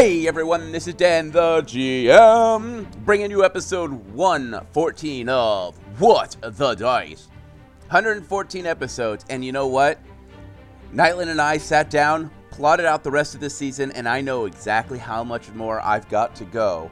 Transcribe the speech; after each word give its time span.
Hey 0.00 0.26
everyone, 0.26 0.72
this 0.72 0.88
is 0.88 0.94
Dan 0.94 1.30
the 1.30 1.60
GM, 1.60 2.90
bringing 3.04 3.30
you 3.30 3.44
episode 3.44 3.90
114 3.90 5.28
of 5.28 5.76
What 6.00 6.36
the 6.40 6.74
Dice. 6.74 7.28
114 7.88 8.64
episodes, 8.64 9.26
and 9.28 9.44
you 9.44 9.52
know 9.52 9.66
what? 9.66 9.98
Nightland 10.94 11.28
and 11.28 11.38
I 11.38 11.58
sat 11.58 11.90
down, 11.90 12.30
plotted 12.50 12.86
out 12.86 13.04
the 13.04 13.10
rest 13.10 13.34
of 13.34 13.40
the 13.40 13.50
season, 13.50 13.92
and 13.92 14.08
I 14.08 14.22
know 14.22 14.46
exactly 14.46 14.96
how 14.96 15.22
much 15.22 15.50
more 15.50 15.82
I've 15.82 16.08
got 16.08 16.34
to 16.36 16.46
go. 16.46 16.90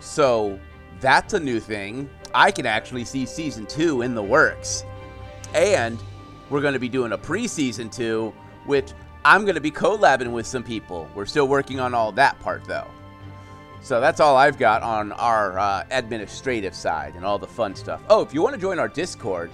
So, 0.00 0.58
that's 1.00 1.34
a 1.34 1.40
new 1.40 1.60
thing. 1.60 2.10
I 2.34 2.50
can 2.50 2.66
actually 2.66 3.04
see 3.04 3.26
season 3.26 3.66
2 3.66 4.02
in 4.02 4.14
the 4.14 4.22
works. 4.22 4.84
And 5.54 5.98
we're 6.48 6.60
going 6.60 6.74
to 6.74 6.80
be 6.80 6.88
doing 6.88 7.12
a 7.12 7.18
pre-season 7.18 7.90
2, 7.90 8.32
which 8.66 8.92
I'm 9.24 9.42
going 9.42 9.54
to 9.54 9.60
be 9.60 9.70
collabing 9.70 10.32
with 10.32 10.46
some 10.46 10.62
people. 10.62 11.08
We're 11.14 11.26
still 11.26 11.48
working 11.48 11.80
on 11.80 11.94
all 11.94 12.12
that 12.12 12.38
part, 12.40 12.64
though. 12.64 12.86
So 13.82 14.00
that's 14.00 14.20
all 14.20 14.36
I've 14.36 14.58
got 14.58 14.82
on 14.82 15.12
our 15.12 15.58
uh, 15.58 15.84
administrative 15.90 16.74
side 16.74 17.14
and 17.14 17.24
all 17.24 17.38
the 17.38 17.46
fun 17.46 17.74
stuff. 17.74 18.02
Oh, 18.10 18.20
if 18.20 18.34
you 18.34 18.42
want 18.42 18.54
to 18.54 18.60
join 18.60 18.78
our 18.78 18.88
Discord, 18.88 19.50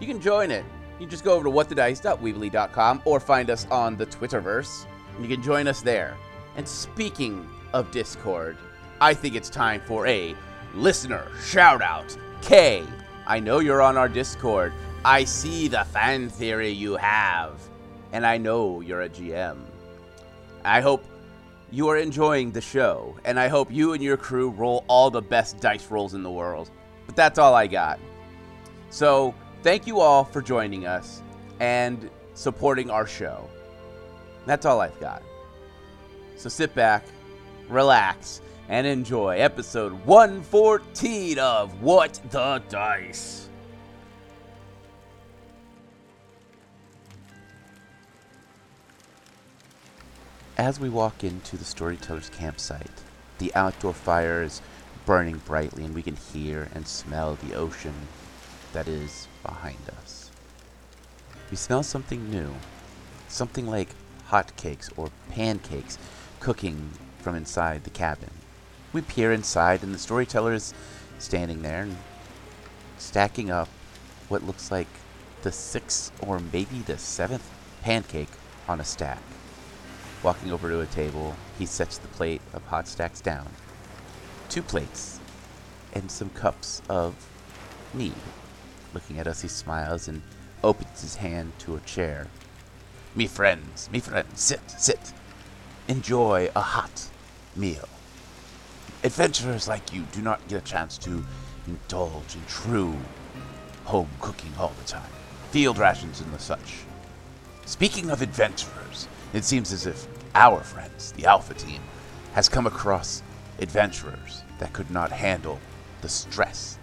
you 0.00 0.06
can 0.06 0.20
join 0.20 0.50
it. 0.50 0.64
You 1.00 1.06
just 1.06 1.24
go 1.24 1.34
over 1.34 1.44
to 1.44 1.50
whatthedice.weebly.com 1.50 3.02
or 3.04 3.20
find 3.20 3.50
us 3.50 3.66
on 3.70 3.96
the 3.96 4.06
Twitterverse, 4.06 4.86
and 5.14 5.24
you 5.24 5.34
can 5.34 5.42
join 5.42 5.66
us 5.66 5.82
there. 5.82 6.16
And 6.56 6.66
speaking 6.66 7.48
of 7.72 7.90
Discord, 7.90 8.56
I 9.00 9.12
think 9.12 9.34
it's 9.34 9.50
time 9.50 9.82
for 9.86 10.06
a 10.06 10.34
listener 10.74 11.26
shout 11.42 11.82
out. 11.82 12.16
Kay, 12.40 12.84
I 13.26 13.40
know 13.40 13.58
you're 13.58 13.82
on 13.82 13.96
our 13.96 14.08
Discord. 14.08 14.72
I 15.04 15.24
see 15.24 15.68
the 15.68 15.84
fan 15.84 16.28
theory 16.30 16.70
you 16.70 16.96
have, 16.96 17.60
and 18.12 18.24
I 18.24 18.38
know 18.38 18.80
you're 18.80 19.02
a 19.02 19.08
GM. 19.08 19.58
I 20.64 20.80
hope 20.80 21.04
you 21.70 21.88
are 21.88 21.98
enjoying 21.98 22.52
the 22.52 22.60
show, 22.60 23.16
and 23.24 23.38
I 23.38 23.48
hope 23.48 23.70
you 23.70 23.92
and 23.92 24.02
your 24.02 24.16
crew 24.16 24.50
roll 24.50 24.84
all 24.88 25.10
the 25.10 25.22
best 25.22 25.60
dice 25.60 25.90
rolls 25.90 26.14
in 26.14 26.22
the 26.22 26.30
world. 26.30 26.70
But 27.06 27.16
that's 27.16 27.38
all 27.38 27.54
I 27.54 27.66
got. 27.66 27.98
So, 28.90 29.34
thank 29.62 29.86
you 29.86 30.00
all 30.00 30.24
for 30.24 30.40
joining 30.40 30.86
us 30.86 31.22
and 31.60 32.08
supporting 32.34 32.90
our 32.90 33.06
show. 33.06 33.48
That's 34.46 34.64
all 34.64 34.80
I've 34.80 34.98
got. 35.00 35.22
So 36.36 36.48
sit 36.48 36.74
back, 36.74 37.04
relax, 37.68 38.40
and 38.68 38.86
enjoy 38.86 39.36
episode 39.38 39.92
114 40.04 41.38
of 41.38 41.80
What 41.82 42.20
the 42.30 42.62
Dice. 42.68 43.48
As 50.58 50.80
we 50.80 50.88
walk 50.88 51.22
into 51.22 51.56
the 51.56 51.64
storyteller's 51.64 52.30
campsite, 52.30 52.90
the 53.38 53.54
outdoor 53.54 53.92
fire 53.92 54.42
is 54.42 54.62
burning 55.04 55.36
brightly, 55.44 55.84
and 55.84 55.94
we 55.94 56.02
can 56.02 56.16
hear 56.16 56.68
and 56.74 56.88
smell 56.88 57.36
the 57.36 57.54
ocean 57.54 57.94
that 58.72 58.88
is 58.88 59.28
behind 59.44 59.78
us. 59.98 60.30
We 61.50 61.56
smell 61.56 61.82
something 61.82 62.30
new, 62.30 62.52
something 63.28 63.68
like 63.68 63.90
hotcakes 64.28 64.90
or 64.96 65.10
pancakes 65.30 65.98
cooking 66.40 66.90
from 67.20 67.36
inside 67.36 67.84
the 67.84 67.90
cabin. 67.90 68.30
We 68.96 69.02
peer 69.02 69.30
inside, 69.30 69.82
and 69.82 69.94
the 69.94 69.98
storyteller 69.98 70.54
is 70.54 70.72
standing 71.18 71.60
there 71.60 71.82
and 71.82 71.98
stacking 72.96 73.50
up 73.50 73.68
what 74.30 74.42
looks 74.42 74.70
like 74.70 74.86
the 75.42 75.52
sixth 75.52 76.10
or 76.26 76.38
maybe 76.38 76.78
the 76.78 76.96
seventh 76.96 77.46
pancake 77.82 78.30
on 78.66 78.80
a 78.80 78.84
stack. 78.84 79.20
Walking 80.22 80.50
over 80.50 80.70
to 80.70 80.80
a 80.80 80.86
table, 80.86 81.36
he 81.58 81.66
sets 81.66 81.98
the 81.98 82.08
plate 82.08 82.40
of 82.54 82.64
hot 82.64 82.88
stacks 82.88 83.20
down. 83.20 83.50
Two 84.48 84.62
plates 84.62 85.20
and 85.92 86.10
some 86.10 86.30
cups 86.30 86.80
of 86.88 87.14
mead. 87.92 88.14
Looking 88.94 89.18
at 89.18 89.26
us, 89.26 89.42
he 89.42 89.48
smiles 89.48 90.08
and 90.08 90.22
opens 90.64 91.02
his 91.02 91.16
hand 91.16 91.52
to 91.58 91.76
a 91.76 91.80
chair. 91.80 92.28
Me 93.14 93.26
friends, 93.26 93.90
me 93.92 94.00
friends, 94.00 94.40
sit, 94.40 94.70
sit. 94.70 95.12
Enjoy 95.86 96.48
a 96.56 96.62
hot 96.62 97.10
meal. 97.54 97.86
Adventurers 99.04 99.68
like 99.68 99.92
you 99.92 100.02
do 100.12 100.22
not 100.22 100.46
get 100.48 100.62
a 100.62 100.64
chance 100.64 100.98
to 100.98 101.24
indulge 101.66 102.34
in 102.34 102.44
true 102.48 102.94
home 103.84 104.10
cooking 104.20 104.52
all 104.58 104.72
the 104.78 104.88
time. 104.88 105.10
Field 105.50 105.78
rations 105.78 106.20
and 106.20 106.32
the 106.32 106.38
such. 106.38 106.80
Speaking 107.66 108.10
of 108.10 108.22
adventurers, 108.22 109.08
it 109.32 109.44
seems 109.44 109.72
as 109.72 109.86
if 109.86 110.06
our 110.34 110.60
friends, 110.60 111.12
the 111.12 111.26
Alpha 111.26 111.54
Team, 111.54 111.80
has 112.34 112.48
come 112.48 112.66
across 112.66 113.22
adventurers 113.58 114.42
that 114.58 114.72
could 114.72 114.90
not 114.90 115.12
handle 115.12 115.58
the 116.00 116.08
stress 116.08 116.78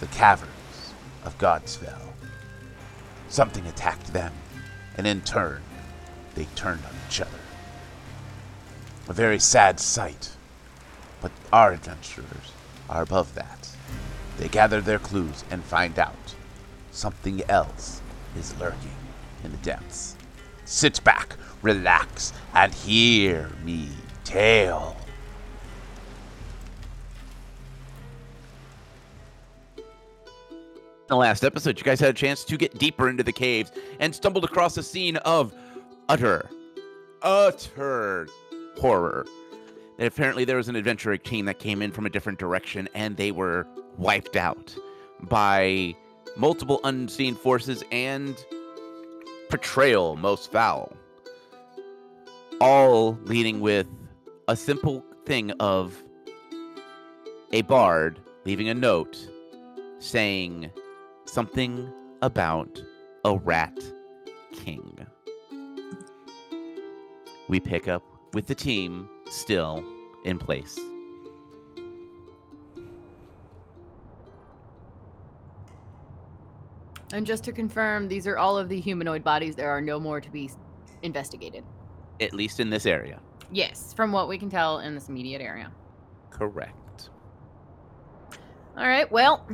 the 0.00 0.06
caverns 0.08 0.92
of 1.24 1.38
Godsfell. 1.38 2.12
Something 3.28 3.66
attacked 3.66 4.12
them, 4.12 4.32
and 4.96 5.06
in 5.06 5.22
turn, 5.22 5.62
they 6.34 6.44
turned 6.56 6.84
on 6.84 6.92
each 7.08 7.20
other. 7.20 7.30
A 9.08 9.12
very 9.12 9.38
sad 9.38 9.80
sight, 9.80 10.33
but 11.24 11.32
our 11.54 11.72
adventurers 11.72 12.52
are 12.90 13.00
above 13.00 13.34
that. 13.34 13.70
They 14.36 14.46
gather 14.46 14.82
their 14.82 14.98
clues 14.98 15.42
and 15.50 15.64
find 15.64 15.98
out 15.98 16.34
something 16.90 17.42
else 17.48 18.02
is 18.36 18.54
lurking 18.60 18.90
in 19.42 19.50
the 19.50 19.56
depths. 19.56 20.16
Sit 20.66 21.02
back, 21.02 21.36
relax, 21.62 22.34
and 22.52 22.74
hear 22.74 23.50
me 23.64 23.88
tale. 24.24 24.98
In 29.78 29.84
the 31.08 31.16
last 31.16 31.42
episode, 31.42 31.78
you 31.78 31.84
guys 31.84 32.00
had 32.00 32.10
a 32.10 32.12
chance 32.12 32.44
to 32.44 32.58
get 32.58 32.78
deeper 32.78 33.08
into 33.08 33.22
the 33.22 33.32
caves 33.32 33.72
and 33.98 34.14
stumbled 34.14 34.44
across 34.44 34.76
a 34.76 34.82
scene 34.82 35.16
of 35.16 35.54
utter, 36.10 36.50
utter 37.22 38.28
horror. 38.78 39.24
And 39.98 40.08
apparently, 40.08 40.44
there 40.44 40.56
was 40.56 40.68
an 40.68 40.76
adventuring 40.76 41.20
team 41.20 41.46
that 41.46 41.58
came 41.58 41.80
in 41.80 41.92
from 41.92 42.06
a 42.06 42.10
different 42.10 42.38
direction 42.38 42.88
and 42.94 43.16
they 43.16 43.30
were 43.30 43.66
wiped 43.96 44.36
out 44.36 44.74
by 45.22 45.94
multiple 46.36 46.80
unseen 46.84 47.34
forces 47.34 47.84
and 47.92 48.36
portrayal 49.48 50.16
most 50.16 50.50
foul. 50.50 50.92
All 52.60 53.18
leading 53.24 53.60
with 53.60 53.86
a 54.48 54.56
simple 54.56 55.04
thing 55.26 55.52
of 55.52 56.02
a 57.52 57.62
bard 57.62 58.18
leaving 58.44 58.68
a 58.68 58.74
note 58.74 59.28
saying 59.98 60.70
something 61.24 61.90
about 62.20 62.82
a 63.24 63.36
rat 63.36 63.78
king. 64.52 65.06
We 67.48 67.60
pick 67.60 67.86
up 67.88 68.02
with 68.32 68.46
the 68.46 68.54
team 68.54 69.08
still 69.28 69.84
in 70.24 70.38
place. 70.38 70.78
And 77.12 77.24
just 77.24 77.44
to 77.44 77.52
confirm, 77.52 78.08
these 78.08 78.26
are 78.26 78.38
all 78.38 78.58
of 78.58 78.68
the 78.68 78.80
humanoid 78.80 79.22
bodies. 79.22 79.54
There 79.54 79.70
are 79.70 79.80
no 79.80 80.00
more 80.00 80.20
to 80.20 80.30
be 80.30 80.50
investigated. 81.02 81.62
At 82.20 82.32
least 82.32 82.58
in 82.58 82.70
this 82.70 82.86
area. 82.86 83.20
Yes, 83.52 83.94
from 83.94 84.10
what 84.10 84.28
we 84.28 84.36
can 84.36 84.50
tell 84.50 84.80
in 84.80 84.94
this 84.94 85.08
immediate 85.08 85.40
area. 85.40 85.70
Correct. 86.30 87.10
All 88.76 88.88
right, 88.88 89.10
well, 89.12 89.46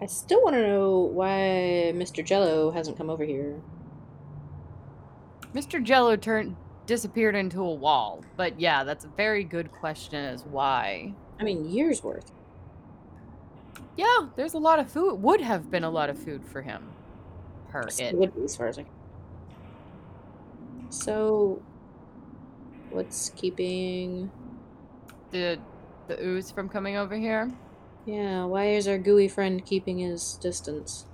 I 0.00 0.06
still 0.06 0.42
want 0.42 0.56
to 0.56 0.62
know 0.62 1.00
why 1.00 1.92
Mr. 1.94 2.24
Jello 2.24 2.70
hasn't 2.70 2.96
come 2.96 3.10
over 3.10 3.24
here. 3.24 3.60
Mr. 5.54 5.82
Jello 5.82 6.16
turned 6.16 6.56
disappeared 6.88 7.36
into 7.36 7.60
a 7.60 7.72
wall. 7.72 8.24
But 8.36 8.58
yeah, 8.58 8.82
that's 8.82 9.04
a 9.04 9.08
very 9.08 9.44
good 9.44 9.70
question 9.70 10.24
as 10.24 10.44
why. 10.44 11.14
I 11.38 11.44
mean, 11.44 11.70
years 11.70 12.02
worth. 12.02 12.32
Yeah, 13.96 14.28
there's 14.34 14.54
a 14.54 14.58
lot 14.58 14.80
of 14.80 14.90
food. 14.90 15.22
Would 15.22 15.40
have 15.40 15.70
been 15.70 15.84
a 15.84 15.90
lot 15.90 16.10
of 16.10 16.18
food 16.18 16.44
for 16.44 16.62
him. 16.62 16.88
Still 17.88 18.06
it. 18.08 18.14
would 18.16 18.34
be, 18.34 18.42
as 18.44 18.56
far 18.56 18.66
as 18.66 18.78
I. 18.78 18.86
So, 20.90 21.62
what's 22.90 23.30
keeping? 23.30 24.30
The 25.30 25.60
the 26.06 26.24
ooze 26.24 26.50
from 26.50 26.70
coming 26.70 26.96
over 26.96 27.16
here. 27.16 27.52
Yeah, 28.06 28.46
why 28.46 28.70
is 28.70 28.88
our 28.88 28.96
gooey 28.96 29.28
friend 29.28 29.64
keeping 29.64 29.98
his 29.98 30.38
distance? 30.40 31.07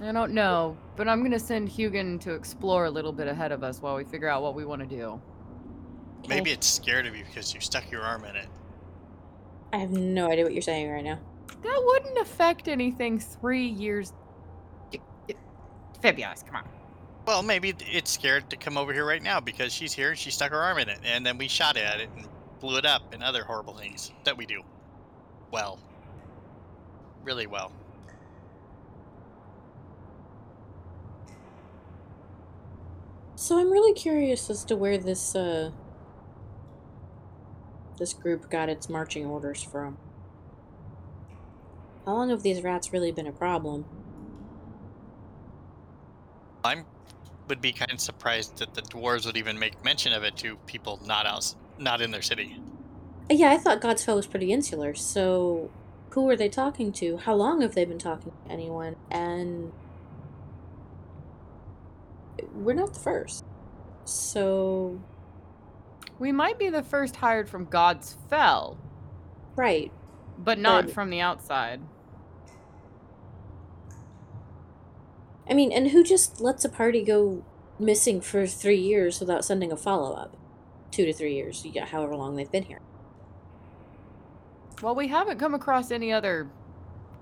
I 0.00 0.10
don't 0.12 0.32
know, 0.32 0.76
but 0.96 1.08
I'm 1.08 1.22
gonna 1.22 1.38
send 1.38 1.68
Hugin 1.68 2.20
to 2.22 2.32
explore 2.32 2.86
a 2.86 2.90
little 2.90 3.12
bit 3.12 3.28
ahead 3.28 3.52
of 3.52 3.62
us 3.62 3.80
while 3.80 3.96
we 3.96 4.04
figure 4.04 4.28
out 4.28 4.42
what 4.42 4.54
we 4.54 4.64
want 4.64 4.80
to 4.80 4.96
do. 4.96 5.20
Maybe 6.28 6.50
it's 6.50 6.66
scared 6.66 7.06
of 7.06 7.16
you 7.16 7.24
because 7.24 7.52
you 7.52 7.60
stuck 7.60 7.90
your 7.90 8.02
arm 8.02 8.24
in 8.24 8.36
it. 8.36 8.48
I 9.72 9.78
have 9.78 9.90
no 9.90 10.30
idea 10.30 10.44
what 10.44 10.52
you're 10.52 10.62
saying 10.62 10.90
right 10.90 11.04
now. 11.04 11.18
That 11.62 11.82
wouldn't 11.84 12.18
affect 12.18 12.68
anything 12.68 13.18
three 13.18 13.66
years. 13.66 14.12
Fabius, 16.02 16.44
come 16.44 16.56
on. 16.56 16.68
Well, 17.26 17.42
maybe 17.42 17.74
it's 17.80 18.10
scared 18.10 18.50
to 18.50 18.56
come 18.56 18.76
over 18.76 18.92
here 18.92 19.06
right 19.06 19.22
now 19.22 19.40
because 19.40 19.72
she's 19.72 19.92
here 19.92 20.10
and 20.10 20.18
she 20.18 20.30
stuck 20.30 20.50
her 20.50 20.58
arm 20.58 20.78
in 20.78 20.88
it, 20.88 20.98
and 21.04 21.24
then 21.24 21.38
we 21.38 21.46
shot 21.48 21.76
at 21.76 22.00
it 22.00 22.10
and 22.16 22.26
blew 22.60 22.78
it 22.78 22.86
up, 22.86 23.12
and 23.12 23.22
other 23.22 23.44
horrible 23.44 23.74
things 23.74 24.12
that 24.24 24.36
we 24.36 24.46
do. 24.46 24.62
Well, 25.52 25.78
really 27.24 27.46
well. 27.46 27.72
So 33.42 33.58
I'm 33.58 33.72
really 33.72 33.92
curious 33.92 34.48
as 34.50 34.64
to 34.66 34.76
where 34.76 34.96
this 34.96 35.34
uh 35.34 35.72
this 37.98 38.14
group 38.14 38.48
got 38.48 38.68
its 38.68 38.88
marching 38.88 39.26
orders 39.26 39.64
from. 39.64 39.98
How 42.06 42.12
long 42.14 42.30
have 42.30 42.44
these 42.44 42.62
rats 42.62 42.92
really 42.92 43.10
been 43.10 43.26
a 43.26 43.32
problem? 43.32 43.84
I'm 46.62 46.86
would 47.48 47.60
be 47.60 47.72
kind 47.72 47.90
of 47.90 48.00
surprised 48.00 48.58
that 48.58 48.74
the 48.74 48.82
dwarves 48.82 49.26
would 49.26 49.36
even 49.36 49.58
make 49.58 49.82
mention 49.82 50.12
of 50.12 50.22
it 50.22 50.36
to 50.36 50.56
people 50.66 51.00
not 51.02 51.26
out, 51.26 51.52
not 51.78 52.00
in 52.00 52.12
their 52.12 52.22
city. 52.22 52.60
Uh, 53.28 53.34
Yeah, 53.34 53.50
I 53.50 53.58
thought 53.58 53.80
Godsfell 53.80 54.14
was 54.16 54.26
pretty 54.28 54.52
insular, 54.52 54.94
so 54.94 55.72
who 56.10 56.22
were 56.24 56.36
they 56.36 56.48
talking 56.48 56.92
to? 56.92 57.16
How 57.16 57.34
long 57.34 57.60
have 57.62 57.74
they 57.74 57.84
been 57.84 57.98
talking 57.98 58.32
to 58.46 58.52
anyone? 58.52 58.96
And 59.10 59.72
we're 62.52 62.74
not 62.74 62.94
the 62.94 63.00
first. 63.00 63.44
So, 64.04 65.00
We 66.18 66.32
might 66.32 66.58
be 66.58 66.70
the 66.70 66.82
first 66.82 67.16
hired 67.16 67.48
from 67.50 67.66
God's 67.66 68.16
Fell, 68.30 68.78
right. 69.56 69.92
but 70.38 70.58
not 70.58 70.90
from 70.90 71.10
the 71.10 71.20
outside. 71.20 71.82
I 75.48 75.54
mean, 75.54 75.72
and 75.72 75.90
who 75.90 76.04
just 76.04 76.40
lets 76.40 76.64
a 76.64 76.68
party 76.68 77.02
go 77.04 77.44
missing 77.78 78.20
for 78.20 78.46
three 78.46 78.78
years 78.80 79.20
without 79.20 79.44
sending 79.44 79.72
a 79.72 79.76
follow 79.76 80.14
up? 80.14 80.36
Two 80.90 81.06
to 81.06 81.12
three 81.12 81.34
years, 81.34 81.64
yeah, 81.64 81.86
however 81.86 82.16
long 82.16 82.36
they've 82.36 82.50
been 82.50 82.64
here. 82.64 82.80
Well, 84.82 84.94
we 84.94 85.08
haven't 85.08 85.38
come 85.38 85.54
across 85.54 85.90
any 85.90 86.12
other 86.12 86.50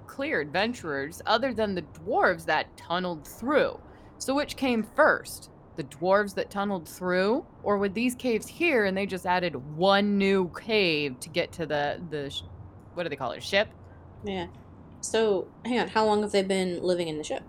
clear 0.07 0.41
adventurers 0.41 1.23
other 1.27 1.55
than 1.55 1.75
the 1.75 1.83
dwarves 1.83 2.47
that 2.47 2.77
tunneled 2.77 3.27
through. 3.27 3.81
So, 4.21 4.35
which 4.35 4.57
came 4.57 4.83
first? 4.83 5.51
The 5.77 5.85
dwarves 5.85 6.35
that 6.35 6.51
tunneled 6.51 6.87
through, 6.87 7.47
or 7.63 7.79
with 7.79 7.95
these 7.95 8.15
caves 8.15 8.47
here, 8.47 8.85
and 8.85 8.95
they 8.95 9.07
just 9.07 9.25
added 9.25 9.57
one 9.77 10.19
new 10.19 10.51
cave 10.51 11.19
to 11.21 11.31
get 11.31 11.53
to 11.53 11.65
the 11.65 12.01
the 12.11 12.29
sh- 12.29 12.43
what 12.93 13.05
do 13.05 13.09
they 13.09 13.17
call 13.17 13.33
it? 13.33 13.43
Ship? 13.43 13.67
Yeah. 14.23 14.49
So, 15.01 15.49
hang 15.65 15.79
on, 15.79 15.89
how 15.89 16.05
long 16.05 16.21
have 16.21 16.33
they 16.33 16.43
been 16.43 16.83
living 16.83 17.09
in 17.09 17.17
the 17.17 17.25
ship? 17.25 17.43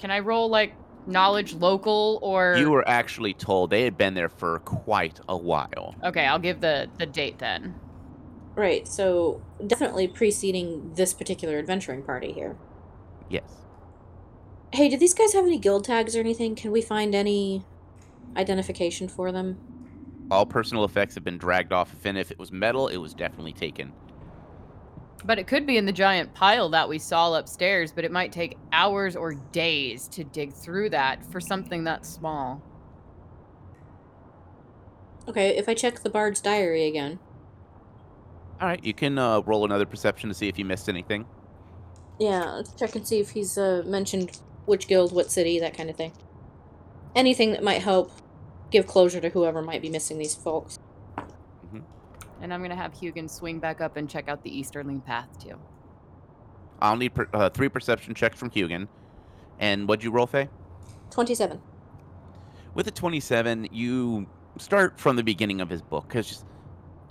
Can 0.00 0.10
I 0.10 0.18
roll 0.18 0.48
like 0.48 0.72
knowledge 1.06 1.54
local 1.54 2.18
or? 2.20 2.56
You 2.58 2.70
were 2.70 2.86
actually 2.88 3.32
told 3.32 3.70
they 3.70 3.82
had 3.82 3.96
been 3.96 4.14
there 4.14 4.28
for 4.28 4.58
quite 4.60 5.20
a 5.28 5.36
while. 5.36 5.94
Okay, 6.02 6.26
I'll 6.26 6.40
give 6.40 6.60
the 6.60 6.90
the 6.98 7.06
date 7.06 7.38
then. 7.38 7.76
Right, 8.56 8.88
so 8.88 9.40
definitely 9.64 10.08
preceding 10.08 10.94
this 10.94 11.14
particular 11.14 11.58
adventuring 11.58 12.02
party 12.02 12.32
here. 12.32 12.56
Yes. 13.28 13.44
Hey, 14.72 14.88
did 14.88 15.00
these 15.00 15.14
guys 15.14 15.32
have 15.32 15.46
any 15.46 15.58
guild 15.58 15.84
tags 15.84 16.16
or 16.16 16.20
anything? 16.20 16.54
Can 16.54 16.72
we 16.72 16.82
find 16.82 17.14
any 17.14 17.64
identification 18.36 19.08
for 19.08 19.32
them? 19.32 19.58
All 20.30 20.44
personal 20.44 20.84
effects 20.84 21.14
have 21.14 21.24
been 21.24 21.38
dragged 21.38 21.72
off, 21.72 21.94
and 22.04 22.18
if 22.18 22.30
it 22.30 22.38
was 22.38 22.50
metal, 22.50 22.88
it 22.88 22.96
was 22.96 23.14
definitely 23.14 23.52
taken. 23.52 23.92
But 25.24 25.38
it 25.38 25.46
could 25.46 25.66
be 25.66 25.76
in 25.76 25.86
the 25.86 25.92
giant 25.92 26.34
pile 26.34 26.68
that 26.70 26.88
we 26.88 26.98
saw 26.98 27.34
upstairs, 27.34 27.92
but 27.92 28.04
it 28.04 28.12
might 28.12 28.32
take 28.32 28.58
hours 28.72 29.16
or 29.16 29.34
days 29.34 30.08
to 30.08 30.24
dig 30.24 30.52
through 30.52 30.90
that 30.90 31.24
for 31.24 31.40
something 31.40 31.84
that 31.84 32.04
small. 32.04 32.62
Okay, 35.28 35.56
if 35.56 35.68
I 35.68 35.74
check 35.74 36.00
the 36.00 36.10
bard's 36.10 36.40
diary 36.40 36.86
again. 36.86 37.18
All 38.60 38.68
right, 38.68 38.84
you 38.84 38.94
can 38.94 39.18
uh, 39.18 39.40
roll 39.40 39.64
another 39.64 39.86
perception 39.86 40.28
to 40.28 40.34
see 40.34 40.48
if 40.48 40.58
you 40.58 40.64
missed 40.64 40.88
anything. 40.88 41.26
Yeah, 42.18 42.52
let's 42.52 42.72
check 42.72 42.94
and 42.94 43.06
see 43.06 43.20
if 43.20 43.30
he's 43.30 43.58
uh, 43.58 43.82
mentioned 43.84 44.40
which 44.66 44.86
guild, 44.86 45.12
what 45.12 45.30
city, 45.30 45.58
that 45.60 45.76
kind 45.76 45.88
of 45.88 45.96
thing. 45.96 46.12
Anything 47.14 47.52
that 47.52 47.62
might 47.62 47.82
help 47.82 48.12
give 48.70 48.86
closure 48.86 49.20
to 49.20 49.30
whoever 49.30 49.62
might 49.62 49.80
be 49.80 49.88
missing 49.88 50.18
these 50.18 50.34
folks. 50.34 50.78
And 52.40 52.52
I'm 52.52 52.60
gonna 52.60 52.76
have 52.76 52.92
Hugin 52.92 53.30
swing 53.30 53.58
back 53.58 53.80
up 53.80 53.96
and 53.96 54.10
check 54.10 54.28
out 54.28 54.42
the 54.42 54.56
Easterling 54.56 55.00
Path 55.00 55.28
too. 55.42 55.58
I'll 56.80 56.96
need 56.96 57.14
per- 57.14 57.28
uh, 57.32 57.48
three 57.48 57.70
perception 57.70 58.14
checks 58.14 58.38
from 58.38 58.50
Hugin. 58.50 58.88
And 59.58 59.88
what'd 59.88 60.04
you 60.04 60.10
roll, 60.10 60.26
Phae? 60.26 60.48
27. 61.10 61.60
With 62.74 62.86
a 62.88 62.90
27, 62.90 63.68
you 63.72 64.26
start 64.58 65.00
from 65.00 65.16
the 65.16 65.22
beginning 65.22 65.62
of 65.62 65.70
his 65.70 65.80
book 65.80 66.06
because 66.08 66.44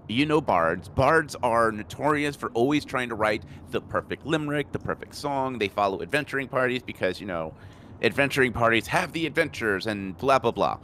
you 0.08 0.26
know 0.26 0.42
bards. 0.42 0.88
Bards 0.88 1.36
are 1.42 1.72
notorious 1.72 2.36
for 2.36 2.50
always 2.52 2.86
trying 2.86 3.10
to 3.10 3.16
write 3.16 3.44
the 3.72 3.82
perfect 3.82 4.26
limerick, 4.26 4.72
the 4.72 4.80
perfect 4.80 5.16
song. 5.16 5.58
They 5.58 5.68
follow 5.68 6.02
adventuring 6.02 6.48
parties 6.48 6.84
because, 6.84 7.20
you 7.20 7.28
know, 7.28 7.54
adventuring 8.02 8.54
parties 8.54 8.88
have 8.88 9.14
the 9.14 9.26
adventures 9.26 9.88
and 9.88 10.18
blah, 10.18 10.40
blah, 10.40 10.52
blah. 10.52 10.78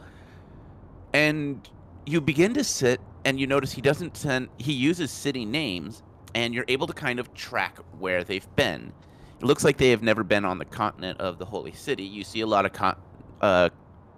And 1.12 1.68
you 2.06 2.20
begin 2.20 2.54
to 2.54 2.64
sit 2.64 3.00
and 3.24 3.38
you 3.38 3.46
notice 3.46 3.72
he 3.72 3.80
doesn't 3.80 4.16
send, 4.16 4.48
he 4.58 4.72
uses 4.72 5.10
city 5.10 5.44
names 5.44 6.02
and 6.34 6.54
you're 6.54 6.64
able 6.68 6.86
to 6.86 6.92
kind 6.92 7.20
of 7.20 7.32
track 7.34 7.78
where 7.98 8.24
they've 8.24 8.48
been. 8.56 8.92
It 9.40 9.44
looks 9.44 9.64
like 9.64 9.76
they 9.76 9.90
have 9.90 10.02
never 10.02 10.24
been 10.24 10.44
on 10.44 10.58
the 10.58 10.64
continent 10.64 11.20
of 11.20 11.38
the 11.38 11.44
Holy 11.44 11.72
City. 11.72 12.04
You 12.04 12.24
see 12.24 12.40
a 12.40 12.46
lot 12.46 12.64
of 12.64 12.72
con- 12.72 12.96
uh, 13.40 13.70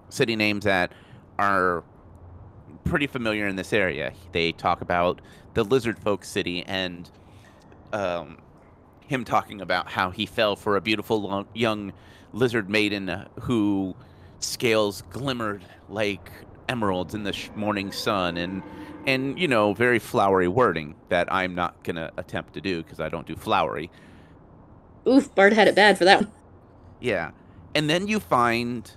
city 0.09 0.37
names 0.37 0.65
that 0.65 0.93
are 1.39 1.83
pretty 2.85 3.07
familiar 3.07 3.47
in 3.47 3.57
this 3.57 3.73
area. 3.73 4.13
They 4.33 4.53
talk 4.53 4.81
about 4.81 5.21
the 5.55 5.65
lizard 5.65 5.99
folk 5.99 6.25
city 6.25 6.65
and 6.67 7.11
um, 7.93 8.39
him 9.07 9.25
talking 9.25 9.61
about 9.61 9.91
how 9.91 10.11
he 10.11 10.27
fell 10.27 10.57
for 10.57 10.77
a 10.77 10.81
beautiful 10.81 11.47
young 11.55 11.93
lizard 12.33 12.69
maiden 12.69 13.09
uh, 13.09 13.29
who 13.43 13.95
scales 14.41 15.03
glimmered 15.11 15.65
like 15.89 16.31
emeralds 16.69 17.15
in 17.15 17.23
the 17.23 17.33
sh- 17.33 17.51
morning 17.55 17.93
sun 17.93 18.37
and 18.37 18.63
and 19.07 19.39
you 19.39 19.47
know 19.47 19.75
very 19.75 19.99
flowery 19.99 20.49
wording 20.49 20.95
that 21.11 21.31
I'm 21.33 21.55
not 21.55 21.83
going 21.85 21.97
to 21.97 22.11
attempt 22.17 22.55
to 22.55 22.61
do 22.61 22.83
because 22.83 23.01
I 23.01 23.09
don't 23.09 23.27
do 23.27 23.37
flowery. 23.37 23.91
Oof, 25.07 25.35
Bard 25.35 25.53
had 25.53 25.69
it 25.69 25.75
bad 25.75 25.99
for 25.99 26.05
that 26.07 26.23
one. 26.23 26.33
Yeah. 27.01 27.33
And 27.75 27.91
then 27.91 28.09
you 28.09 28.19
find 28.19 28.91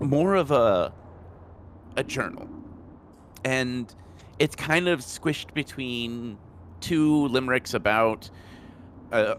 more 0.00 0.34
of 0.34 0.50
a 0.50 0.92
a 1.96 2.04
journal. 2.04 2.48
And 3.44 3.92
it's 4.38 4.54
kind 4.56 4.88
of 4.88 5.00
squished 5.00 5.54
between 5.54 6.38
two 6.80 7.28
limericks 7.28 7.74
about 7.74 8.30
uh, 9.12 9.34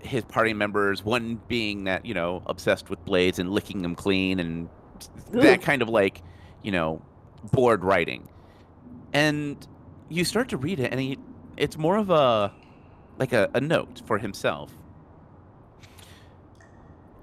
his 0.00 0.24
party 0.24 0.52
members, 0.52 1.04
one 1.04 1.40
being 1.48 1.84
that, 1.84 2.04
you 2.04 2.14
know, 2.14 2.42
obsessed 2.46 2.90
with 2.90 3.04
blades 3.04 3.38
and 3.38 3.50
licking 3.50 3.82
them 3.82 3.94
clean 3.94 4.40
and 4.40 4.68
that 5.32 5.62
kind 5.62 5.82
of 5.82 5.88
like, 5.88 6.22
you 6.62 6.72
know, 6.72 7.02
bored 7.52 7.84
writing. 7.84 8.28
And 9.12 9.66
you 10.08 10.24
start 10.24 10.48
to 10.50 10.56
read 10.56 10.80
it 10.80 10.90
and 10.90 11.00
he 11.00 11.18
it's 11.56 11.76
more 11.76 11.96
of 11.96 12.10
a 12.10 12.52
like 13.18 13.32
a, 13.32 13.50
a 13.54 13.60
note 13.60 14.02
for 14.06 14.18
himself. 14.18 14.72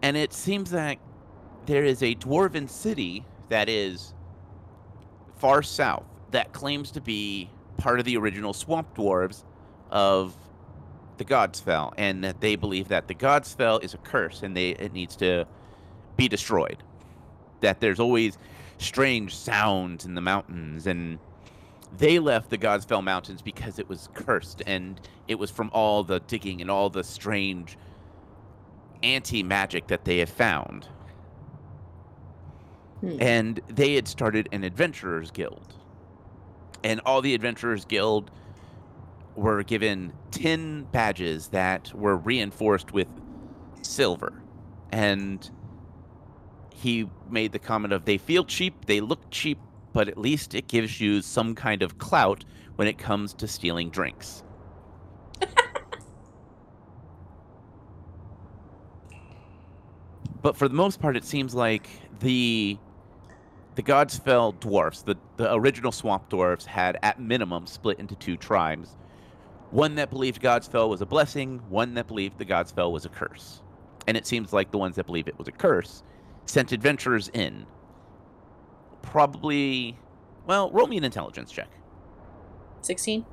And 0.01 0.15
it 0.15 0.31
seems 0.31 0.71
that 0.71 0.99
there 1.65 1.83
is 1.83 2.03
a 2.03 2.15
dwarven 2.15 2.69
city 2.69 3.25
that 3.49 3.67
is 3.67 4.13
far 5.37 5.61
south 5.63 6.05
that 6.31 6.53
claims 6.53 6.91
to 6.91 7.01
be 7.01 7.49
part 7.77 7.99
of 7.99 8.05
the 8.05 8.17
original 8.17 8.53
swamp 8.53 8.95
dwarves 8.95 9.43
of 9.91 10.35
the 11.17 11.25
Godsfell, 11.25 11.93
and 11.97 12.23
that 12.23 12.41
they 12.41 12.55
believe 12.55 12.89
that 12.89 13.07
the 13.07 13.15
Godsfell 13.15 13.83
is 13.83 13.93
a 13.93 13.97
curse 13.97 14.43
and 14.43 14.55
they 14.55 14.71
it 14.71 14.93
needs 14.93 15.15
to 15.17 15.47
be 16.15 16.27
destroyed. 16.27 16.83
That 17.61 17.79
there's 17.79 17.99
always 17.99 18.37
strange 18.77 19.35
sounds 19.35 20.05
in 20.05 20.15
the 20.15 20.21
mountains, 20.21 20.85
and 20.85 21.19
they 21.97 22.19
left 22.19 22.49
the 22.49 22.57
Godsfell 22.57 23.03
Mountains 23.03 23.41
because 23.41 23.79
it 23.79 23.89
was 23.89 24.09
cursed, 24.13 24.61
and 24.67 24.99
it 25.27 25.39
was 25.39 25.49
from 25.49 25.71
all 25.73 26.03
the 26.03 26.19
digging 26.19 26.61
and 26.61 26.69
all 26.69 26.89
the 26.89 27.03
strange 27.03 27.77
anti 29.03 29.43
magic 29.43 29.87
that 29.87 30.05
they 30.05 30.19
have 30.19 30.29
found. 30.29 30.87
Hmm. 33.01 33.17
And 33.19 33.61
they 33.67 33.95
had 33.95 34.07
started 34.07 34.49
an 34.51 34.63
adventurers 34.63 35.31
guild. 35.31 35.75
And 36.83 36.99
all 37.05 37.21
the 37.21 37.33
adventurers 37.33 37.85
guild 37.85 38.31
were 39.35 39.63
given 39.63 40.13
10 40.31 40.87
badges 40.91 41.49
that 41.49 41.93
were 41.93 42.17
reinforced 42.17 42.91
with 42.91 43.07
silver. 43.81 44.41
And 44.91 45.49
he 46.73 47.09
made 47.29 47.51
the 47.51 47.59
comment 47.59 47.93
of 47.93 48.05
they 48.05 48.17
feel 48.17 48.43
cheap, 48.43 48.85
they 48.85 48.99
look 48.99 49.29
cheap, 49.31 49.59
but 49.93 50.07
at 50.07 50.17
least 50.17 50.55
it 50.55 50.67
gives 50.67 50.99
you 50.99 51.21
some 51.21 51.55
kind 51.55 51.81
of 51.81 51.97
clout 51.97 52.45
when 52.75 52.87
it 52.87 52.97
comes 52.97 53.33
to 53.33 53.47
stealing 53.47 53.89
drinks. 53.89 54.43
but 60.41 60.55
for 60.55 60.67
the 60.67 60.75
most 60.75 60.99
part, 60.99 61.17
it 61.17 61.25
seems 61.25 61.55
like 61.55 61.89
the 62.19 62.77
the 63.77 63.83
Godsfell 63.83 64.59
dwarfs, 64.59 65.03
the, 65.03 65.15
the 65.35 65.53
original 65.53 65.91
swamp 65.91 66.29
dwarfs, 66.29 66.65
had 66.65 66.97
at 67.03 67.21
minimum 67.21 67.67
split 67.67 67.99
into 67.99 68.15
two 68.15 68.35
tribes. 68.35 68.97
One 69.69 69.93
that 69.95 70.09
believed 70.09 70.41
Godsfell 70.41 70.89
was 70.89 71.01
a 71.01 71.05
blessing, 71.05 71.61
one 71.69 71.93
that 71.93 72.07
believed 72.07 72.39
the 72.39 72.45
Godsfell 72.45 72.91
was 72.91 73.05
a 73.05 73.09
curse. 73.09 73.61
And 74.07 74.17
it 74.17 74.25
seems 74.25 74.51
like 74.51 74.71
the 74.71 74.79
ones 74.79 74.95
that 74.95 75.05
believe 75.05 75.27
it 75.27 75.37
was 75.37 75.47
a 75.47 75.51
curse 75.51 76.01
sent 76.47 76.71
adventurers 76.71 77.29
in. 77.35 77.67
Probably, 79.03 79.95
well, 80.47 80.71
roll 80.71 80.87
me 80.87 80.97
an 80.97 81.03
intelligence 81.03 81.51
check. 81.51 81.69
16? 82.81 83.27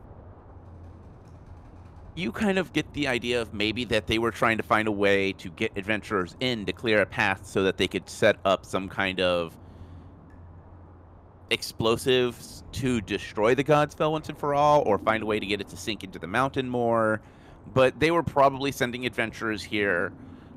you 2.16 2.30
kind 2.30 2.58
of 2.58 2.72
get 2.72 2.92
the 2.92 3.08
idea 3.08 3.42
of 3.42 3.52
maybe 3.52 3.84
that 3.84 4.06
they 4.06 4.18
were 4.18 4.30
trying 4.30 4.56
to 4.56 4.62
find 4.62 4.86
a 4.86 4.92
way 4.92 5.32
to 5.32 5.50
get 5.50 5.76
adventurers 5.76 6.36
in 6.38 6.64
to 6.64 6.72
clear 6.72 7.00
a 7.00 7.06
path 7.06 7.44
so 7.44 7.64
that 7.64 7.76
they 7.76 7.88
could 7.88 8.08
set 8.08 8.36
up 8.44 8.64
some 8.64 8.88
kind 8.88 9.18
of 9.18 9.56
explosives 11.50 12.64
to 12.72 13.00
destroy 13.00 13.54
the 13.54 13.64
Godsfell 13.64 14.12
once 14.12 14.28
and 14.28 14.38
for 14.38 14.54
all, 14.54 14.82
or 14.86 14.98
find 14.98 15.22
a 15.22 15.26
way 15.26 15.38
to 15.40 15.46
get 15.46 15.60
it 15.60 15.68
to 15.68 15.76
sink 15.76 16.04
into 16.04 16.18
the 16.18 16.26
mountain 16.26 16.68
more. 16.68 17.20
But 17.72 18.00
they 18.00 18.10
were 18.10 18.22
probably 18.22 18.72
sending 18.72 19.06
adventurers 19.06 19.62
here 19.64 20.12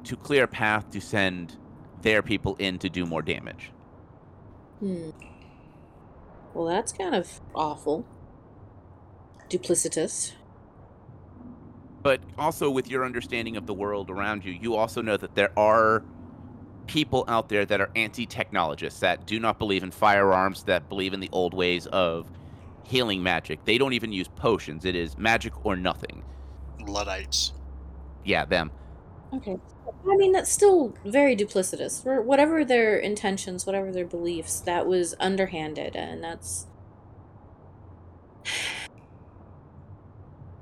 to 0.05 0.15
clear 0.17 0.43
a 0.43 0.47
path 0.47 0.89
to 0.91 1.01
send 1.01 1.57
their 2.01 2.21
people 2.21 2.55
in 2.57 2.79
to 2.79 2.89
do 2.89 3.05
more 3.05 3.21
damage. 3.21 3.71
Hmm. 4.79 5.11
Well, 6.53 6.65
that's 6.67 6.93
kind 6.93 7.15
of 7.15 7.41
awful. 7.55 8.05
Duplicitous. 9.49 10.33
but 12.03 12.21
also 12.37 12.69
with 12.69 12.89
your 12.89 13.03
understanding 13.05 13.57
of 13.57 13.65
the 13.67 13.73
world 13.73 14.09
around 14.09 14.45
you, 14.45 14.51
you 14.53 14.75
also 14.75 15.01
know 15.01 15.17
that 15.17 15.35
there 15.35 15.51
are 15.59 16.03
people 16.87 17.25
out 17.27 17.49
there 17.49 17.65
that 17.65 17.81
are 17.81 17.91
anti-technologists 17.95 18.99
that 19.01 19.25
do 19.25 19.39
not 19.39 19.59
believe 19.59 19.83
in 19.83 19.91
firearms, 19.91 20.63
that 20.63 20.89
believe 20.89 21.13
in 21.13 21.19
the 21.19 21.29
old 21.31 21.53
ways 21.53 21.85
of 21.87 22.27
healing 22.83 23.21
magic. 23.21 23.63
They 23.65 23.77
don't 23.77 23.93
even 23.93 24.11
use 24.11 24.27
potions. 24.27 24.85
It 24.85 24.95
is 24.95 25.17
magic 25.17 25.65
or 25.65 25.75
nothing. 25.75 26.23
Luddites. 26.85 27.53
Yeah, 28.23 28.45
them. 28.45 28.71
Okay. 29.33 29.57
I 30.09 30.15
mean, 30.15 30.31
that's 30.31 30.51
still 30.51 30.95
very 31.05 31.35
duplicitous. 31.35 32.01
For 32.01 32.21
whatever 32.21 32.63
their 32.63 32.97
intentions, 32.97 33.65
whatever 33.65 33.91
their 33.91 34.05
beliefs, 34.05 34.59
that 34.61 34.87
was 34.87 35.15
underhanded, 35.19 35.95
and 35.95 36.23
that's. 36.23 36.67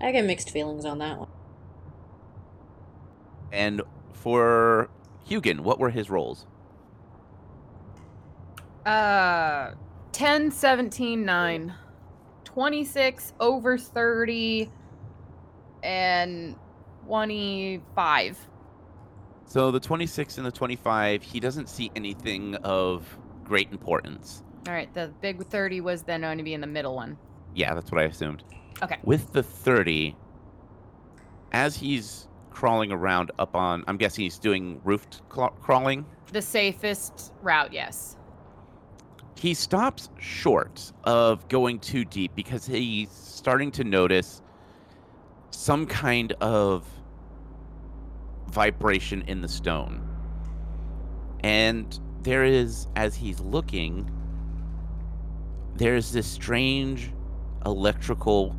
I 0.01 0.11
get 0.11 0.25
mixed 0.25 0.49
feelings 0.49 0.83
on 0.85 0.97
that 0.99 1.19
one. 1.19 1.29
And 3.51 3.81
for 4.13 4.89
Hugin, 5.27 5.61
what 5.61 5.79
were 5.79 5.89
his 5.89 6.09
rolls? 6.09 6.45
Uh, 8.85 9.71
10, 10.11 10.51
17, 10.51 11.25
9. 11.25 11.73
26, 12.43 13.33
over 13.39 13.77
30, 13.77 14.71
and 15.83 16.55
25. 17.05 18.37
So 19.45 19.71
the 19.71 19.79
26 19.79 20.37
and 20.37 20.45
the 20.45 20.51
25, 20.51 21.21
he 21.21 21.39
doesn't 21.39 21.69
see 21.69 21.91
anything 21.95 22.55
of 22.55 23.17
great 23.43 23.71
importance. 23.71 24.43
All 24.67 24.73
right, 24.73 24.91
the 24.93 25.11
big 25.21 25.45
30 25.45 25.81
was 25.81 26.03
then 26.03 26.21
going 26.21 26.37
to 26.37 26.43
be 26.43 26.53
in 26.53 26.61
the 26.61 26.67
middle 26.67 26.95
one. 26.95 27.17
Yeah, 27.53 27.75
that's 27.75 27.91
what 27.91 28.01
I 28.01 28.05
assumed. 28.05 28.43
Okay. 28.81 28.97
With 29.03 29.31
the 29.33 29.43
30, 29.43 30.15
as 31.51 31.75
he's 31.75 32.27
crawling 32.55 32.91
around 32.91 33.31
up 33.37 33.53
on, 33.53 33.83
I'm 33.85 33.97
guessing 33.97 34.23
he's 34.23 34.39
doing 34.39 34.79
roof 34.85 35.05
cl- 35.31 35.49
crawling. 35.61 36.05
The 36.31 36.41
safest 36.41 37.33
route, 37.43 37.73
yes. 37.73 38.15
He 39.37 39.53
stops 39.53 40.09
short 40.19 40.93
of 41.03 41.47
going 41.49 41.79
too 41.79 42.05
deep 42.05 42.33
because 42.33 42.65
he's 42.65 43.11
starting 43.11 43.71
to 43.73 43.83
notice 43.83 44.41
some 45.51 45.85
kind 45.85 46.31
of 46.39 46.87
vibration 48.47 49.21
in 49.23 49.41
the 49.41 49.49
stone. 49.49 50.01
And 51.41 51.99
there 52.21 52.45
is, 52.45 52.87
as 52.95 53.15
he's 53.15 53.41
looking, 53.41 54.09
there's 55.75 56.13
this 56.13 56.25
strange 56.25 57.11
electrical 57.65 58.55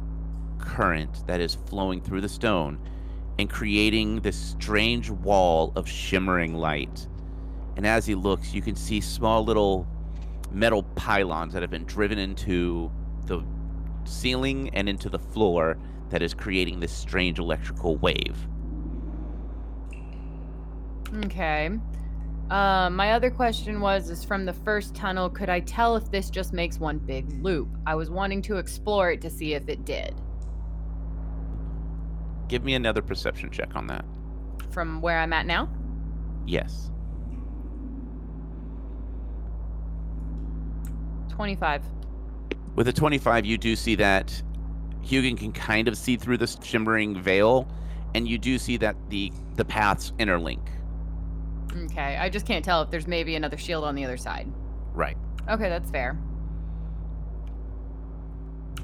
current 0.58 1.26
that 1.26 1.40
is 1.40 1.54
flowing 1.54 2.02
through 2.02 2.20
the 2.20 2.28
stone 2.28 2.78
and 3.38 3.50
creating 3.50 4.20
this 4.20 4.36
strange 4.36 5.10
wall 5.10 5.72
of 5.76 5.88
shimmering 5.88 6.54
light. 6.54 7.06
And 7.76 7.86
as 7.86 8.06
he 8.06 8.14
looks, 8.14 8.54
you 8.54 8.62
can 8.62 8.74
see 8.74 9.00
small 9.00 9.44
little 9.44 9.86
metal 10.50 10.82
pylons 10.94 11.52
that 11.52 11.62
have 11.62 11.70
been 11.70 11.84
driven 11.84 12.18
into 12.18 12.90
the 13.26 13.44
ceiling 14.04 14.70
and 14.72 14.88
into 14.88 15.08
the 15.08 15.18
floor 15.18 15.76
that 16.08 16.22
is 16.22 16.32
creating 16.32 16.80
this 16.80 16.92
strange 16.92 17.38
electrical 17.38 17.96
wave. 17.96 18.36
Okay. 21.24 21.70
Uh, 22.50 22.88
my 22.90 23.12
other 23.12 23.30
question 23.30 23.80
was 23.80 24.08
is 24.08 24.24
from 24.24 24.44
the 24.44 24.52
first 24.52 24.94
tunnel, 24.94 25.28
could 25.28 25.48
I 25.48 25.60
tell 25.60 25.96
if 25.96 26.10
this 26.10 26.30
just 26.30 26.52
makes 26.52 26.78
one 26.78 26.98
big 26.98 27.28
loop? 27.42 27.68
I 27.86 27.96
was 27.96 28.08
wanting 28.08 28.40
to 28.42 28.56
explore 28.56 29.10
it 29.10 29.20
to 29.22 29.30
see 29.30 29.54
if 29.54 29.68
it 29.68 29.84
did. 29.84 30.14
Give 32.48 32.64
me 32.64 32.74
another 32.74 33.02
perception 33.02 33.50
check 33.50 33.74
on 33.74 33.86
that. 33.88 34.04
From 34.70 35.00
where 35.00 35.18
I'm 35.18 35.32
at 35.32 35.46
now? 35.46 35.68
Yes. 36.46 36.90
25. 41.30 41.82
With 42.74 42.88
a 42.88 42.92
25, 42.92 43.44
you 43.44 43.58
do 43.58 43.76
see 43.76 43.94
that 43.96 44.42
Hugin 45.02 45.36
can 45.36 45.52
kind 45.52 45.88
of 45.88 45.96
see 45.96 46.16
through 46.16 46.38
this 46.38 46.56
shimmering 46.62 47.20
veil, 47.20 47.68
and 48.14 48.26
you 48.26 48.38
do 48.38 48.58
see 48.58 48.76
that 48.78 48.96
the 49.08 49.32
the 49.54 49.64
paths 49.64 50.12
interlink. 50.18 50.66
Okay, 51.84 52.16
I 52.16 52.28
just 52.28 52.46
can't 52.46 52.64
tell 52.64 52.82
if 52.82 52.90
there's 52.90 53.06
maybe 53.06 53.36
another 53.36 53.56
shield 53.56 53.84
on 53.84 53.94
the 53.94 54.04
other 54.04 54.16
side. 54.16 54.50
Right. 54.94 55.16
Okay, 55.48 55.68
that's 55.68 55.90
fair. 55.90 56.18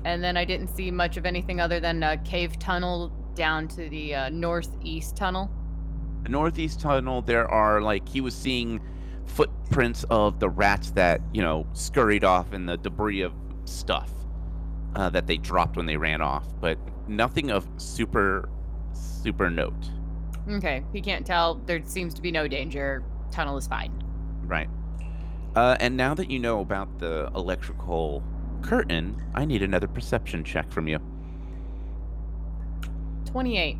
And 0.04 0.22
then 0.22 0.36
I 0.36 0.44
didn't 0.44 0.68
see 0.68 0.90
much 0.90 1.16
of 1.16 1.24
anything 1.24 1.60
other 1.60 1.80
than 1.80 2.02
a 2.02 2.16
cave 2.18 2.58
tunnel 2.58 3.12
down 3.34 3.68
to 3.68 3.88
the 3.88 4.14
uh, 4.14 4.28
northeast 4.30 5.16
tunnel. 5.16 5.50
The 6.24 6.28
northeast 6.28 6.80
tunnel, 6.80 7.22
there 7.22 7.48
are 7.48 7.80
like 7.80 8.08
he 8.08 8.20
was 8.20 8.34
seeing 8.34 8.80
footprints 9.26 10.04
of 10.10 10.40
the 10.40 10.48
rats 10.48 10.90
that 10.92 11.20
you 11.32 11.42
know 11.42 11.66
scurried 11.72 12.24
off 12.24 12.52
in 12.52 12.66
the 12.66 12.76
debris 12.76 13.22
of 13.22 13.32
stuff 13.64 14.10
uh, 14.94 15.10
that 15.10 15.26
they 15.26 15.36
dropped 15.36 15.76
when 15.76 15.86
they 15.86 15.96
ran 15.96 16.20
off, 16.20 16.46
but 16.60 16.78
nothing 17.08 17.50
of 17.50 17.66
super 17.76 18.48
super 18.92 19.50
note. 19.50 19.90
Okay, 20.48 20.84
he 20.92 21.00
can't 21.00 21.24
tell. 21.26 21.56
There 21.66 21.82
seems 21.84 22.14
to 22.14 22.22
be 22.22 22.30
no 22.30 22.48
danger. 22.48 23.02
Tunnel 23.30 23.56
is 23.56 23.66
fine. 23.66 23.92
Right. 24.44 24.68
Uh, 25.54 25.76
and 25.80 25.96
now 25.96 26.14
that 26.14 26.30
you 26.30 26.38
know 26.38 26.60
about 26.60 26.98
the 26.98 27.30
electrical 27.34 28.22
curtain, 28.62 29.22
I 29.34 29.44
need 29.44 29.62
another 29.62 29.86
perception 29.86 30.44
check 30.44 30.70
from 30.70 30.88
you. 30.88 30.98
28. 33.32 33.78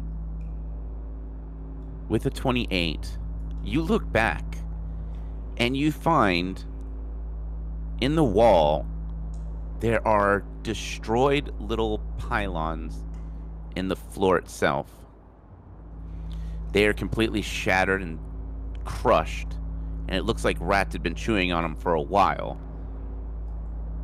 With 2.08 2.24
a 2.24 2.30
28, 2.30 3.18
you 3.62 3.82
look 3.82 4.10
back 4.10 4.42
and 5.58 5.76
you 5.76 5.92
find 5.92 6.64
in 8.00 8.14
the 8.14 8.24
wall 8.24 8.86
there 9.80 10.06
are 10.08 10.42
destroyed 10.62 11.52
little 11.60 11.98
pylons 12.16 13.04
in 13.76 13.88
the 13.88 13.96
floor 13.96 14.38
itself. 14.38 14.90
They 16.72 16.86
are 16.86 16.94
completely 16.94 17.42
shattered 17.42 18.00
and 18.00 18.18
crushed, 18.86 19.58
and 20.08 20.16
it 20.16 20.24
looks 20.24 20.46
like 20.46 20.56
rats 20.60 20.94
had 20.94 21.02
been 21.02 21.14
chewing 21.14 21.52
on 21.52 21.62
them 21.62 21.76
for 21.76 21.92
a 21.92 22.00
while. 22.00 22.58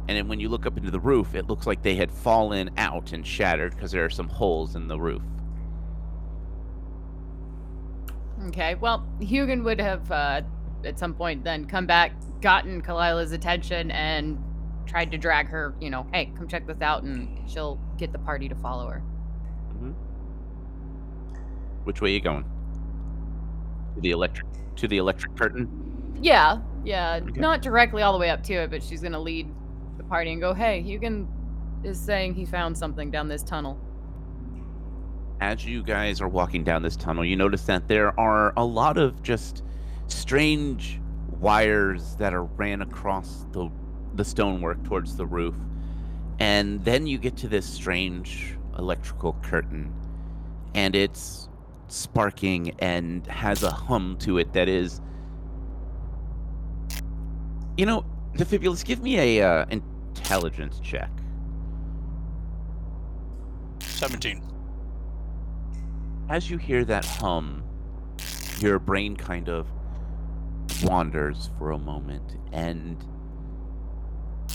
And 0.09 0.17
then 0.19 0.29
when 0.29 0.41
you 0.41 0.51
look 0.51 0.67
up 0.67 0.77
into 0.77 0.91
the 0.91 1.01
roof, 1.01 1.35
it 1.35 1.47
looks 1.47 1.67
like 1.67 1.83
they 1.83 1.95
had 1.95 2.13
fallen 2.13 2.69
out 2.77 3.15
and 3.15 3.27
shattered 3.27 3.75
because 3.75 3.93
there 3.93 4.05
are 4.05 4.11
some 4.11 4.29
holes 4.29 4.77
in 4.77 4.89
the 4.89 5.01
roof. 5.01 5.23
Okay, 8.47 8.77
well, 8.77 9.07
Hugin 9.21 9.65
would 9.65 9.81
have 9.81 10.11
uh, 10.11 10.43
at 10.85 10.99
some 10.99 11.13
point 11.15 11.43
then 11.45 11.65
come 11.67 11.87
back, 11.87 12.13
gotten 12.41 12.81
Kalila's 12.81 13.33
attention, 13.33 13.91
and 13.91 14.39
tried 14.87 15.11
to 15.11 15.19
drag 15.19 15.49
her, 15.49 15.75
you 15.81 15.91
know, 15.91 16.07
hey, 16.13 16.33
come 16.37 16.49
check 16.49 16.67
this 16.67 16.81
out, 16.81 17.03
and 17.03 17.29
she'll 17.51 17.79
get 17.99 18.13
the 18.13 18.19
party 18.19 18.49
to 18.49 18.55
follow 18.55 18.87
her. 18.89 19.03
Which 21.85 22.01
way 22.01 22.11
are 22.11 22.15
you 22.15 22.21
going? 22.21 22.45
To 23.95 24.01
the 24.01 24.11
electric 24.11 24.47
to 24.77 24.87
the 24.89 24.99
electric 24.99 25.37
curtain? 25.37 26.19
Yeah, 26.21 26.61
yeah, 26.85 27.21
Okay. 27.23 27.41
not 27.41 27.63
directly 27.63 28.03
all 28.03 28.13
the 28.13 28.19
way 28.19 28.31
up 28.31 28.43
to 28.45 28.55
it, 28.55 28.71
but 28.71 28.83
she's 28.83 29.03
gonna 29.03 29.21
lead 29.21 29.49
the 29.97 30.05
party 30.05 30.33
and 30.33 30.41
go, 30.41 30.55
hey, 30.55 30.83
Hugin 30.83 31.27
is 31.83 31.99
saying 31.99 32.35
he 32.35 32.45
found 32.45 32.77
something 32.77 33.11
down 33.11 33.29
this 33.29 33.43
tunnel. 33.43 33.79
As 35.41 35.65
you 35.65 35.83
guys 35.83 36.21
are 36.21 36.29
walking 36.29 36.65
down 36.65 36.83
this 36.83 36.97
tunnel, 36.97 37.25
you 37.25 37.37
notice 37.37 37.65
that 37.65 37.89
there 37.89 38.19
are 38.19 38.53
a 38.57 38.65
lot 38.65 38.99
of 38.99 39.23
just 39.23 39.63
strange 40.07 41.01
wires 41.41 42.17
that 42.17 42.35
are 42.35 42.45
ran 42.45 42.83
across 42.83 43.47
the 43.53 43.71
the 44.15 44.25
stonework 44.25 44.83
towards 44.85 45.17
the 45.17 45.27
roof. 45.27 45.55
And 46.41 46.85
then 46.85 47.07
you 47.07 47.19
get 47.19 47.37
to 47.39 47.49
this 47.49 47.67
strange 47.69 48.57
electrical 48.79 49.35
curtain 49.43 49.93
and 50.75 50.97
it's 50.97 51.49
sparking 51.89 52.75
and 52.81 53.27
has 53.27 53.63
a 53.63 53.71
hum 53.71 54.17
to 54.21 54.39
it 54.39 54.53
that 54.53 54.69
is 54.69 55.01
You 57.79 57.87
know, 57.87 58.05
Defibulus, 58.35 58.85
give 58.85 59.01
me 59.05 59.39
a 59.39 59.49
uh, 59.49 59.65
intelligence 59.71 60.81
check. 60.81 61.11
17. 63.79 64.48
As 66.29 66.51
you 66.51 66.59
hear 66.59 66.85
that 66.85 67.05
hum, 67.05 67.63
your 68.59 68.79
brain 68.79 69.17
kind 69.17 69.49
of 69.49 69.67
wanders 70.83 71.51
for 71.59 71.71
a 71.71 71.79
moment 71.79 72.37
and 72.53 73.05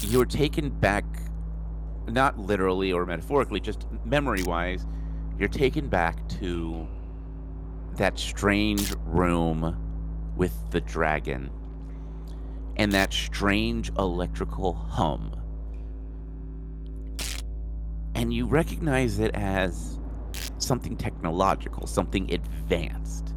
you're 0.01 0.25
taken 0.25 0.69
back, 0.69 1.05
not 2.07 2.37
literally 2.37 2.91
or 2.91 3.05
metaphorically, 3.05 3.59
just 3.59 3.87
memory 4.05 4.43
wise, 4.43 4.85
you're 5.39 5.49
taken 5.49 5.87
back 5.87 6.27
to 6.27 6.87
that 7.95 8.19
strange 8.19 8.93
room 9.05 9.77
with 10.35 10.53
the 10.71 10.81
dragon 10.81 11.49
and 12.77 12.91
that 12.91 13.13
strange 13.13 13.91
electrical 13.97 14.73
hum. 14.73 15.35
And 18.15 18.33
you 18.33 18.45
recognize 18.45 19.19
it 19.19 19.33
as 19.33 19.99
something 20.63 20.95
technological, 20.97 21.87
something 21.87 22.31
advanced. 22.33 23.33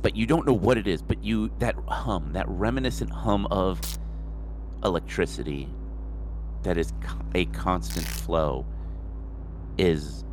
But 0.00 0.16
you 0.16 0.26
don't 0.26 0.46
know 0.46 0.52
what 0.54 0.78
it 0.78 0.86
is, 0.86 1.02
but 1.02 1.22
you 1.22 1.50
that 1.58 1.76
hum, 1.88 2.32
that 2.32 2.48
reminiscent 2.48 3.10
hum 3.10 3.46
of 3.50 3.80
electricity 4.84 5.68
that 6.62 6.76
is 6.76 6.92
a 7.34 7.44
constant 7.46 8.06
flow 8.06 8.66
is 9.78 10.24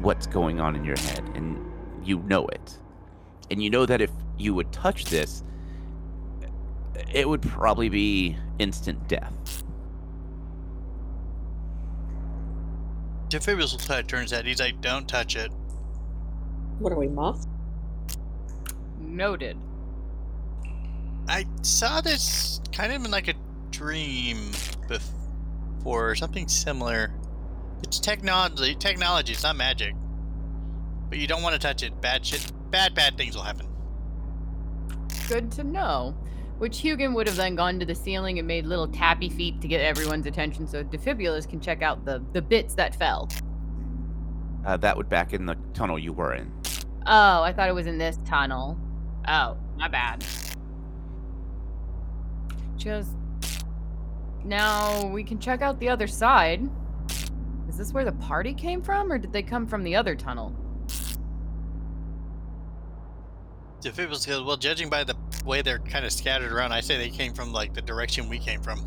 what's 0.00 0.26
going 0.26 0.60
on 0.60 0.76
in 0.76 0.84
your 0.84 0.98
head 0.98 1.24
and 1.34 1.58
you 2.02 2.18
know 2.20 2.46
it. 2.48 2.78
And 3.50 3.62
you 3.62 3.70
know 3.70 3.86
that 3.86 4.00
if 4.00 4.10
you 4.36 4.54
would 4.54 4.72
touch 4.72 5.06
this 5.06 5.42
it 7.12 7.28
would 7.28 7.42
probably 7.42 7.88
be 7.88 8.36
instant 8.58 9.06
death. 9.08 9.63
Defibulus 13.28 13.72
will 13.72 14.02
turns 14.06 14.32
out. 14.32 14.44
He's 14.44 14.60
like, 14.60 14.80
don't 14.80 15.08
touch 15.08 15.36
it. 15.36 15.50
What 16.78 16.92
are 16.92 16.96
we, 16.96 17.08
moth? 17.08 17.46
Noted. 18.98 19.56
I 21.28 21.46
saw 21.62 22.00
this 22.00 22.60
kind 22.72 22.92
of 22.92 23.04
in 23.04 23.10
like 23.10 23.28
a 23.28 23.34
dream 23.70 24.50
before, 24.88 26.10
or 26.10 26.14
something 26.14 26.48
similar. 26.48 27.12
It's 27.82 27.98
technology. 27.98 28.74
Technology. 28.74 29.32
It's 29.32 29.42
not 29.42 29.56
magic. 29.56 29.94
But 31.08 31.18
you 31.18 31.26
don't 31.26 31.42
want 31.42 31.54
to 31.54 31.58
touch 31.58 31.82
it. 31.82 32.00
Bad 32.00 32.24
shit. 32.26 32.52
Bad, 32.70 32.94
bad 32.94 33.16
things 33.16 33.36
will 33.36 33.42
happen. 33.42 33.68
Good 35.28 35.50
to 35.52 35.64
know. 35.64 36.14
Which 36.58 36.78
Hugin 36.78 37.14
would 37.14 37.26
have 37.26 37.36
then 37.36 37.56
gone 37.56 37.80
to 37.80 37.86
the 37.86 37.94
ceiling 37.94 38.38
and 38.38 38.46
made 38.46 38.64
little 38.64 38.86
tappy 38.88 39.28
feet 39.28 39.60
to 39.60 39.68
get 39.68 39.80
everyone's 39.80 40.26
attention 40.26 40.66
so 40.66 40.84
Defibulus 40.84 41.48
can 41.48 41.60
check 41.60 41.82
out 41.82 42.04
the, 42.04 42.22
the 42.32 42.40
bits 42.40 42.74
that 42.74 42.94
fell. 42.94 43.28
Uh, 44.64 44.76
that 44.78 44.96
would 44.96 45.08
back 45.08 45.32
in 45.34 45.46
the 45.46 45.56
tunnel 45.74 45.98
you 45.98 46.12
were 46.12 46.34
in. 46.34 46.50
Oh, 47.06 47.42
I 47.42 47.52
thought 47.52 47.68
it 47.68 47.74
was 47.74 47.86
in 47.86 47.98
this 47.98 48.18
tunnel. 48.24 48.78
Oh, 49.28 49.56
my 49.76 49.88
bad. 49.88 50.24
Just. 52.76 53.10
Now 54.44 55.06
we 55.06 55.24
can 55.24 55.38
check 55.38 55.60
out 55.60 55.78
the 55.80 55.88
other 55.88 56.06
side. 56.06 56.68
Is 57.68 57.76
this 57.76 57.92
where 57.92 58.04
the 58.04 58.12
party 58.12 58.54
came 58.54 58.80
from, 58.80 59.10
or 59.10 59.18
did 59.18 59.32
they 59.32 59.42
come 59.42 59.66
from 59.66 59.82
the 59.82 59.96
other 59.96 60.14
tunnel? 60.14 60.54
Defibulus 63.80 64.26
goes, 64.26 64.42
well, 64.42 64.56
judging 64.56 64.88
by 64.88 65.04
the 65.04 65.13
way 65.44 65.62
they're 65.62 65.78
kind 65.78 66.04
of 66.04 66.12
scattered 66.12 66.52
around, 66.52 66.72
I 66.72 66.80
say 66.80 66.96
they 66.96 67.10
came 67.10 67.34
from 67.34 67.52
like 67.52 67.74
the 67.74 67.82
direction 67.82 68.28
we 68.28 68.38
came 68.38 68.60
from. 68.60 68.80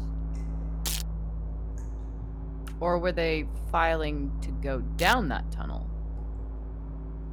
Or 2.80 3.00
were 3.00 3.12
they 3.12 3.48
filing 3.72 4.32
to 4.41 4.52
go 4.52 4.80
down 4.98 5.30
that 5.30 5.52
tunnel? 5.52 5.89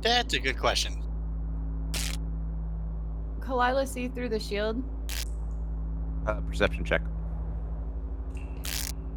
That's 0.01 0.35
a 0.35 0.39
good 0.39 0.59
question. 0.59 1.03
Kalila 3.41 3.87
see 3.87 4.09
through 4.09 4.31
the 4.31 4.39
shield? 4.39 4.83
Uh, 6.27 6.41
perception 6.41 6.85
check. 6.85 7.03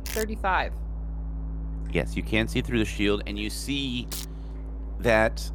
35. 0.06 0.74
Yes, 1.92 2.16
you 2.16 2.24
can 2.24 2.48
see 2.48 2.62
through 2.62 2.80
the 2.80 2.86
shield, 2.86 3.24
and 3.28 3.40
you 3.40 3.50
see 3.50 4.08
that 5.00 5.50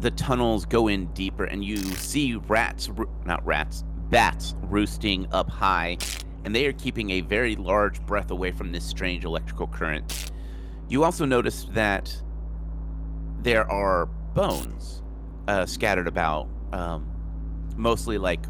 the 0.00 0.10
tunnels 0.10 0.64
go 0.64 0.88
in 0.88 1.06
deeper, 1.14 1.44
and 1.44 1.64
you 1.64 1.76
see 1.76 2.36
rats, 2.36 2.90
not 3.24 3.44
rats, 3.46 3.84
bats 4.10 4.54
roosting 4.62 5.26
up 5.32 5.48
high, 5.48 5.98
and 6.44 6.54
they 6.54 6.66
are 6.66 6.72
keeping 6.72 7.10
a 7.10 7.20
very 7.22 7.56
large 7.56 8.00
breath 8.02 8.30
away 8.30 8.52
from 8.52 8.72
this 8.72 8.84
strange 8.84 9.24
electrical 9.24 9.66
current. 9.66 10.32
You 10.88 11.04
also 11.04 11.24
notice 11.24 11.66
that 11.70 12.14
there 13.40 13.70
are 13.70 14.06
bones 14.06 15.02
uh, 15.48 15.66
scattered 15.66 16.08
about, 16.08 16.48
um, 16.72 17.10
mostly 17.76 18.18
like 18.18 18.44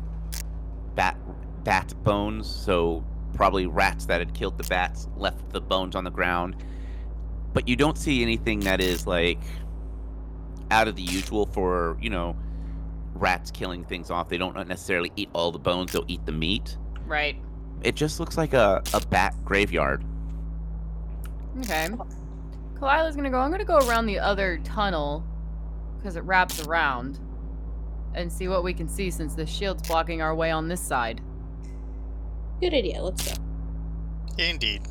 bat 0.94 1.16
bat 1.64 1.94
bones, 2.04 2.48
so 2.48 3.04
probably 3.34 3.66
rats 3.66 4.06
that 4.06 4.20
had 4.20 4.34
killed 4.34 4.58
the 4.58 4.64
bats 4.64 5.08
left 5.16 5.50
the 5.50 5.60
bones 5.60 5.96
on 5.96 6.04
the 6.04 6.10
ground 6.10 6.56
but 7.54 7.68
you 7.68 7.76
don't 7.76 7.96
see 7.96 8.20
anything 8.20 8.60
that 8.60 8.80
is 8.80 9.06
like 9.06 9.40
out 10.74 10.88
of 10.88 10.96
the 10.96 11.02
usual 11.02 11.46
for 11.46 11.96
you 12.00 12.10
know 12.10 12.36
rats 13.14 13.50
killing 13.52 13.84
things 13.84 14.10
off 14.10 14.28
they 14.28 14.36
don't 14.36 14.56
necessarily 14.66 15.12
eat 15.14 15.28
all 15.32 15.52
the 15.52 15.58
bones 15.58 15.92
they'll 15.92 16.04
eat 16.08 16.24
the 16.26 16.32
meat 16.32 16.76
Right. 17.06 17.36
it 17.82 17.94
just 17.94 18.18
looks 18.18 18.36
like 18.36 18.52
a, 18.54 18.82
a 18.92 19.00
bat 19.06 19.34
graveyard 19.44 20.04
Okay. 21.60 21.88
Kalila's 22.80 23.14
gonna 23.14 23.30
go. 23.30 23.38
I'm 23.38 23.52
gonna 23.52 23.64
go 23.64 23.78
around 23.78 24.06
the 24.06 24.18
other 24.18 24.58
tunnel 24.64 25.24
because 25.96 26.16
it 26.16 26.24
wraps 26.24 26.66
around 26.66 27.20
and 28.14 28.30
see 28.32 28.48
what 28.48 28.64
we 28.64 28.74
can 28.74 28.88
see 28.88 29.08
since 29.08 29.36
the 29.36 29.46
shield's 29.46 29.86
blocking 29.86 30.20
our 30.20 30.34
way 30.34 30.50
on 30.50 30.66
this 30.66 30.80
side. 30.80 31.20
Good 32.60 32.74
idea. 32.74 33.00
Let's 33.00 33.32
go. 33.36 33.40
Indeed. 34.36 34.82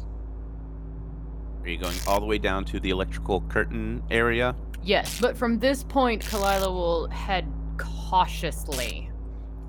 are 1.63 1.67
you 1.69 1.77
going 1.77 1.97
all 2.07 2.21
the 2.21 2.25
way 2.25 2.37
down 2.37 2.63
to 2.65 2.79
the 2.79 2.91
electrical 2.91 3.41
curtain 3.49 4.01
area 4.09 4.55
Yes, 4.83 5.19
but 5.19 5.37
from 5.37 5.59
this 5.59 5.83
point, 5.83 6.23
Kalila 6.23 6.67
will 6.67 7.07
head 7.09 7.51
cautiously. 7.77 9.09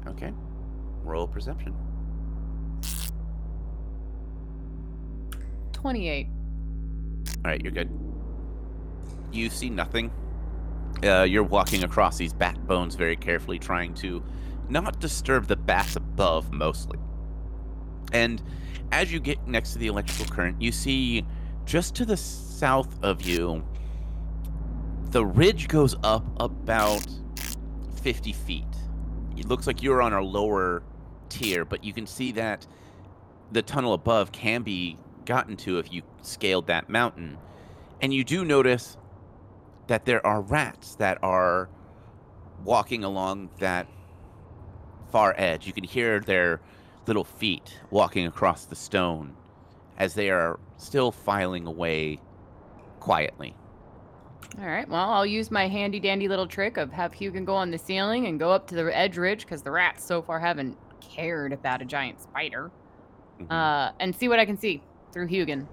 okay 0.06 0.32
roll 1.04 1.26
perception 1.26 1.74
28. 5.84 6.28
All 7.28 7.42
right, 7.44 7.60
you're 7.60 7.70
good. 7.70 7.90
You 9.32 9.50
see 9.50 9.68
nothing. 9.68 10.10
Uh, 11.02 11.24
you're 11.24 11.42
walking 11.42 11.84
across 11.84 12.16
these 12.16 12.32
bat 12.32 12.66
bones 12.66 12.94
very 12.94 13.16
carefully, 13.16 13.58
trying 13.58 13.92
to 13.96 14.24
not 14.70 14.98
disturb 14.98 15.46
the 15.46 15.56
bats 15.56 15.96
above 15.96 16.50
mostly. 16.54 16.98
And 18.14 18.42
as 18.92 19.12
you 19.12 19.20
get 19.20 19.46
next 19.46 19.74
to 19.74 19.78
the 19.78 19.88
electrical 19.88 20.24
current, 20.24 20.62
you 20.62 20.72
see 20.72 21.26
just 21.66 21.94
to 21.96 22.06
the 22.06 22.16
south 22.16 22.96
of 23.02 23.20
you, 23.20 23.62
the 25.14 25.24
ridge 25.24 25.68
goes 25.68 25.94
up 26.02 26.26
about 26.40 27.06
50 28.02 28.32
feet. 28.32 28.64
It 29.36 29.46
looks 29.46 29.64
like 29.64 29.80
you're 29.80 30.02
on 30.02 30.12
a 30.12 30.20
lower 30.20 30.82
tier, 31.28 31.64
but 31.64 31.84
you 31.84 31.92
can 31.92 32.04
see 32.04 32.32
that 32.32 32.66
the 33.52 33.62
tunnel 33.62 33.92
above 33.92 34.32
can 34.32 34.62
be 34.62 34.98
gotten 35.24 35.56
to 35.58 35.78
if 35.78 35.92
you 35.92 36.02
scaled 36.22 36.66
that 36.66 36.88
mountain. 36.90 37.38
And 38.02 38.12
you 38.12 38.24
do 38.24 38.44
notice 38.44 38.96
that 39.86 40.04
there 40.04 40.26
are 40.26 40.40
rats 40.40 40.96
that 40.96 41.22
are 41.22 41.68
walking 42.64 43.04
along 43.04 43.50
that 43.60 43.86
far 45.12 45.32
edge. 45.38 45.64
You 45.64 45.72
can 45.72 45.84
hear 45.84 46.18
their 46.18 46.60
little 47.06 47.22
feet 47.22 47.78
walking 47.88 48.26
across 48.26 48.64
the 48.64 48.74
stone 48.74 49.36
as 49.96 50.14
they 50.14 50.30
are 50.30 50.58
still 50.76 51.12
filing 51.12 51.68
away 51.68 52.18
quietly. 52.98 53.54
All 54.60 54.66
right, 54.66 54.88
well, 54.88 55.10
I'll 55.10 55.26
use 55.26 55.50
my 55.50 55.66
handy 55.66 55.98
dandy 55.98 56.28
little 56.28 56.46
trick 56.46 56.76
of 56.76 56.92
have 56.92 57.12
Hugin 57.12 57.44
go 57.44 57.54
on 57.54 57.70
the 57.70 57.78
ceiling 57.78 58.26
and 58.26 58.38
go 58.38 58.52
up 58.52 58.66
to 58.68 58.74
the 58.74 58.96
edge 58.96 59.16
ridge 59.16 59.40
because 59.40 59.62
the 59.62 59.70
rats 59.70 60.04
so 60.04 60.22
far 60.22 60.38
haven't 60.38 60.78
cared 61.00 61.52
about 61.52 61.82
a 61.82 61.84
giant 61.84 62.20
spider. 62.20 62.70
Mhm. 63.40 63.50
Uh, 63.50 63.92
and 63.98 64.14
see 64.14 64.28
what 64.28 64.38
I 64.38 64.44
can 64.44 64.56
see 64.56 64.82
through 65.12 65.26
Hugin. 65.28 65.66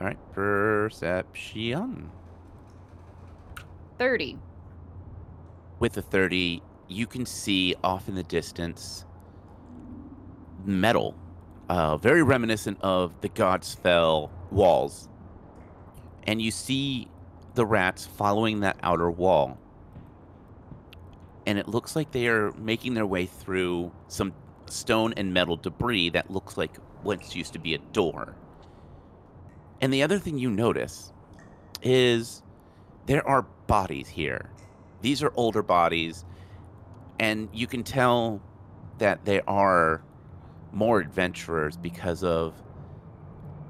All 0.00 0.06
right, 0.06 0.18
perception. 0.32 2.10
30. 3.98 4.38
With 5.78 5.92
the 5.92 6.02
30, 6.02 6.62
you 6.88 7.06
can 7.06 7.26
see 7.26 7.74
off 7.84 8.08
in 8.08 8.14
the 8.14 8.22
distance 8.22 9.04
metal, 10.64 11.14
uh, 11.68 11.96
very 11.96 12.22
reminiscent 12.22 12.78
of 12.80 13.20
the 13.20 13.28
Godsfell 13.28 14.30
walls. 14.50 15.08
And 16.26 16.40
you 16.42 16.50
see 16.50 17.08
the 17.56 17.66
rats 17.66 18.06
following 18.06 18.60
that 18.60 18.76
outer 18.82 19.10
wall. 19.10 19.58
And 21.46 21.58
it 21.58 21.66
looks 21.66 21.96
like 21.96 22.12
they 22.12 22.28
are 22.28 22.52
making 22.52 22.94
their 22.94 23.06
way 23.06 23.26
through 23.26 23.92
some 24.08 24.32
stone 24.68 25.14
and 25.16 25.32
metal 25.32 25.56
debris 25.56 26.10
that 26.10 26.30
looks 26.30 26.56
like 26.56 26.76
once 27.02 27.34
used 27.34 27.52
to 27.54 27.58
be 27.58 27.74
a 27.74 27.78
door. 27.78 28.36
And 29.80 29.92
the 29.92 30.02
other 30.02 30.18
thing 30.18 30.38
you 30.38 30.50
notice 30.50 31.12
is 31.82 32.42
there 33.06 33.26
are 33.26 33.42
bodies 33.66 34.08
here. 34.08 34.50
These 35.02 35.22
are 35.22 35.32
older 35.36 35.62
bodies, 35.62 36.24
and 37.20 37.48
you 37.52 37.66
can 37.66 37.84
tell 37.84 38.42
that 38.98 39.24
they 39.24 39.40
are 39.42 40.02
more 40.72 40.98
adventurers 40.98 41.76
because 41.76 42.24
of 42.24 42.54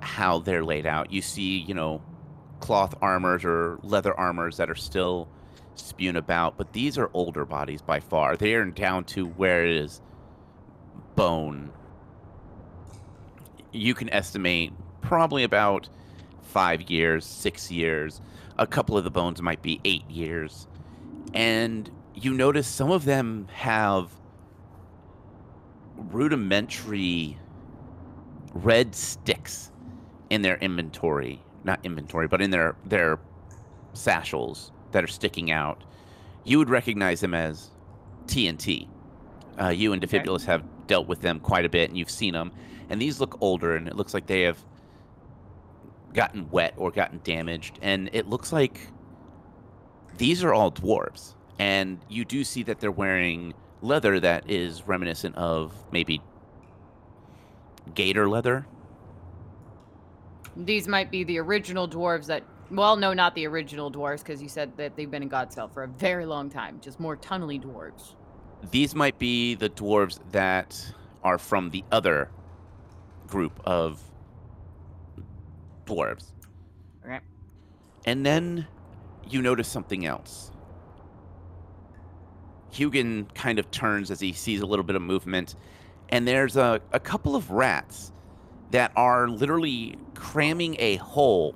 how 0.01 0.39
they're 0.39 0.65
laid 0.65 0.87
out. 0.87 1.13
You 1.13 1.21
see, 1.21 1.59
you 1.59 1.75
know, 1.75 2.01
cloth 2.67 2.97
armors 3.01 3.45
or 3.45 3.79
leather 3.85 4.13
armors 4.19 4.57
that 4.57 4.69
are 4.69 4.75
still 4.75 5.29
spewing 5.77 6.17
about, 6.17 6.57
but 6.59 6.73
these 6.73 6.99
are 6.99 7.09
older 7.15 7.45
bodies 7.45 7.81
by 7.81 8.01
far. 8.01 8.37
They 8.37 8.55
are 8.55 8.65
down 8.65 9.05
to 9.05 9.27
where 9.27 9.65
it 9.65 9.77
is 9.77 10.01
bone. 11.15 11.71
You 13.71 13.95
can 13.95 14.11
estimate 14.11 14.73
probably 15.01 15.45
about 15.45 15.89
five 16.43 16.91
years, 16.91 17.25
six 17.25 17.71
years. 17.71 18.21
A 18.59 18.67
couple 18.67 18.99
of 18.99 19.05
the 19.05 19.13
bones 19.13 19.41
might 19.41 19.63
be 19.63 19.81
eight 19.85 20.11
years. 20.11 20.67
And 21.35 21.89
you 22.17 22.35
notice 22.35 22.67
some 22.67 22.91
of 22.91 23.05
them 23.05 23.47
have 23.53 24.11
rudimentary 25.97 27.39
red 28.55 28.93
sticks 28.93 29.71
in 30.31 30.43
their 30.43 30.57
inventory. 30.57 31.41
Not 31.67 31.81
inventory, 31.85 32.29
but 32.29 32.41
in 32.41 32.51
their 32.51 32.77
their 32.85 33.19
satchels 33.93 34.73
that 34.93 35.05
are 35.05 35.09
sticking 35.09 35.51
out. 35.51 35.85
You 36.45 36.59
would 36.59 36.71
recognize 36.71 37.21
them 37.21 37.35
as 37.35 37.71
TNT. 38.27 38.89
Uh, 39.61 39.69
you 39.69 39.93
and 39.93 40.03
Okay. 40.03 40.19
Defibulus 40.21 40.45
have 40.45 40.63
dealt 40.87 41.09
with 41.09 41.21
them 41.21 41.41
quite 41.41 41.65
a 41.65 41.69
bit, 41.69 41.91
and 41.91 41.99
you've 41.99 42.11
seen 42.11 42.35
them. 42.35 42.53
And 42.89 43.03
these 43.03 43.21
look 43.21 43.37
older, 43.41 43.75
and 43.75 43.89
it 43.89 43.97
looks 43.97 44.15
like 44.15 44.27
they 44.27 44.43
have 44.43 44.59
gotten 46.15 46.49
wet 46.51 46.75
or 46.77 46.91
gotten 46.93 47.21
damaged. 47.25 47.79
And 47.83 48.09
it 48.13 48.29
looks 48.29 48.53
like 48.53 48.81
these 50.19 50.45
are 50.45 50.55
all 50.55 50.71
dwarves. 50.71 51.35
And 51.59 51.99
you 52.09 52.25
do 52.25 52.45
see 52.45 52.63
that 52.65 52.81
they're 52.81 52.93
wearing 52.93 53.55
leather 53.83 54.21
that 54.21 54.49
is 54.49 54.87
reminiscent 54.87 55.35
of 55.37 55.75
maybe 55.91 56.23
gator 57.95 58.29
leather. 58.29 58.67
These 60.57 60.89
might 60.89 61.11
be 61.11 61.25
the 61.25 61.39
original 61.39 61.89
dwarves 61.89 62.27
that. 62.27 62.43
Well, 62.71 62.97
no, 62.97 63.13
not 63.13 63.35
the 63.35 63.47
original 63.47 63.93
dwarves, 63.93 64.19
because 64.19 64.43
you 64.43 64.49
said 64.49 64.77
that 64.77 64.97
they've 64.97 65.11
been 65.11 65.23
in 65.23 65.31
Godsfell 65.31 65.73
for 65.73 65.85
a 65.85 65.89
very 65.89 66.27
long 66.27 66.51
time. 66.51 66.81
Just 66.81 66.99
more 66.99 67.15
tunnely 67.15 67.61
dwarves. 67.61 68.15
These 68.71 68.95
might 68.95 69.19
be 69.19 69.55
the 69.55 69.69
dwarves 69.69 70.19
that 70.33 70.95
are 71.23 71.39
from 71.39 71.71
the 71.71 71.85
other 71.93 72.31
group 73.27 73.61
of 73.65 74.03
dwarves. 75.85 76.33
Okay. 77.05 77.21
And 78.05 78.27
then 78.27 78.67
you 79.29 79.43
notice 79.43 79.69
something 79.69 80.07
else. 80.07 80.51
Hugin 82.73 83.33
kind 83.35 83.59
of 83.59 83.71
turns 83.71 84.11
as 84.11 84.21
he 84.21 84.33
sees 84.33 84.61
a 84.61 84.67
little 84.67 84.85
bit 84.85 84.97
of 84.97 85.03
movement, 85.03 85.55
and 86.09 86.27
there's 86.27 86.57
a, 86.57 86.81
a 86.93 87.01
couple 87.01 87.37
of 87.37 87.51
rats 87.51 88.13
that 88.71 88.93
are 88.97 89.29
literally 89.29 89.97
cramming 90.15 90.77
a 90.79 90.97
hole 90.97 91.55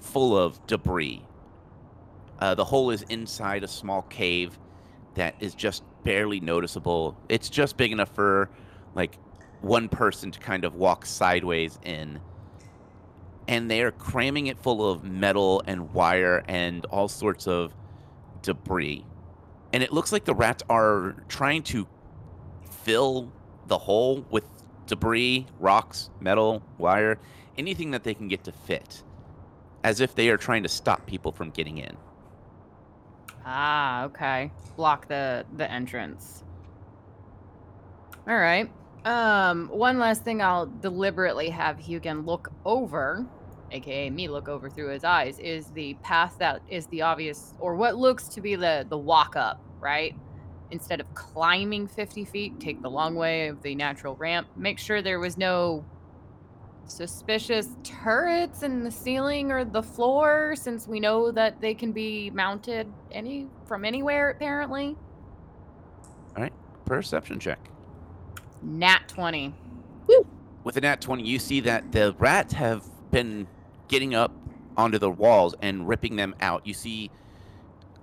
full 0.00 0.36
of 0.36 0.64
debris. 0.66 1.22
Uh, 2.38 2.54
the 2.54 2.64
hole 2.64 2.90
is 2.90 3.02
inside 3.02 3.64
a 3.64 3.68
small 3.68 4.02
cave 4.02 4.58
that 5.14 5.34
is 5.40 5.54
just 5.54 5.82
barely 6.04 6.40
noticeable. 6.40 7.16
It's 7.28 7.48
just 7.48 7.76
big 7.76 7.92
enough 7.92 8.14
for 8.14 8.50
like 8.94 9.18
one 9.60 9.88
person 9.88 10.30
to 10.30 10.38
kind 10.38 10.64
of 10.64 10.74
walk 10.74 11.06
sideways 11.06 11.78
in. 11.82 12.20
And 13.48 13.70
they 13.70 13.82
are 13.82 13.90
cramming 13.90 14.48
it 14.48 14.58
full 14.58 14.88
of 14.88 15.04
metal 15.04 15.62
and 15.66 15.92
wire 15.92 16.44
and 16.48 16.84
all 16.86 17.08
sorts 17.08 17.46
of 17.46 17.74
debris. 18.42 19.04
And 19.72 19.82
it 19.82 19.92
looks 19.92 20.12
like 20.12 20.24
the 20.24 20.34
rats 20.34 20.62
are 20.68 21.16
trying 21.28 21.62
to 21.64 21.86
fill 22.82 23.32
the 23.66 23.78
hole 23.78 24.24
with 24.30 24.44
debris, 24.86 25.46
rocks, 25.58 26.10
metal, 26.20 26.62
wire, 26.78 27.18
anything 27.58 27.90
that 27.90 28.04
they 28.04 28.14
can 28.14 28.28
get 28.28 28.44
to 28.44 28.52
fit, 28.52 29.02
as 29.84 30.00
if 30.00 30.14
they 30.14 30.28
are 30.28 30.36
trying 30.36 30.62
to 30.62 30.68
stop 30.68 31.06
people 31.06 31.32
from 31.32 31.50
getting 31.50 31.78
in. 31.78 31.96
Ah, 33.44 34.04
okay. 34.04 34.50
Block 34.76 35.06
the 35.08 35.46
the 35.56 35.70
entrance. 35.70 36.42
All 38.26 38.36
right. 38.36 38.70
Um, 39.04 39.68
one 39.68 40.00
last 40.00 40.24
thing 40.24 40.42
I'll 40.42 40.66
deliberately 40.66 41.48
have 41.50 41.78
Hugin 41.78 42.26
look 42.26 42.50
over, 42.64 43.24
aka 43.70 44.10
me 44.10 44.26
look 44.26 44.48
over 44.48 44.68
through 44.68 44.88
his 44.88 45.04
eyes, 45.04 45.38
is 45.38 45.66
the 45.68 45.94
path 46.02 46.36
that 46.38 46.60
is 46.68 46.86
the 46.88 47.02
obvious 47.02 47.54
or 47.60 47.76
what 47.76 47.96
looks 47.96 48.26
to 48.28 48.40
be 48.40 48.56
the 48.56 48.84
the 48.88 48.98
walk 48.98 49.36
up, 49.36 49.64
right? 49.78 50.16
Instead 50.70 51.00
of 51.00 51.14
climbing 51.14 51.86
50 51.86 52.24
feet, 52.24 52.58
take 52.60 52.82
the 52.82 52.90
long 52.90 53.14
way 53.14 53.48
of 53.48 53.62
the 53.62 53.74
natural 53.74 54.16
ramp. 54.16 54.48
Make 54.56 54.78
sure 54.78 55.00
there 55.00 55.20
was 55.20 55.36
no 55.36 55.84
suspicious 56.88 57.68
turrets 57.82 58.62
in 58.62 58.84
the 58.84 58.90
ceiling 58.90 59.50
or 59.50 59.64
the 59.64 59.82
floor 59.82 60.54
since 60.56 60.86
we 60.86 61.00
know 61.00 61.30
that 61.32 61.60
they 61.60 61.74
can 61.74 61.92
be 61.92 62.30
mounted 62.30 62.86
any 63.10 63.48
from 63.66 63.84
anywhere 63.84 64.30
apparently 64.30 64.96
All 66.36 66.42
right, 66.44 66.52
Perception 66.84 67.40
check. 67.40 67.58
nat 68.62 69.08
20 69.08 69.52
With 70.62 70.76
a 70.76 70.80
nat 70.80 71.00
20, 71.00 71.24
you 71.24 71.38
see 71.40 71.60
that 71.60 71.90
the 71.92 72.14
rats 72.18 72.52
have 72.54 72.84
been 73.10 73.48
getting 73.88 74.14
up 74.14 74.32
onto 74.76 74.98
the 74.98 75.10
walls 75.10 75.54
and 75.62 75.88
ripping 75.88 76.16
them 76.16 76.34
out. 76.40 76.66
You 76.66 76.74
see 76.74 77.10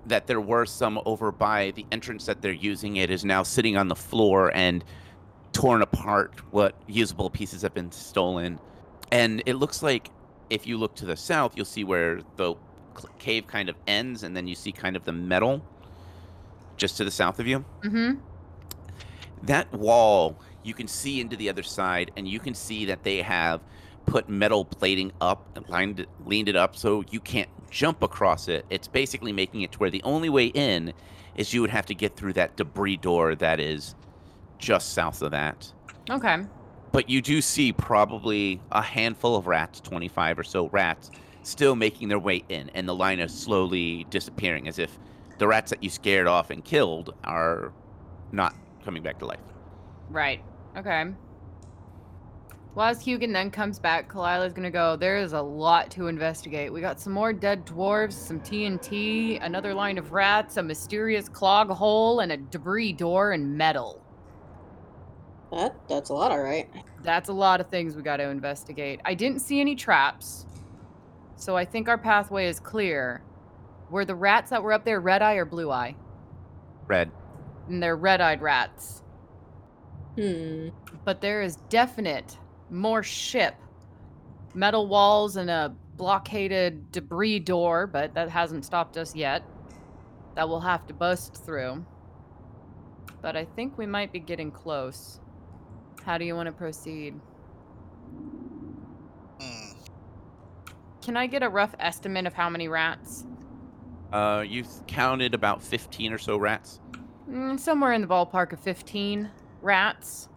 that 0.06 0.26
there 0.26 0.40
were 0.40 0.66
some 0.66 1.00
over 1.06 1.32
by 1.32 1.72
the 1.72 1.86
entrance 1.90 2.26
that 2.26 2.42
they're 2.42 2.52
using. 2.52 2.96
It 2.96 3.10
is 3.10 3.24
now 3.24 3.42
sitting 3.42 3.76
on 3.76 3.88
the 3.88 3.96
floor 3.96 4.54
and 4.54 4.84
torn 5.52 5.82
apart. 5.82 6.34
What 6.50 6.74
usable 6.86 7.30
pieces 7.30 7.62
have 7.62 7.74
been 7.74 7.92
stolen. 7.92 8.58
And 9.12 9.42
it 9.46 9.54
looks 9.54 9.82
like 9.82 10.10
if 10.50 10.66
you 10.66 10.76
look 10.76 10.94
to 10.96 11.06
the 11.06 11.16
south, 11.16 11.56
you'll 11.56 11.64
see 11.64 11.84
where 11.84 12.20
the 12.36 12.54
cave 13.18 13.46
kind 13.46 13.68
of 13.68 13.76
ends, 13.86 14.22
and 14.22 14.36
then 14.36 14.46
you 14.46 14.54
see 14.54 14.72
kind 14.72 14.96
of 14.96 15.04
the 15.04 15.12
metal 15.12 15.64
just 16.76 16.96
to 16.96 17.04
the 17.04 17.10
south 17.10 17.38
of 17.38 17.46
you 17.46 17.64
mm-hmm 17.82 18.18
that 19.46 19.72
wall 19.72 20.36
you 20.62 20.74
can 20.74 20.88
see 20.88 21.20
into 21.20 21.36
the 21.36 21.48
other 21.48 21.62
side 21.62 22.10
and 22.16 22.26
you 22.26 22.40
can 22.40 22.54
see 22.54 22.86
that 22.86 23.02
they 23.02 23.20
have 23.20 23.60
put 24.06 24.28
metal 24.28 24.64
plating 24.64 25.12
up 25.20 25.46
and 25.56 25.68
lined 25.68 26.00
it, 26.00 26.08
leaned 26.24 26.48
it 26.48 26.56
up 26.56 26.76
so 26.76 27.04
you 27.10 27.20
can't 27.20 27.48
jump 27.70 28.02
across 28.02 28.48
it. 28.48 28.64
It's 28.70 28.88
basically 28.88 29.32
making 29.32 29.62
it 29.62 29.72
to 29.72 29.78
where 29.78 29.90
the 29.90 30.02
only 30.02 30.28
way 30.28 30.46
in 30.46 30.92
is 31.36 31.52
you 31.52 31.60
would 31.60 31.70
have 31.70 31.86
to 31.86 31.94
get 31.94 32.16
through 32.16 32.34
that 32.34 32.56
debris 32.56 32.96
door 32.96 33.34
that 33.34 33.60
is 33.60 33.94
just 34.58 34.92
south 34.92 35.22
of 35.22 35.32
that. 35.32 35.72
Okay. 36.08 36.44
But 36.92 37.10
you 37.10 37.20
do 37.20 37.40
see 37.40 37.72
probably 37.72 38.60
a 38.70 38.82
handful 38.82 39.36
of 39.36 39.46
rats 39.46 39.80
25 39.80 40.38
or 40.38 40.44
so 40.44 40.68
rats 40.68 41.10
still 41.42 41.74
making 41.74 42.08
their 42.08 42.18
way 42.18 42.44
in 42.48 42.70
and 42.70 42.88
the 42.88 42.94
line 42.94 43.18
is 43.18 43.36
slowly 43.36 44.06
disappearing 44.10 44.68
as 44.68 44.78
if 44.78 44.96
the 45.38 45.46
rats 45.46 45.70
that 45.70 45.82
you 45.82 45.90
scared 45.90 46.26
off 46.26 46.50
and 46.50 46.64
killed 46.64 47.14
are 47.24 47.72
not 48.30 48.54
coming 48.84 49.02
back 49.02 49.18
to 49.18 49.26
life. 49.26 49.40
Right. 50.10 50.40
Okay 50.76 51.12
well 52.74 52.88
as 52.88 53.02
hugin 53.04 53.32
then 53.32 53.50
comes 53.50 53.78
back 53.78 54.08
kalila's 54.10 54.52
gonna 54.52 54.70
go 54.70 54.96
there 54.96 55.18
is 55.18 55.32
a 55.32 55.40
lot 55.40 55.90
to 55.90 56.08
investigate 56.08 56.72
we 56.72 56.80
got 56.80 57.00
some 57.00 57.12
more 57.12 57.32
dead 57.32 57.64
dwarves 57.66 58.12
some 58.14 58.40
tnt 58.40 59.38
another 59.42 59.74
line 59.74 59.98
of 59.98 60.12
rats 60.12 60.56
a 60.56 60.62
mysterious 60.62 61.28
clog 61.28 61.68
hole 61.70 62.20
and 62.20 62.32
a 62.32 62.36
debris 62.36 62.92
door 62.92 63.32
and 63.32 63.56
metal 63.56 64.00
That 65.52 65.76
that's 65.88 66.10
a 66.10 66.14
lot, 66.14 66.32
all 66.32 66.42
right. 66.42 66.68
That's 67.02 67.28
a 67.28 67.32
lot 67.32 67.60
of 67.60 67.68
things 67.70 67.96
we 67.96 68.02
got 68.02 68.18
to 68.18 68.28
investigate. 68.28 69.00
I 69.04 69.14
didn't 69.14 69.40
see 69.40 69.60
any 69.60 69.76
traps, 69.76 70.46
so 71.36 71.56
I 71.56 71.64
think 71.64 71.88
our 71.88 71.98
pathway 71.98 72.48
is 72.48 72.60
clear. 72.60 73.24
Were 73.90 74.04
the 74.04 74.16
rats 74.16 74.50
that 74.50 74.62
were 74.62 74.72
up 74.72 74.84
there 74.84 75.00
red 75.00 75.22
eye 75.22 75.34
or 75.36 75.44
blue 75.46 75.70
eye? 75.70 75.96
red 76.88 77.12
And 77.68 77.82
they're 77.82 77.96
red 77.96 78.20
eyed 78.20 78.42
rats. 78.42 79.02
Hmm. 80.16 80.68
But 81.04 81.20
there 81.20 81.42
is 81.42 81.56
definite 81.68 82.38
more 82.74 83.02
ship, 83.02 83.54
metal 84.54 84.86
walls, 84.86 85.36
and 85.36 85.48
a 85.48 85.74
blockaded 85.96 86.90
debris 86.92 87.38
door, 87.38 87.86
but 87.86 88.14
that 88.14 88.28
hasn't 88.28 88.64
stopped 88.64 88.96
us 88.96 89.14
yet. 89.14 89.42
That 90.34 90.48
we'll 90.48 90.60
have 90.60 90.86
to 90.88 90.94
bust 90.94 91.36
through. 91.44 91.84
But 93.22 93.36
I 93.36 93.44
think 93.44 93.78
we 93.78 93.86
might 93.86 94.12
be 94.12 94.18
getting 94.18 94.50
close. 94.50 95.20
How 96.04 96.18
do 96.18 96.24
you 96.24 96.34
want 96.34 96.48
to 96.48 96.52
proceed? 96.52 97.14
Hmm. 99.40 99.78
Can 101.00 101.16
I 101.16 101.26
get 101.26 101.42
a 101.42 101.48
rough 101.48 101.74
estimate 101.78 102.26
of 102.26 102.34
how 102.34 102.50
many 102.50 102.68
rats? 102.68 103.24
Uh, 104.12 104.44
you 104.46 104.64
counted 104.86 105.34
about 105.34 105.62
15 105.62 106.12
or 106.12 106.18
so 106.18 106.36
rats. 106.36 106.80
Mm, 107.28 107.58
somewhere 107.58 107.92
in 107.92 108.00
the 108.00 108.06
ballpark 108.06 108.52
of 108.52 108.60
15 108.60 109.30
rats. 109.62 110.28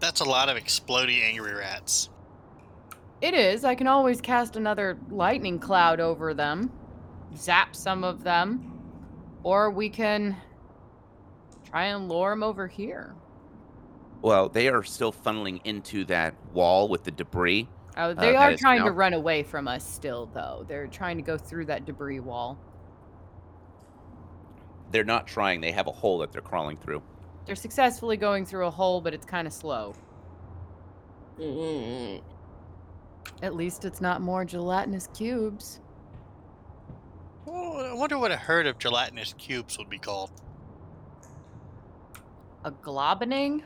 That's 0.00 0.20
a 0.20 0.24
lot 0.24 0.48
of 0.48 0.56
exploding 0.56 1.20
angry 1.22 1.54
rats. 1.54 2.08
It 3.20 3.34
is. 3.34 3.64
I 3.64 3.74
can 3.74 3.88
always 3.88 4.20
cast 4.20 4.56
another 4.56 4.96
lightning 5.10 5.58
cloud 5.58 5.98
over 5.98 6.34
them, 6.34 6.70
zap 7.36 7.74
some 7.74 8.04
of 8.04 8.22
them, 8.22 8.80
or 9.42 9.70
we 9.70 9.88
can 9.88 10.36
try 11.68 11.86
and 11.86 12.08
lure 12.08 12.30
them 12.30 12.42
over 12.42 12.68
here. 12.68 13.14
Well, 14.22 14.48
they 14.48 14.68
are 14.68 14.82
still 14.84 15.12
funneling 15.12 15.60
into 15.64 16.04
that 16.06 16.34
wall 16.52 16.88
with 16.88 17.04
the 17.04 17.10
debris. 17.10 17.68
Oh, 17.96 18.10
uh, 18.10 18.14
they 18.14 18.32
that 18.32 18.36
are 18.36 18.50
is 18.52 18.60
trying 18.60 18.84
to 18.84 18.92
run 18.92 19.12
away 19.14 19.42
from 19.42 19.66
us 19.66 19.88
still, 19.88 20.26
though. 20.32 20.64
They're 20.68 20.86
trying 20.86 21.16
to 21.16 21.22
go 21.22 21.36
through 21.36 21.66
that 21.66 21.86
debris 21.86 22.20
wall. 22.20 22.58
They're 24.90 25.04
not 25.04 25.26
trying, 25.26 25.60
they 25.60 25.72
have 25.72 25.86
a 25.86 25.92
hole 25.92 26.18
that 26.18 26.32
they're 26.32 26.40
crawling 26.40 26.76
through. 26.76 27.02
They're 27.48 27.56
successfully 27.56 28.18
going 28.18 28.44
through 28.44 28.66
a 28.66 28.70
hole, 28.70 29.00
but 29.00 29.14
it's 29.14 29.24
kind 29.24 29.46
of 29.46 29.54
slow. 29.54 29.94
Mm. 31.40 32.20
At 33.42 33.54
least 33.54 33.86
it's 33.86 34.02
not 34.02 34.20
more 34.20 34.44
gelatinous 34.44 35.08
cubes. 35.16 35.80
Oh, 37.46 37.90
I 37.90 37.94
wonder 37.94 38.18
what 38.18 38.30
a 38.32 38.36
herd 38.36 38.66
of 38.66 38.78
gelatinous 38.78 39.32
cubes 39.38 39.78
would 39.78 39.88
be 39.88 39.96
called. 39.98 40.30
A 42.66 42.70
globining? 42.70 43.62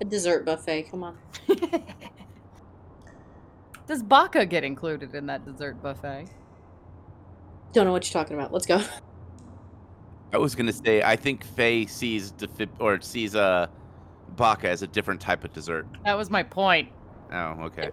A 0.00 0.04
dessert 0.04 0.44
buffet. 0.44 0.90
Come 0.90 1.04
on. 1.04 1.16
Does 3.86 4.02
Baka 4.02 4.44
get 4.44 4.64
included 4.64 5.14
in 5.14 5.26
that 5.26 5.44
dessert 5.44 5.80
buffet? 5.80 6.26
Don't 7.72 7.86
know 7.86 7.92
what 7.92 8.12
you're 8.12 8.20
talking 8.20 8.36
about. 8.36 8.52
Let's 8.52 8.66
go. 8.66 8.82
I 10.32 10.38
was 10.38 10.54
gonna 10.54 10.72
say, 10.72 11.02
I 11.02 11.16
think 11.16 11.46
Phae 11.56 11.88
sees 11.88 12.32
defib- 12.32 12.80
or 12.80 13.00
sees 13.00 13.34
uh, 13.34 13.66
Baka 14.36 14.68
as 14.68 14.82
a 14.82 14.86
different 14.86 15.20
type 15.20 15.44
of 15.44 15.52
dessert. 15.52 15.86
That 16.04 16.16
was 16.16 16.30
my 16.30 16.42
point. 16.42 16.90
Oh, 17.32 17.64
okay. 17.64 17.90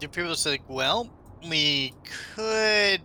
Do 0.00 0.08
people 0.08 0.34
say, 0.34 0.60
well, 0.68 1.10
we 1.48 1.92
could 2.34 3.00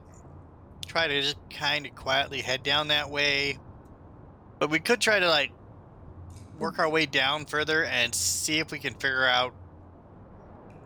try 0.86 1.08
to 1.08 1.22
just 1.22 1.38
kind 1.50 1.86
of 1.86 1.96
quietly 1.96 2.42
head 2.42 2.64
down 2.64 2.88
that 2.90 3.10
way, 3.10 3.58
but 4.60 4.70
we 4.70 4.80
could 4.80 5.00
try 5.00 5.20
to 5.20 5.30
like 5.30 5.52
work 6.60 6.80
our 6.80 6.90
way 6.90 7.06
down 7.06 7.46
further 7.46 7.86
and 7.86 8.14
see 8.14 8.60
if 8.60 8.72
we 8.72 8.80
can 8.80 8.94
figure 8.94 9.26
out, 9.26 9.54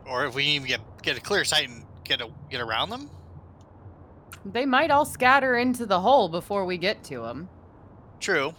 or 0.06 0.26
if 0.26 0.36
we 0.36 0.44
can 0.44 0.52
even 0.54 0.68
get 0.68 0.82
get 1.02 1.18
a 1.18 1.22
clear 1.22 1.46
sight 1.46 1.70
and 1.70 1.86
get 2.04 2.22
a, 2.22 2.30
get 2.50 2.62
around 2.62 2.90
them. 2.90 3.10
They 4.54 4.66
might 4.66 4.92
all 4.92 5.06
scatter 5.06 5.58
into 5.58 5.86
the 5.86 6.00
hole 6.00 6.30
before 6.30 6.66
we 6.66 6.78
get 6.78 7.04
to 7.06 7.22
them. 7.22 7.50
True. 8.20 8.54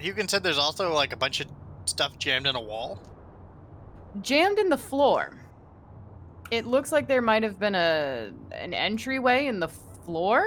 You 0.00 0.12
can 0.14 0.28
said 0.28 0.42
there's 0.42 0.58
also 0.58 0.92
like 0.92 1.12
a 1.12 1.16
bunch 1.16 1.40
of 1.40 1.46
stuff 1.84 2.18
jammed 2.18 2.46
in 2.46 2.56
a 2.56 2.60
wall. 2.60 3.00
Jammed 4.22 4.58
in 4.58 4.68
the 4.68 4.78
floor. 4.78 5.36
It 6.50 6.66
looks 6.66 6.92
like 6.92 7.08
there 7.08 7.22
might 7.22 7.42
have 7.42 7.58
been 7.58 7.74
a 7.74 8.30
an 8.52 8.72
entryway 8.72 9.46
in 9.46 9.60
the 9.60 9.68
floor, 9.68 10.44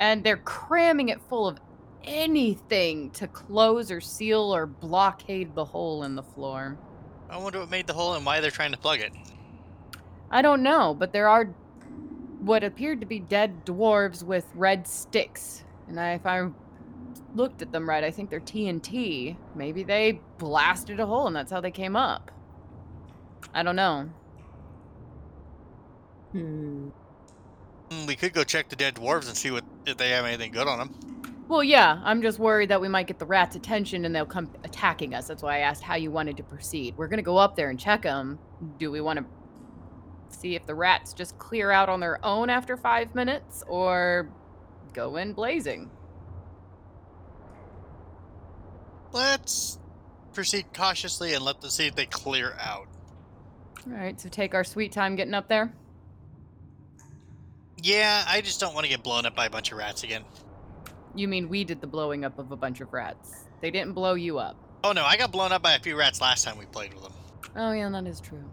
and 0.00 0.24
they're 0.24 0.38
cramming 0.38 1.10
it 1.10 1.20
full 1.28 1.46
of 1.46 1.58
anything 2.04 3.10
to 3.10 3.28
close 3.28 3.90
or 3.90 4.00
seal 4.00 4.54
or 4.54 4.66
blockade 4.66 5.54
the 5.54 5.64
hole 5.64 6.02
in 6.02 6.16
the 6.16 6.22
floor. 6.22 6.78
I 7.30 7.36
wonder 7.36 7.60
what 7.60 7.70
made 7.70 7.86
the 7.86 7.92
hole 7.92 8.14
and 8.14 8.26
why 8.26 8.40
they're 8.40 8.50
trying 8.50 8.72
to 8.72 8.78
plug 8.78 9.00
it. 9.00 9.12
I 10.30 10.42
don't 10.42 10.62
know, 10.62 10.94
but 10.94 11.12
there 11.12 11.28
are 11.28 11.54
what 12.42 12.64
appeared 12.64 13.00
to 13.00 13.06
be 13.06 13.20
dead 13.20 13.64
dwarves 13.64 14.24
with 14.24 14.46
red 14.54 14.86
sticks. 14.86 15.62
And 15.86 15.98
I, 15.98 16.14
if 16.14 16.26
I 16.26 16.48
looked 17.34 17.62
at 17.62 17.70
them 17.70 17.88
right, 17.88 18.02
I 18.02 18.10
think 18.10 18.30
they're 18.30 18.40
TNT. 18.40 19.36
Maybe 19.54 19.84
they 19.84 20.20
blasted 20.38 20.98
a 20.98 21.06
hole 21.06 21.28
and 21.28 21.36
that's 21.36 21.52
how 21.52 21.60
they 21.60 21.70
came 21.70 21.94
up. 21.94 22.32
I 23.54 23.62
don't 23.62 23.76
know. 23.76 24.10
Hmm. 26.32 26.88
Mm, 27.90 28.06
We 28.08 28.16
could 28.16 28.32
go 28.32 28.42
check 28.42 28.68
the 28.68 28.76
dead 28.76 28.96
dwarves 28.96 29.28
and 29.28 29.36
see 29.36 29.52
what 29.52 29.64
if 29.86 29.96
they 29.96 30.10
have 30.10 30.24
anything 30.24 30.50
good 30.50 30.66
on 30.66 30.78
them. 30.78 30.94
Well, 31.46 31.62
yeah, 31.62 32.00
I'm 32.02 32.22
just 32.22 32.38
worried 32.40 32.70
that 32.70 32.80
we 32.80 32.88
might 32.88 33.06
get 33.06 33.18
the 33.18 33.26
rats' 33.26 33.54
attention 33.56 34.04
and 34.04 34.14
they'll 34.14 34.24
come 34.26 34.50
attacking 34.64 35.14
us. 35.14 35.28
That's 35.28 35.42
why 35.42 35.56
I 35.56 35.58
asked 35.60 35.82
how 35.82 35.94
you 35.96 36.10
wanted 36.10 36.38
to 36.38 36.42
proceed. 36.42 36.94
We're 36.96 37.08
gonna 37.08 37.22
go 37.22 37.36
up 37.36 37.54
there 37.54 37.70
and 37.70 37.78
check 37.78 38.02
them. 38.02 38.38
Do 38.78 38.90
we 38.90 39.00
want 39.00 39.18
to 39.18 39.26
see 40.34 40.54
if 40.54 40.66
the 40.66 40.74
rats 40.74 41.12
just 41.12 41.38
clear 41.38 41.70
out 41.70 41.88
on 41.88 42.00
their 42.00 42.24
own 42.24 42.50
after 42.50 42.76
five 42.76 43.14
minutes, 43.14 43.62
or 43.68 44.28
go 44.92 45.16
in 45.16 45.32
blazing? 45.32 45.90
Let's 49.12 49.78
proceed 50.32 50.66
cautiously 50.72 51.34
and 51.34 51.44
let 51.44 51.60
them 51.60 51.70
see 51.70 51.86
if 51.86 51.94
they 51.94 52.06
clear 52.06 52.54
out. 52.60 52.88
All 53.86 53.92
right, 53.92 54.18
so 54.20 54.28
take 54.28 54.54
our 54.54 54.64
sweet 54.64 54.92
time 54.92 55.16
getting 55.16 55.34
up 55.34 55.48
there. 55.48 55.72
Yeah, 57.82 58.24
I 58.28 58.40
just 58.40 58.60
don't 58.60 58.74
want 58.74 58.84
to 58.84 58.90
get 58.90 59.02
blown 59.02 59.26
up 59.26 59.34
by 59.34 59.46
a 59.46 59.50
bunch 59.50 59.72
of 59.72 59.78
rats 59.78 60.04
again. 60.04 60.24
You 61.14 61.28
mean 61.28 61.48
we 61.48 61.64
did 61.64 61.80
the 61.80 61.86
blowing 61.86 62.24
up 62.24 62.38
of 62.38 62.52
a 62.52 62.56
bunch 62.56 62.80
of 62.80 62.92
rats? 62.92 63.44
They 63.60 63.70
didn't 63.70 63.92
blow 63.92 64.14
you 64.14 64.38
up. 64.38 64.56
Oh 64.84 64.92
no, 64.92 65.04
I 65.04 65.16
got 65.16 65.30
blown 65.32 65.52
up 65.52 65.62
by 65.62 65.74
a 65.74 65.80
few 65.80 65.96
rats 65.96 66.20
last 66.20 66.44
time 66.44 66.58
we 66.58 66.64
played 66.66 66.94
with 66.94 67.02
them. 67.02 67.12
Oh 67.56 67.72
yeah, 67.72 67.90
that 67.90 68.06
is 68.06 68.20
true. 68.20 68.44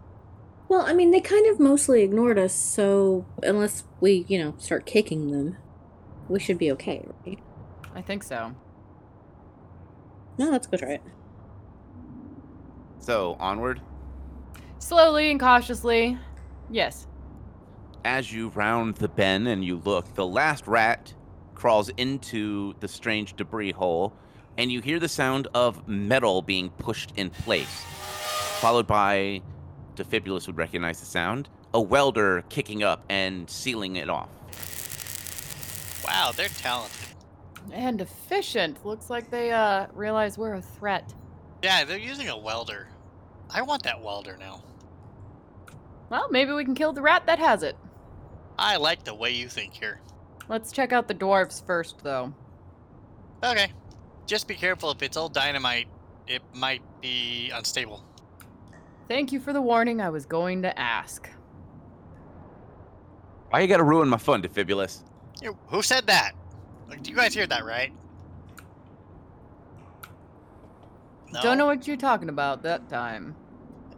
Well, 0.70 0.82
I 0.86 0.92
mean, 0.92 1.10
they 1.10 1.20
kind 1.20 1.46
of 1.50 1.58
mostly 1.58 2.04
ignored 2.04 2.38
us, 2.38 2.54
so 2.54 3.26
unless 3.42 3.82
we, 3.98 4.24
you 4.28 4.38
know, 4.38 4.54
start 4.58 4.86
kicking 4.86 5.32
them, 5.32 5.56
we 6.28 6.38
should 6.38 6.58
be 6.58 6.70
okay, 6.70 7.04
right? 7.26 7.40
I 7.92 8.02
think 8.02 8.22
so. 8.22 8.54
No, 10.38 10.48
let's 10.48 10.68
go 10.68 10.76
try 10.76 10.92
it. 10.92 11.02
So 13.00 13.36
onward. 13.40 13.80
Slowly 14.78 15.32
and 15.32 15.40
cautiously. 15.40 16.16
Yes. 16.70 17.08
As 18.04 18.32
you 18.32 18.50
round 18.50 18.94
the 18.94 19.08
bend 19.08 19.48
and 19.48 19.64
you 19.64 19.78
look, 19.84 20.14
the 20.14 20.24
last 20.24 20.68
rat 20.68 21.12
crawls 21.56 21.88
into 21.96 22.74
the 22.78 22.86
strange 22.86 23.34
debris 23.34 23.72
hole, 23.72 24.14
and 24.56 24.70
you 24.70 24.80
hear 24.80 25.00
the 25.00 25.08
sound 25.08 25.48
of 25.52 25.88
metal 25.88 26.42
being 26.42 26.70
pushed 26.70 27.12
in 27.16 27.30
place, 27.30 27.82
followed 28.60 28.86
by 28.86 29.42
Defibulus 30.02 30.46
would 30.46 30.56
recognize 30.56 31.00
the 31.00 31.06
sound, 31.06 31.48
a 31.74 31.80
welder 31.80 32.42
kicking 32.48 32.82
up 32.82 33.04
and 33.08 33.48
sealing 33.48 33.96
it 33.96 34.08
off. 34.08 34.28
Wow, 36.04 36.32
they're 36.34 36.48
talented. 36.48 37.08
And 37.72 38.00
efficient. 38.00 38.84
Looks 38.84 39.10
like 39.10 39.30
they 39.30 39.52
uh 39.52 39.86
realize 39.92 40.38
we're 40.38 40.54
a 40.54 40.62
threat. 40.62 41.14
Yeah, 41.62 41.84
they're 41.84 41.98
using 41.98 42.28
a 42.28 42.36
welder. 42.36 42.88
I 43.50 43.62
want 43.62 43.82
that 43.82 44.00
welder 44.00 44.36
now. 44.38 44.62
Well, 46.08 46.28
maybe 46.30 46.52
we 46.52 46.64
can 46.64 46.74
kill 46.74 46.92
the 46.92 47.02
rat 47.02 47.26
that 47.26 47.38
has 47.38 47.62
it. 47.62 47.76
I 48.58 48.76
like 48.76 49.04
the 49.04 49.14
way 49.14 49.30
you 49.30 49.48
think 49.48 49.74
here. 49.74 50.00
Let's 50.48 50.72
check 50.72 50.92
out 50.92 51.06
the 51.06 51.14
dwarves 51.14 51.64
first, 51.64 52.02
though. 52.02 52.34
Okay. 53.42 53.72
Just 54.26 54.48
be 54.48 54.54
careful 54.54 54.90
if 54.90 55.02
it's 55.02 55.16
old 55.16 55.32
dynamite, 55.32 55.88
it 56.26 56.42
might 56.54 56.82
be 57.00 57.50
unstable. 57.54 58.04
Thank 59.10 59.32
you 59.32 59.40
for 59.40 59.52
the 59.52 59.60
warning. 59.60 60.00
I 60.00 60.08
was 60.08 60.24
going 60.24 60.62
to 60.62 60.78
ask. 60.78 61.28
Why 63.48 63.58
you 63.58 63.66
gotta 63.66 63.82
ruin 63.82 64.08
my 64.08 64.18
fun, 64.18 64.40
Defibulus? 64.40 65.02
You- 65.42 65.58
Who 65.66 65.82
said 65.82 66.06
that? 66.06 66.34
Like, 66.88 67.08
You 67.08 67.16
guys 67.16 67.34
hear 67.34 67.48
that, 67.48 67.64
right? 67.64 67.92
No? 71.32 71.42
Don't 71.42 71.58
know 71.58 71.66
what 71.66 71.88
you're 71.88 71.96
talking 71.96 72.28
about 72.28 72.62
that 72.62 72.88
time. 72.88 73.34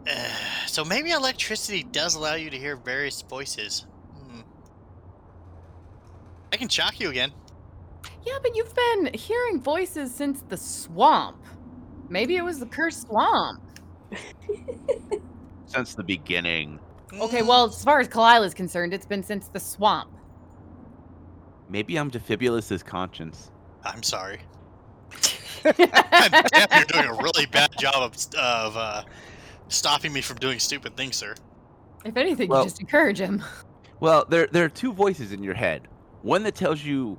Uh, 0.09 0.29
so 0.65 0.83
maybe 0.83 1.11
electricity 1.11 1.83
does 1.83 2.15
allow 2.15 2.33
you 2.33 2.49
to 2.49 2.57
hear 2.57 2.75
various 2.75 3.21
voices. 3.21 3.85
Hmm. 4.17 4.41
I 6.51 6.57
can 6.57 6.69
shock 6.69 6.99
you 6.99 7.11
again. 7.11 7.31
Yeah, 8.25 8.39
but 8.41 8.55
you've 8.55 8.73
been 8.73 9.13
hearing 9.13 9.61
voices 9.61 10.11
since 10.11 10.41
the 10.49 10.57
swamp. 10.57 11.37
Maybe 12.09 12.35
it 12.35 12.43
was 12.43 12.57
the 12.57 12.65
cursed 12.65 13.03
swamp. 13.03 13.62
Since 15.65 15.95
the 15.95 16.03
beginning. 16.03 16.79
Okay, 17.13 17.41
well, 17.41 17.65
as 17.65 17.83
far 17.83 17.99
as 17.99 18.07
Kalila 18.07 18.45
is 18.45 18.53
concerned, 18.53 18.93
it's 18.93 19.05
been 19.05 19.23
since 19.23 19.47
the 19.47 19.59
swamp. 19.59 20.09
Maybe 21.69 21.97
I'm 21.97 22.09
Defibulus's 22.11 22.83
conscience. 22.83 23.51
I'm 23.83 24.03
sorry. 24.03 24.39
I'm 25.65 25.73
damn, 25.77 26.67
you're 26.71 26.85
doing 26.85 27.05
a 27.07 27.13
really 27.23 27.45
bad 27.47 27.71
job 27.77 27.95
of, 27.95 28.15
of 28.37 28.77
uh, 28.77 29.03
stopping 29.69 30.11
me 30.13 30.21
from 30.21 30.37
doing 30.37 30.59
stupid 30.59 30.95
things, 30.97 31.15
sir. 31.15 31.35
If 32.05 32.17
anything, 32.17 32.49
Well- 32.49 32.61
you 32.61 32.65
just 32.65 32.81
encourage 32.81 33.19
him. 33.19 33.43
Well, 33.99 34.25
there 34.27 34.47
there 34.51 34.65
are 34.65 34.69
two 34.69 34.91
voices 34.91 35.31
in 35.31 35.41
your 35.43 35.53
head. 35.53 35.87
One 36.23 36.43
that 36.43 36.55
tells 36.55 36.83
you 36.83 37.17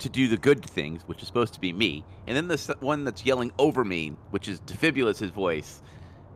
to 0.00 0.08
do 0.08 0.26
the 0.26 0.36
good 0.36 0.64
things, 0.64 1.02
which 1.06 1.20
is 1.22 1.28
supposed 1.28 1.54
to 1.54 1.60
be 1.60 1.72
me, 1.72 2.04
and 2.26 2.36
then 2.36 2.48
the 2.48 2.54
s- 2.54 2.70
one 2.80 3.04
that's 3.04 3.24
yelling 3.24 3.52
over 3.58 3.84
me, 3.84 4.16
which 4.30 4.48
is 4.48 4.58
Defibulus's 4.62 5.30
voice, 5.30 5.80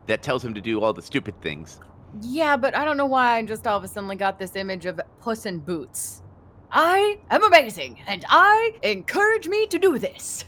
that 0.09 0.23
tells 0.23 0.43
him 0.43 0.55
to 0.55 0.61
do 0.61 0.81
all 0.81 0.91
the 0.91 1.03
stupid 1.03 1.39
things. 1.39 1.79
Yeah, 2.21 2.57
but 2.57 2.75
I 2.75 2.83
don't 2.83 2.97
know 2.97 3.05
why 3.05 3.37
I 3.37 3.45
just 3.45 3.67
all 3.67 3.77
of 3.77 3.83
a 3.83 3.87
sudden 3.87 4.17
got 4.17 4.39
this 4.39 4.55
image 4.55 4.87
of 4.87 4.99
Puss 5.21 5.45
in 5.45 5.59
Boots. 5.59 6.23
I 6.71 7.19
am 7.29 7.43
amazing, 7.43 8.01
and 8.07 8.25
I 8.27 8.73
encourage 8.81 9.47
me 9.47 9.67
to 9.67 9.77
do 9.77 9.99
this. 9.99 10.45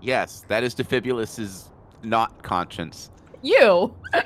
Yes, 0.00 0.44
that 0.48 0.62
is 0.64 0.74
Defibulus's 0.74 1.70
not 2.02 2.42
conscience. 2.42 3.10
You. 3.42 3.94
I 4.14 4.22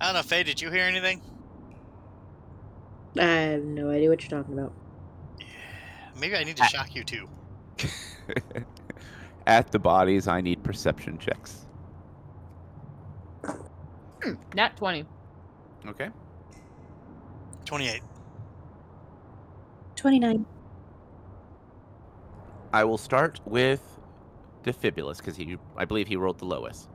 don't 0.00 0.14
know, 0.14 0.20
Phae, 0.20 0.44
did 0.44 0.62
you 0.62 0.70
hear 0.70 0.84
anything? 0.84 1.20
I 3.18 3.24
have 3.24 3.64
no 3.64 3.90
idea 3.90 4.08
what 4.08 4.22
you're 4.22 4.30
talking 4.40 4.56
about. 4.56 4.72
Maybe 6.20 6.36
I 6.36 6.44
need 6.44 6.56
to 6.58 6.62
I- 6.62 6.68
shock 6.68 6.94
you 6.94 7.02
too. 7.02 7.28
At 9.50 9.72
the 9.72 9.80
bodies, 9.80 10.28
I 10.28 10.40
need 10.40 10.62
perception 10.62 11.18
checks. 11.18 11.66
Hmm, 13.44 14.34
Nat 14.54 14.76
20. 14.76 15.04
Okay. 15.88 16.08
28. 17.64 18.00
29. 19.96 20.46
I 22.72 22.84
will 22.84 22.96
start 22.96 23.40
with 23.44 23.82
Defibulus 24.62 25.16
because 25.16 25.36
he, 25.36 25.58
I 25.76 25.84
believe, 25.84 26.06
he 26.06 26.14
rolled 26.14 26.38
the 26.38 26.44
lowest. 26.44 26.88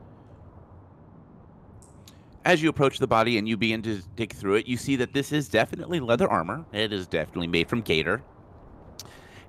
As 2.46 2.62
you 2.62 2.70
approach 2.70 2.98
the 2.98 3.06
body 3.06 3.36
and 3.36 3.46
you 3.46 3.58
begin 3.58 3.82
to 3.82 4.00
dig 4.14 4.32
through 4.32 4.54
it, 4.54 4.66
you 4.66 4.78
see 4.78 4.96
that 4.96 5.12
this 5.12 5.30
is 5.30 5.50
definitely 5.50 6.00
leather 6.00 6.26
armor. 6.26 6.64
It 6.72 6.90
is 6.90 7.06
definitely 7.06 7.48
made 7.48 7.68
from 7.68 7.82
gator. 7.82 8.22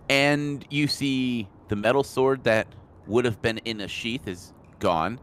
And 0.09 0.65
you 0.69 0.87
see 0.89 1.47
the 1.69 1.77
metal 1.77 2.03
sword 2.03 2.43
that 2.43 2.67
would 3.07 3.25
have 3.25 3.41
been 3.41 3.57
in 3.59 3.81
a 3.81 3.87
sheath 3.87 4.27
is 4.27 4.53
gone. 4.79 5.19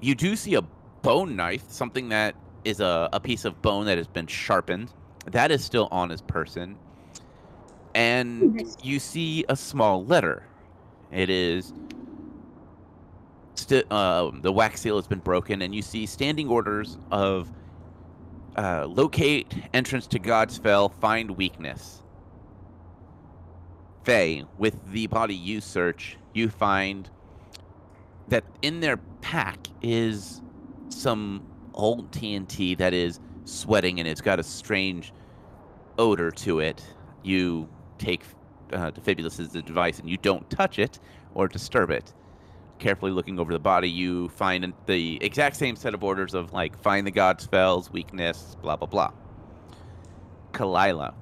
You 0.00 0.14
do 0.14 0.36
see 0.36 0.54
a 0.54 0.62
bone 1.02 1.36
knife, 1.36 1.64
something 1.68 2.08
that 2.10 2.34
is 2.64 2.80
a, 2.80 3.08
a 3.12 3.20
piece 3.20 3.44
of 3.44 3.60
bone 3.62 3.86
that 3.86 3.98
has 3.98 4.06
been 4.06 4.26
sharpened. 4.26 4.92
That 5.26 5.50
is 5.50 5.64
still 5.64 5.88
on 5.90 6.10
his 6.10 6.20
person. 6.22 6.76
And 7.94 8.62
you 8.82 8.98
see 8.98 9.44
a 9.48 9.56
small 9.56 10.04
letter. 10.04 10.44
It 11.10 11.30
is 11.30 11.72
sti- 13.54 13.84
uh, 13.90 14.30
the 14.40 14.52
wax 14.52 14.80
seal 14.80 14.96
has 14.96 15.06
been 15.06 15.18
broken, 15.18 15.62
and 15.62 15.74
you 15.74 15.82
see 15.82 16.06
standing 16.06 16.48
orders 16.48 16.98
of 17.10 17.50
uh, 18.56 18.86
locate 18.86 19.54
entrance 19.72 20.06
to 20.08 20.18
Godsfell, 20.18 20.92
find 21.00 21.30
weakness. 21.32 22.02
Phae, 24.04 24.46
with 24.58 24.74
the 24.90 25.06
body 25.06 25.34
you 25.34 25.60
search, 25.60 26.16
you 26.34 26.48
find 26.48 27.08
that 28.28 28.44
in 28.62 28.80
their 28.80 28.96
pack 29.20 29.68
is 29.82 30.42
some 30.88 31.42
old 31.74 32.10
TNT 32.10 32.76
that 32.78 32.92
is 32.92 33.20
sweating 33.44 33.98
and 34.00 34.08
it's 34.08 34.20
got 34.20 34.38
a 34.38 34.42
strange 34.42 35.12
odor 35.98 36.30
to 36.30 36.60
it. 36.60 36.84
You 37.22 37.68
take 37.98 38.22
uh, 38.72 38.90
Defibulus's 38.90 39.54
advice 39.54 39.98
and 39.98 40.08
you 40.08 40.16
don't 40.18 40.48
touch 40.50 40.78
it 40.78 40.98
or 41.34 41.48
disturb 41.48 41.90
it. 41.90 42.12
Carefully 42.78 43.10
looking 43.10 43.40
over 43.40 43.52
the 43.52 43.58
body, 43.58 43.90
you 43.90 44.28
find 44.30 44.72
the 44.86 45.18
exact 45.22 45.56
same 45.56 45.74
set 45.74 45.94
of 45.94 46.04
orders 46.04 46.34
of 46.34 46.52
like 46.52 46.80
find 46.80 47.06
the 47.06 47.10
Godsfell's, 47.10 47.90
weakness, 47.90 48.56
blah 48.62 48.76
blah 48.76 48.86
blah. 48.86 49.12
Kalila. 50.52 51.14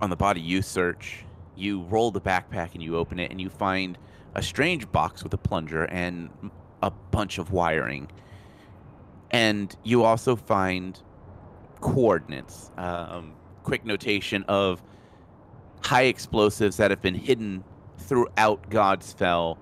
On 0.00 0.10
the 0.10 0.16
body 0.16 0.40
you 0.40 0.62
search, 0.62 1.24
you 1.56 1.82
roll 1.82 2.10
the 2.10 2.20
backpack 2.20 2.74
and 2.74 2.82
you 2.82 2.96
open 2.96 3.18
it 3.18 3.30
and 3.30 3.40
you 3.40 3.50
find 3.50 3.98
a 4.34 4.42
strange 4.42 4.90
box 4.90 5.22
with 5.22 5.32
a 5.34 5.38
plunger 5.38 5.84
and 5.84 6.30
a 6.82 6.90
bunch 6.90 7.38
of 7.38 7.52
wiring. 7.52 8.10
And 9.30 9.74
you 9.82 10.04
also 10.04 10.36
find 10.36 11.00
coordinates. 11.80 12.70
Um, 12.76 13.34
quick 13.62 13.84
notation 13.84 14.44
of 14.48 14.82
high 15.82 16.02
explosives 16.04 16.76
that 16.76 16.90
have 16.90 17.02
been 17.02 17.14
hidden 17.14 17.64
throughout 17.98 18.68
Godsfell 18.70 19.58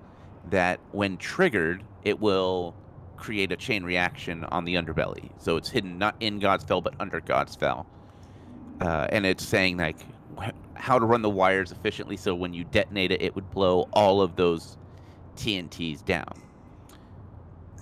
that 0.49 0.79
when 0.91 1.17
triggered, 1.17 1.83
it 2.03 2.19
will 2.19 2.75
create 3.17 3.51
a 3.51 3.55
chain 3.55 3.83
reaction 3.83 4.43
on 4.45 4.65
the 4.65 4.75
underbelly. 4.75 5.29
So 5.37 5.55
it's 5.57 5.69
hidden 5.69 5.97
not 5.97 6.15
in 6.19 6.39
Godsfell, 6.39 6.83
but 6.83 6.95
under 6.99 7.21
Godsfell. 7.21 7.85
Uh, 8.79 9.07
and 9.11 9.25
it's 9.25 9.45
saying 9.45 9.77
like 9.77 9.97
how 10.75 10.97
to 10.97 11.05
run 11.05 11.21
the 11.21 11.29
wires 11.29 11.71
efficiently 11.71 12.17
so 12.17 12.33
when 12.33 12.53
you 12.53 12.63
detonate 12.63 13.11
it, 13.11 13.21
it 13.21 13.35
would 13.35 13.49
blow 13.51 13.87
all 13.93 14.21
of 14.21 14.35
those 14.35 14.77
TNTs 15.35 16.03
down. 16.03 16.41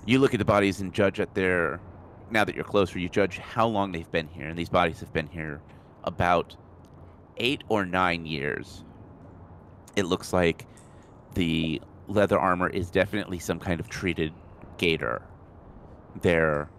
You 0.06 0.19
look 0.19 0.34
at 0.34 0.38
the 0.38 0.45
bodies 0.45 0.82
and 0.82 0.93
judge 0.93 1.19
at 1.19 1.34
their. 1.34 1.80
Now 2.32 2.43
that 2.43 2.56
you're 2.56 2.63
closer, 2.63 3.00
you 3.00 3.10
judge 3.10 3.38
how 3.38 3.67
long 3.67 3.91
they've 3.91 4.12
been 4.12 4.28
here, 4.28 4.48
and 4.48 4.58
these 4.58 4.69
bodies 4.69 5.00
have 5.00 5.12
been 5.12 5.28
here 5.28 5.62
about 6.04 6.56
eight 7.38 7.63
or 7.69 7.86
nine 7.86 8.26
years. 8.26 8.84
It 9.95 10.06
looks 10.06 10.32
like 10.32 10.67
the 11.34 11.82
leather 12.08 12.39
armor 12.39 12.69
is 12.69 12.91
definitely 12.91 13.39
some 13.39 13.60
kind 13.60 13.80
of 13.80 13.89
treated 13.89 14.34
gator. 14.78 15.22
There, 16.22 16.69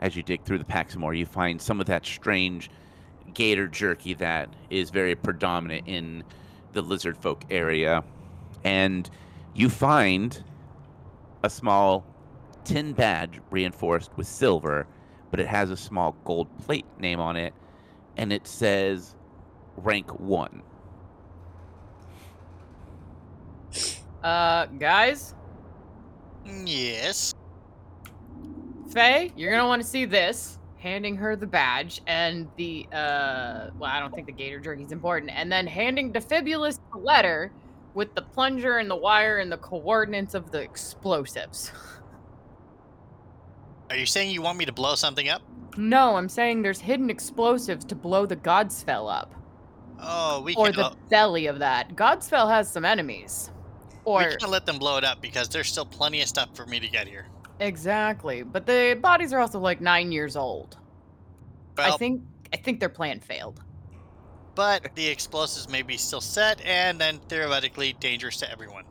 as 0.00 0.14
you 0.16 0.22
dig 0.22 0.44
through 0.44 0.58
the 0.58 0.64
pack 0.64 0.90
some 0.90 1.00
more, 1.00 1.14
you 1.14 1.26
find 1.26 1.60
some 1.60 1.80
of 1.80 1.86
that 1.86 2.04
strange 2.06 2.70
gator 3.32 3.66
jerky 3.66 4.14
that 4.14 4.48
is 4.70 4.90
very 4.90 5.14
predominant 5.14 5.88
in 5.88 6.24
the 6.72 6.82
lizard 6.82 7.16
folk 7.16 7.44
area. 7.50 8.04
And 8.64 9.08
you 9.54 9.68
find 9.68 10.42
a 11.42 11.50
small 11.50 12.04
tin 12.64 12.92
badge 12.92 13.40
reinforced 13.50 14.16
with 14.16 14.26
silver, 14.26 14.86
but 15.30 15.40
it 15.40 15.46
has 15.46 15.70
a 15.70 15.76
small 15.76 16.16
gold 16.24 16.48
plate 16.64 16.86
name 16.98 17.20
on 17.20 17.36
it, 17.36 17.54
and 18.16 18.32
it 18.32 18.46
says 18.46 19.14
rank 19.76 20.18
one. 20.18 20.62
Uh, 24.22 24.66
guys, 24.66 25.34
Yes. 26.64 27.34
Phae, 28.88 29.32
you're 29.36 29.50
gonna 29.50 29.66
want 29.66 29.82
to 29.82 29.88
see 29.88 30.04
this. 30.04 30.58
Handing 30.84 31.16
her 31.16 31.34
the 31.34 31.46
badge 31.46 32.02
and 32.06 32.46
the 32.56 32.86
uh, 32.92 33.70
well, 33.78 33.90
I 33.90 34.00
don't 34.00 34.14
think 34.14 34.26
the 34.26 34.32
gator 34.32 34.60
jerky's 34.60 34.92
important. 34.92 35.30
And 35.34 35.50
then 35.50 35.66
handing 35.66 36.12
Defibulus 36.12 36.78
the 36.92 36.98
letter 36.98 37.50
with 37.94 38.14
the 38.14 38.20
plunger 38.20 38.76
and 38.76 38.90
the 38.90 38.96
wire 38.96 39.38
and 39.38 39.50
the 39.50 39.56
coordinates 39.56 40.34
of 40.34 40.50
the 40.50 40.60
explosives. 40.60 41.72
Are 43.88 43.96
you 43.96 44.04
saying 44.04 44.30
you 44.30 44.42
want 44.42 44.58
me 44.58 44.66
to 44.66 44.72
blow 44.72 44.94
something 44.94 45.26
up? 45.26 45.40
No, 45.78 46.16
I'm 46.16 46.28
saying 46.28 46.60
there's 46.60 46.80
hidden 46.80 47.08
explosives 47.08 47.86
to 47.86 47.94
blow 47.94 48.26
the 48.26 48.36
Godsfell 48.36 49.10
up. 49.10 49.34
Oh, 49.98 50.42
we 50.42 50.54
or 50.54 50.66
can. 50.66 50.76
the 50.76 50.96
belly 51.08 51.46
of 51.46 51.60
that. 51.60 51.96
Godsfell 51.96 52.50
has 52.50 52.70
some 52.70 52.84
enemies. 52.84 53.50
Or 54.04 54.18
we 54.18 54.36
can't 54.36 54.50
let 54.50 54.66
them 54.66 54.78
blow 54.78 54.98
it 54.98 55.04
up 55.04 55.22
because 55.22 55.48
there's 55.48 55.68
still 55.68 55.86
plenty 55.86 56.20
of 56.20 56.28
stuff 56.28 56.54
for 56.54 56.66
me 56.66 56.78
to 56.78 56.88
get 56.88 57.08
here. 57.08 57.26
Exactly, 57.58 58.42
but 58.42 58.66
the 58.66 58.98
bodies 59.02 59.32
are 59.32 59.40
also 59.40 59.58
like 59.58 59.80
nine 59.80 60.12
years 60.12 60.36
old. 60.36 60.78
Well, 61.76 61.94
I 61.94 61.96
think 61.98 62.22
I 62.52 62.56
think 62.56 62.80
their 62.80 62.88
plan 62.88 63.20
failed. 63.20 63.62
but 64.54 64.94
the 64.94 65.08
explosives 65.08 65.68
may 65.68 65.82
be 65.82 65.96
still 65.96 66.20
set 66.20 66.60
and 66.62 67.00
then 67.00 67.20
theoretically 67.28 67.92
dangerous 67.94 68.36
to 68.38 68.50
everyone. 68.50 68.84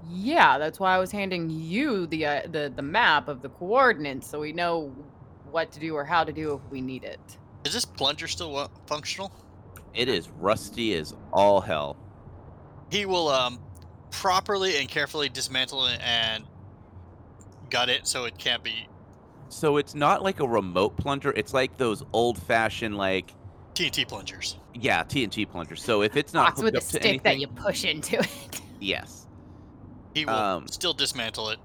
Yeah, 0.00 0.58
that's 0.58 0.78
why 0.78 0.94
I 0.94 0.98
was 0.98 1.10
handing 1.12 1.50
you 1.50 2.06
the 2.06 2.26
uh, 2.26 2.42
the 2.46 2.72
the 2.74 2.82
map 2.82 3.28
of 3.28 3.42
the 3.42 3.50
coordinates 3.50 4.28
so 4.28 4.40
we 4.40 4.52
know 4.52 4.94
what 5.42 5.72
to 5.72 5.80
do 5.80 5.94
or 5.94 6.04
how 6.04 6.24
to 6.24 6.32
do 6.32 6.54
if 6.54 6.62
we 6.70 6.80
need 6.80 7.04
it. 7.04 7.38
Is 7.64 7.72
this 7.74 7.84
plunger 7.84 8.28
still 8.28 8.70
functional? 8.86 9.32
It 9.94 10.08
is 10.08 10.28
rusty 10.30 10.94
as 10.94 11.14
all 11.32 11.60
hell. 11.60 11.98
He 12.90 13.06
will 13.06 13.28
um 13.28 13.60
properly 14.10 14.78
and 14.78 14.88
carefully 14.88 15.28
dismantle 15.28 15.86
it 15.86 16.00
and 16.02 16.48
gut 17.70 17.88
it 17.88 18.06
so 18.06 18.24
it 18.24 18.36
can't 18.38 18.62
be 18.62 18.86
So 19.48 19.76
it's 19.76 19.94
not 19.94 20.22
like 20.22 20.40
a 20.40 20.46
remote 20.48 20.96
plunger. 20.96 21.32
It's 21.36 21.54
like 21.54 21.76
those 21.78 22.02
old-fashioned, 22.12 22.96
like 22.96 23.32
TNT 23.74 24.06
plungers. 24.08 24.56
yeah, 24.74 25.02
TNT 25.04 25.48
plungers. 25.48 25.82
So 25.82 26.02
if 26.02 26.16
it's 26.16 26.34
not 26.34 26.48
Box 26.48 26.60
hooked 26.60 26.74
with 26.74 26.82
a 26.82 26.86
stick 26.86 27.04
anything, 27.04 27.20
that 27.22 27.38
you 27.40 27.46
push 27.48 27.84
into 27.84 28.18
it. 28.18 28.60
yes. 28.80 29.26
He 30.14 30.24
will 30.24 30.34
Um, 30.34 30.68
still 30.68 30.92
dismantle 30.94 31.50
it 31.50 31.58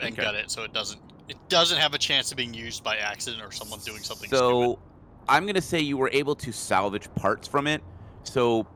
and 0.00 0.12
okay. 0.12 0.22
gut 0.22 0.34
it 0.34 0.50
so 0.50 0.62
it 0.62 0.72
doesn't 0.74 1.00
it 1.28 1.36
doesn't 1.48 1.78
have 1.78 1.94
a 1.94 1.98
chance 1.98 2.30
of 2.30 2.36
being 2.36 2.54
used 2.54 2.84
by 2.84 2.96
accident 2.98 3.42
or 3.42 3.50
someone 3.50 3.80
doing 3.80 4.02
something 4.02 4.28
So 4.30 4.60
stupid. 4.60 4.78
I'm 5.28 5.44
gonna 5.46 5.60
say 5.60 5.80
you 5.80 5.96
were 5.96 6.10
able 6.12 6.36
to 6.36 6.52
salvage 6.52 7.12
parts 7.16 7.48
from 7.48 7.66
it. 7.66 7.82
So 8.22 8.66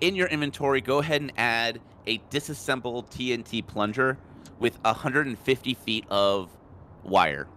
in 0.00 0.14
your 0.16 0.26
inventory, 0.28 0.80
go 0.80 0.98
ahead 0.98 1.20
and 1.20 1.32
add 1.36 1.80
a 2.06 2.18
disassembled 2.30 3.10
TNT 3.10 3.64
plunger 3.66 4.18
with 4.60 4.78
150 4.84 5.74
feet 5.74 6.06
of 6.10 6.50
wire. 7.02 7.48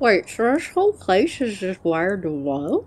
Wait, 0.00 0.28
so 0.28 0.54
this 0.54 0.68
whole 0.68 0.92
place 0.92 1.40
is 1.40 1.58
just 1.58 1.84
wired 1.84 2.22
to 2.22 2.30
wall? 2.30 2.86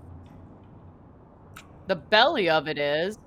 The 1.88 1.96
belly 1.96 2.50
of 2.50 2.68
it 2.68 2.78
is. 2.78 3.18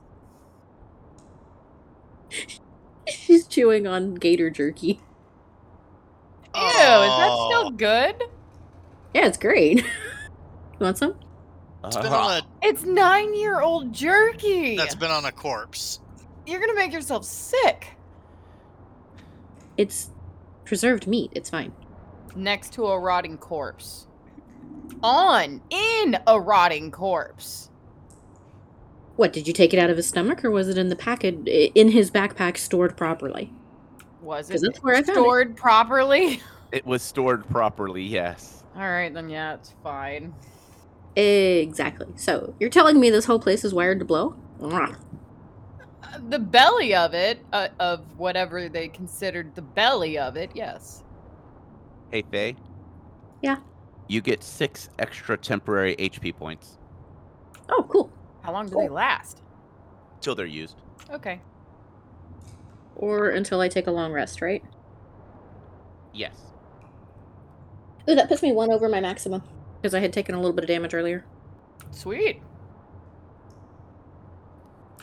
She's 3.09 3.47
chewing 3.47 3.87
on 3.87 4.15
gator 4.15 4.51
jerky. 4.51 5.01
Ew, 6.55 7.03
is 7.03 7.17
that 7.17 7.33
Oh, 7.33 7.47
still 7.47 7.71
good? 7.71 8.23
Yeah, 9.15 9.27
it's 9.27 9.39
great. 9.39 9.79
you 9.85 9.85
want 10.81 10.99
some? 10.99 11.17
It's 11.85 11.97
been 11.97 12.13
Uh, 12.13 12.17
on 12.17 12.39
a 12.39 12.43
It's 12.63 12.85
nine 12.85 13.35
year 13.35 13.61
old 13.61 13.93
jerky. 13.93 14.77
that's 14.77 14.95
been 14.95 15.11
on 15.11 15.25
a 15.27 15.33
corpse. 15.33 16.01
You're 16.47 16.61
gonna 16.61 16.75
make 16.75 16.93
yourself 16.93 17.25
sick. 17.25 17.97
It's 19.77 20.11
preserved 20.65 21.07
meat. 21.07 21.31
It's 21.35 21.51
fine. 21.51 21.73
Next 22.37 22.73
to 22.75 22.87
a 22.87 22.99
rotting 22.99 23.39
corpse. 23.39 24.07
On 25.03 25.61
in 25.71 26.19
a 26.27 26.41
rotting 26.41 26.91
corpse. 26.91 27.71
What, 29.17 29.33
did 29.33 29.47
you 29.47 29.55
take 29.55 29.73
it 29.73 29.79
out 29.79 29.91
of 29.91 29.97
his 29.97 30.09
stomach 30.09 30.45
or 30.45 30.51
was 30.51 30.69
it 30.69 30.77
in 30.77 30.89
the 30.89 30.97
package 30.97 31.47
in 31.47 31.89
his 31.91 32.11
backpack 32.11 32.57
stored 32.57 32.97
properly? 32.97 33.53
Was 34.23 34.51
it 34.51 34.61
that's 34.61 34.83
where 34.83 34.97
I 34.97 35.03
found 35.03 35.11
it. 35.11 35.21
stored 35.21 35.57
properly? 35.57 36.43
it 36.73 36.85
was 36.85 37.03
stored 37.03 37.49
properly, 37.49 38.03
yes. 38.03 38.65
All 38.75 38.83
right, 38.83 39.13
then 39.15 39.29
yeah, 39.29 39.55
it's 39.55 39.73
fine. 39.85 40.35
Exactly. 41.15 42.09
So, 42.17 42.55
you're 42.59 42.71
telling 42.71 42.99
me 42.99 43.11
this 43.11 43.25
whole 43.25 43.39
place 43.39 43.65
is 43.65 43.73
wired 43.73 44.01
to 44.01 44.05
blow? 44.05 44.35
Mwah. 46.05 46.15
Uh, 46.15 46.21
The 46.29 46.39
belly 46.39 46.95
of 46.95 47.15
it, 47.15 47.45
uh, 47.53 47.69
of 47.79 48.19
whatever 48.19 48.69
they 48.69 48.89
considered 48.89 49.55
the 49.55 49.63
belly 49.63 50.19
of 50.19 50.37
it, 50.37 50.51
yes. 50.55 51.03
Hey, 52.11 52.23
Phae. 52.23 52.57
Yeah. 53.43 53.57
You 54.09 54.21
get 54.21 54.43
six 54.43 54.89
extra 54.99 55.37
temporary 55.37 55.97
HP 55.97 56.37
points 56.37 56.79
Oh, 57.71 57.87
cool. 57.91 58.13
How 58.43 58.53
long 58.53 58.67
do 58.69 58.77
they 58.77 58.89
last? 58.89 59.41
till 60.21 60.35
they're 60.35 60.47
used. 60.47 60.77
Okay. 61.11 61.41
Or 62.97 63.29
until 63.31 63.61
I 63.61 63.69
take 63.69 63.87
a 63.87 63.91
long 63.91 64.11
rest, 64.13 64.41
right? 64.41 64.63
Yes. 66.15 66.35
Ooh, 68.09 68.15
that 68.15 68.29
puts 68.29 68.43
me 68.43 68.53
one 68.53 68.71
over 68.71 68.89
my 68.89 69.01
maximum. 69.01 69.43
Because 69.81 69.95
I 69.95 70.01
had 70.01 70.13
taken 70.15 70.35
a 70.35 70.39
little 70.39 70.55
bit 70.55 70.65
of 70.65 70.69
damage 70.69 70.95
earlier. 70.95 71.27
Sweet. 71.91 72.41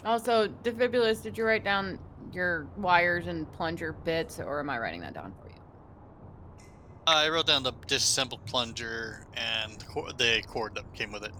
Also, 0.05 0.47
Defibulus, 0.63 1.21
did 1.21 1.37
you 1.37 1.45
write 1.45 1.63
down 1.63 1.99
your 2.33 2.67
wires 2.77 3.27
and 3.27 3.51
plunger 3.53 3.93
bits, 3.93 4.39
or 4.39 4.59
am 4.59 4.69
I 4.69 4.79
writing 4.79 5.01
that 5.01 5.13
down 5.13 5.33
for 5.41 5.47
you? 5.47 5.55
I 7.07 7.29
wrote 7.29 7.47
down 7.47 7.63
the 7.63 7.73
disassembled 7.87 8.45
plunger 8.45 9.25
and 9.35 9.73
the 10.17 10.41
cord 10.47 10.75
that 10.75 10.91
came 10.93 11.11
with 11.11 11.23
it. 11.23 11.31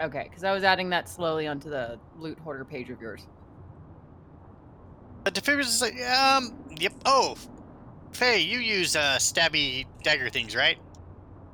Okay, 0.00 0.24
because 0.28 0.44
I 0.44 0.52
was 0.52 0.64
adding 0.64 0.90
that 0.90 1.08
slowly 1.08 1.46
onto 1.48 1.68
the 1.68 1.98
loot 2.18 2.38
hoarder 2.38 2.64
page 2.64 2.88
of 2.90 3.00
yours. 3.00 3.26
But 5.24 5.34
the 5.34 5.40
figures 5.40 5.68
is 5.68 5.82
like, 5.82 6.00
um, 6.08 6.54
yep. 6.78 6.92
Oh, 7.04 7.36
Phae, 8.12 8.46
you 8.46 8.58
use 8.58 8.96
uh, 8.96 9.16
stabby 9.18 9.86
dagger 10.02 10.30
things, 10.30 10.54
right? 10.54 10.78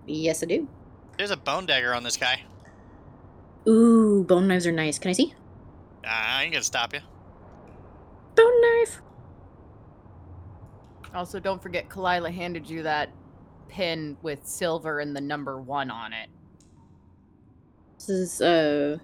Yes, 0.07 0.43
I 0.43 0.47
do. 0.47 0.69
There's 1.17 1.31
a 1.31 1.37
bone 1.37 1.67
dagger 1.67 1.95
on 1.95 2.03
this 2.03 2.17
guy. 2.17 2.43
Ooh, 3.67 4.25
bone 4.25 4.47
knives 4.47 4.67
are 4.67 4.73
nice. 4.73 4.99
Can 4.99 5.09
I 5.09 5.13
see? 5.15 5.35
Uh, 6.05 6.09
I 6.11 6.43
ain't 6.45 6.53
gonna 6.53 6.63
stop 6.63 6.93
you. 6.93 7.01
Bone 8.35 8.61
knife! 8.61 9.01
Also, 11.15 11.41
don't 11.41 11.63
forget 11.63 11.89
Kalila 11.89 12.33
handed 12.33 12.69
you 12.69 12.83
that 12.83 13.11
pin 13.69 14.17
with 14.23 14.47
silver 14.47 15.01
and 15.01 15.17
the 15.17 15.21
number 15.21 15.61
one 15.61 15.91
on 15.91 16.13
it. 16.13 16.29
This 17.99 18.09
is, 18.09 18.41
uh, 18.41 18.99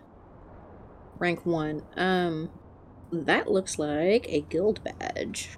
rank 1.18 1.46
one. 1.46 1.82
Um, 1.96 2.50
that 3.12 3.50
looks 3.50 3.78
like 3.78 4.26
a 4.28 4.42
guild 4.42 4.82
badge. 4.84 5.56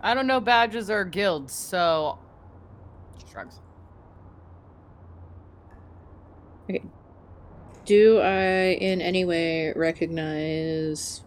I 0.00 0.14
don't 0.14 0.26
know 0.26 0.40
badges 0.40 0.90
or 0.90 1.04
guilds, 1.04 1.54
so. 1.54 2.18
Shrugs. 3.30 3.60
Do 7.86 8.18
I 8.18 8.76
in 8.80 9.00
any 9.00 9.24
way 9.24 9.72
recognize 9.76 11.22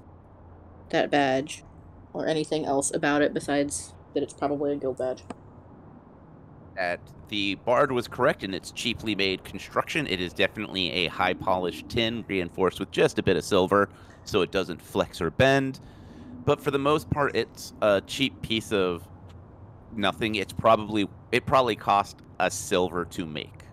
that 0.89 1.09
badge 1.09 1.63
or 2.11 2.27
anything 2.27 2.65
else 2.65 2.93
about 2.93 3.21
it 3.21 3.33
besides 3.33 3.93
that 4.13 4.23
it's 4.23 4.33
probably 4.33 4.73
a 4.73 4.75
guild 4.75 4.97
badge? 4.97 5.23
That 6.75 6.99
the 7.29 7.55
bard 7.55 7.93
was 7.93 8.09
correct 8.09 8.43
in 8.43 8.53
its 8.53 8.71
cheaply 8.71 9.15
made 9.15 9.45
construction. 9.45 10.05
It 10.05 10.19
is 10.19 10.33
definitely 10.33 10.91
a 10.91 11.07
high 11.07 11.33
polished 11.33 11.87
tin 11.87 12.25
reinforced 12.27 12.81
with 12.81 12.91
just 12.91 13.17
a 13.19 13.23
bit 13.23 13.37
of 13.37 13.45
silver 13.45 13.87
so 14.25 14.41
it 14.41 14.51
doesn't 14.51 14.81
flex 14.81 15.21
or 15.21 15.31
bend. 15.31 15.79
But 16.43 16.59
for 16.59 16.71
the 16.71 16.79
most 16.79 17.09
part, 17.09 17.37
it's 17.37 17.73
a 17.81 18.01
cheap 18.01 18.41
piece 18.41 18.73
of 18.73 19.07
nothing. 19.95 20.35
It's 20.35 20.51
probably 20.51 21.07
it 21.31 21.45
probably 21.45 21.77
cost 21.77 22.17
a 22.37 22.51
silver 22.51 23.05
to 23.05 23.25
make. 23.25 23.63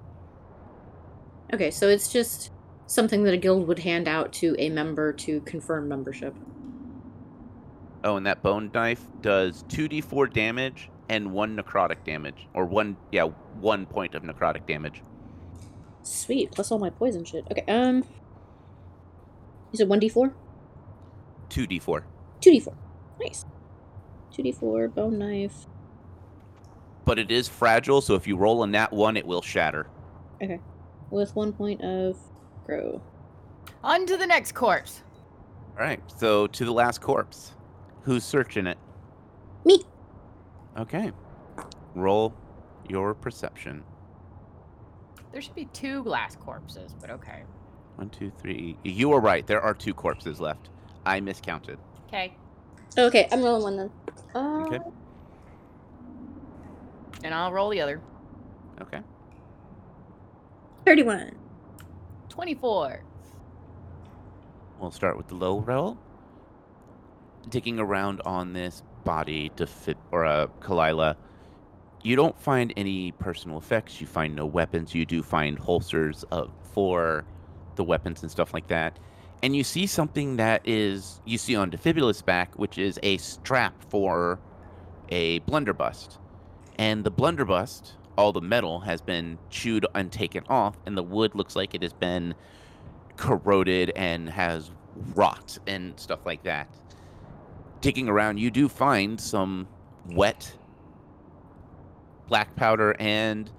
Okay, 1.53 1.71
so 1.73 1.89
it's 1.89 2.13
just 2.13 2.53
something 2.87 3.25
that 3.25 3.35
a 3.35 3.37
guild 3.37 3.67
would 3.67 3.81
hand 3.81 4.09
out 4.09 4.33
to 4.35 4.55
a 4.59 4.71
member 4.71 5.13
to 5.13 5.41
confirm 5.41 5.89
membership. 5.89 6.35
Oh, 8.05 8.17
and 8.17 8.27
that 8.27 8.43
bone 8.43 8.71
knife 8.73 9.05
does 9.21 9.65
2d4 9.65 10.33
damage 10.33 10.91
and 11.09 11.33
1 11.33 11.57
necrotic 11.57 12.05
damage. 12.05 12.47
Or 12.55 12.65
1, 12.65 12.97
yeah, 13.11 13.25
1 13.25 13.87
point 13.87 14.15
of 14.15 14.23
necrotic 14.23 14.67
damage. 14.67 15.03
Sweet, 16.03 16.53
plus 16.53 16.71
all 16.71 16.79
my 16.79 16.91
poison 16.91 17.25
shit. 17.25 17.45
Okay, 17.51 17.65
um. 17.67 18.05
You 19.73 19.79
said 19.79 19.89
1d4? 19.89 20.33
2d4. 21.49 22.03
2d4. 22.41 22.75
Nice. 23.21 23.45
2d4, 24.33 24.95
bone 24.95 25.19
knife. 25.19 25.67
But 27.05 27.19
it 27.19 27.31
is 27.31 27.49
fragile, 27.49 28.01
so 28.01 28.15
if 28.15 28.27
you 28.27 28.37
roll 28.37 28.63
a 28.63 28.67
nat 28.67 28.93
1, 28.93 29.17
it 29.17 29.27
will 29.27 29.43
shatter. 29.43 29.89
Okay. 30.43 30.61
With 31.11 31.35
one 31.35 31.53
point 31.53 31.81
of 31.83 32.19
grow. 32.67 33.01
On 33.85 34.07
to 34.07 34.17
the 34.17 34.27
next 34.27 34.53
corpse. 34.53 35.03
Alright, 35.79 36.01
so 36.17 36.47
to 36.49 36.65
the 36.65 36.73
last 36.73 37.01
corpse. 37.01 37.53
Who's 38.03 38.25
searching 38.25 38.67
it? 38.67 38.79
Me. 39.65 39.83
Okay. 40.77 41.13
Roll 41.95 42.35
your 42.89 43.15
perception. 43.15 43.83
There 45.33 45.41
should 45.41 45.55
be 45.55 45.67
two 45.67 46.03
glass 46.05 46.37
corpses, 46.37 46.95
but 47.01 47.11
okay. 47.11 47.43
One, 47.97 48.11
two, 48.11 48.31
three. 48.39 48.77
You 48.85 49.13
are 49.13 49.21
right. 49.21 49.47
There 49.47 49.61
are 49.61 49.75
two 49.75 49.95
corpses 49.95 50.41
left. 50.41 50.69
I 51.05 51.21
miscounted. 51.21 51.79
Okay. 52.09 52.35
Okay, 52.99 53.29
I'm 53.33 53.43
rolling 53.43 53.63
one 53.63 53.77
then. 53.77 53.91
Uh, 54.35 54.65
Okay. 54.67 54.79
And 57.25 57.35
I'll 57.35 57.53
roll 57.53 57.71
the 57.71 57.81
other. 57.81 58.01
Okay. 58.81 59.01
31. 60.85 61.35
24. 62.37 63.03
We'll 64.79 64.91
start 64.91 65.17
with 65.17 65.27
the 65.29 65.35
low 65.35 65.61
roll. 65.61 65.97
Digging 67.49 67.79
around 67.79 68.21
on 68.27 68.53
this 68.53 68.83
body 69.05 69.51
to 69.57 69.67
fit, 69.67 69.97
or 70.13 70.27
uh, 70.27 70.49
Kalila, 70.61 71.17
you 72.03 72.15
don't 72.15 72.39
find 72.39 72.75
any 72.77 73.13
personal 73.13 73.57
effects. 73.57 74.03
You 74.03 74.07
find 74.07 74.37
no 74.37 74.45
weapons. 74.45 74.95
You 74.95 75.07
do 75.07 75.23
find 75.23 75.59
holsters 75.59 76.27
of, 76.31 76.53
for 76.75 77.25
the 77.77 77.85
weapons 77.85 78.21
and 78.21 78.31
stuff 78.31 78.53
like 78.53 78.67
that. 78.67 78.99
And 79.43 79.57
you 79.57 79.65
see 79.65 79.87
something 79.87 80.37
that 80.37 80.61
is, 80.69 81.23
you 81.25 81.39
see 81.39 81.57
on 81.57 81.71
Defibulus 81.71 82.23
back, 82.23 82.59
which 82.59 82.77
is 82.77 83.01
a 83.03 83.17
strap 83.17 83.83
for 83.89 84.39
a 85.09 85.39
blunderbuss. 85.41 86.19
And 86.79 87.03
the 87.03 87.11
blunderbuss, 87.11 87.95
all 88.17 88.33
the 88.33 88.41
metal 88.41 88.81
has 88.81 89.01
been 89.01 89.39
chewed 89.51 89.87
and 89.95 90.11
taken 90.11 90.45
off, 90.49 90.77
and 90.87 90.97
the 90.97 91.03
wood 91.03 91.35
looks 91.35 91.55
like 91.57 91.75
it 91.75 91.83
has 91.83 91.93
been 91.93 92.35
corroded 93.17 93.93
and 93.97 94.29
has 94.29 94.71
rot 95.15 95.59
and 95.67 95.99
stuff 95.99 96.21
like 96.25 96.43
that. 96.45 96.69
Digging 97.81 98.09
around, 98.09 98.39
you 98.39 98.51
do 98.51 98.69
find 98.69 99.21
some 99.21 99.69
wet 100.07 100.57
black 102.29 102.57
powder 102.57 102.97
and 102.99 103.51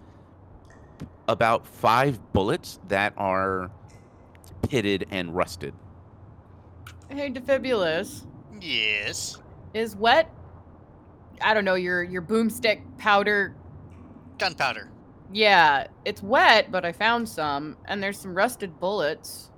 about 1.28 1.68
five 1.68 2.20
bullets 2.34 2.80
that 2.88 3.14
are 3.18 3.72
pitted 4.70 5.06
and 5.12 5.36
rusted. 5.36 5.74
Hey, 7.10 7.32
Defibulus. 7.32 8.26
Yes. 8.60 9.38
Is 9.74 9.96
wet. 9.96 10.34
I 11.42 11.54
don't 11.54 11.66
know, 11.66 11.76
your 11.76 12.04
your 12.04 12.22
boomstick 12.22 12.82
powder. 12.98 13.56
Gunpowder. 14.38 14.90
Yeah, 15.32 15.88
it's 16.06 16.24
wet, 16.24 16.72
but 16.72 16.86
I 16.86 16.92
found 16.92 17.28
some, 17.28 17.78
and 17.86 18.02
there's 18.02 18.20
some 18.20 18.34
rusted 18.34 18.80
bullets. 18.80 19.52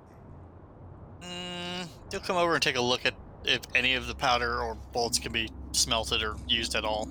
Mm, 1.22 1.86
you'll 2.10 2.20
come 2.22 2.36
over 2.36 2.54
and 2.54 2.62
take 2.62 2.76
a 2.76 2.80
look 2.80 3.06
at 3.06 3.14
if 3.44 3.60
any 3.74 3.94
of 3.94 4.06
the 4.06 4.14
powder 4.14 4.60
or 4.60 4.74
bullets 4.92 5.18
can 5.18 5.32
be 5.32 5.48
smelted 5.72 6.22
or 6.22 6.36
used 6.48 6.74
at 6.74 6.84
all. 6.84 7.08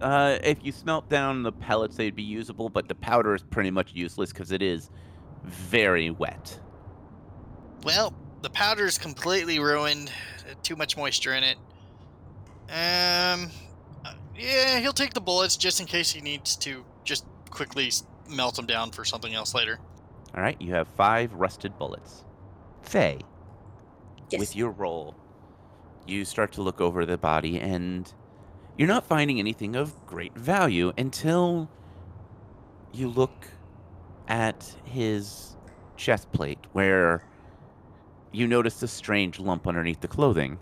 Uh, 0.00 0.38
if 0.42 0.58
you 0.62 0.72
smelt 0.72 1.08
down 1.08 1.42
the 1.42 1.52
pellets, 1.52 1.96
they'd 1.96 2.16
be 2.16 2.22
usable, 2.22 2.68
but 2.68 2.88
the 2.88 2.94
powder 2.94 3.34
is 3.34 3.42
pretty 3.42 3.70
much 3.70 3.92
useless 3.94 4.32
because 4.32 4.50
it 4.50 4.62
is 4.62 4.90
very 5.44 6.10
wet. 6.10 6.58
Well, 7.84 8.14
the 8.42 8.50
powder's 8.50 8.98
completely 8.98 9.58
ruined. 9.58 10.10
Too 10.62 10.76
much 10.76 10.96
moisture 10.96 11.34
in 11.34 11.44
it. 11.44 11.56
Um, 12.70 13.50
yeah, 14.36 14.78
he'll 14.80 14.92
take 14.92 15.14
the 15.14 15.20
bullets 15.20 15.56
just 15.56 15.80
in 15.80 15.86
case 15.86 16.10
he 16.10 16.20
needs 16.20 16.56
to 16.56 16.84
just 17.04 17.24
quickly 17.50 17.90
melt 18.28 18.56
them 18.56 18.66
down 18.66 18.90
for 18.90 19.04
something 19.04 19.34
else 19.34 19.54
later. 19.54 19.78
All 20.34 20.42
right, 20.42 20.60
you 20.60 20.72
have 20.74 20.88
five 20.88 21.32
rusted 21.34 21.78
bullets. 21.78 22.24
Phae, 22.84 23.20
Yes. 24.30 24.40
with 24.40 24.56
your 24.56 24.70
roll, 24.70 25.14
you 26.06 26.24
start 26.24 26.52
to 26.52 26.62
look 26.62 26.80
over 26.80 27.06
the 27.06 27.16
body 27.16 27.60
and 27.60 28.12
you're 28.76 28.88
not 28.88 29.06
finding 29.06 29.38
anything 29.38 29.76
of 29.76 29.94
great 30.06 30.34
value 30.34 30.92
until 30.98 31.68
you 32.92 33.08
look 33.08 33.48
at 34.26 34.74
his 34.84 35.56
chest 35.96 36.30
plate 36.32 36.58
where 36.72 37.24
you 38.32 38.46
notice 38.48 38.82
a 38.82 38.88
strange 38.88 39.38
lump 39.38 39.66
underneath 39.68 40.00
the 40.00 40.08
clothing. 40.08 40.58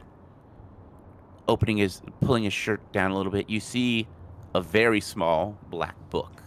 Opening 1.48 1.78
his 1.78 2.02
pulling 2.20 2.44
his 2.44 2.52
shirt 2.52 2.80
down 2.92 3.10
a 3.10 3.16
little 3.16 3.32
bit, 3.32 3.50
you 3.50 3.60
see 3.60 4.06
a 4.54 4.60
very 4.60 5.00
small 5.00 5.58
black 5.70 5.96
book. 6.10 6.42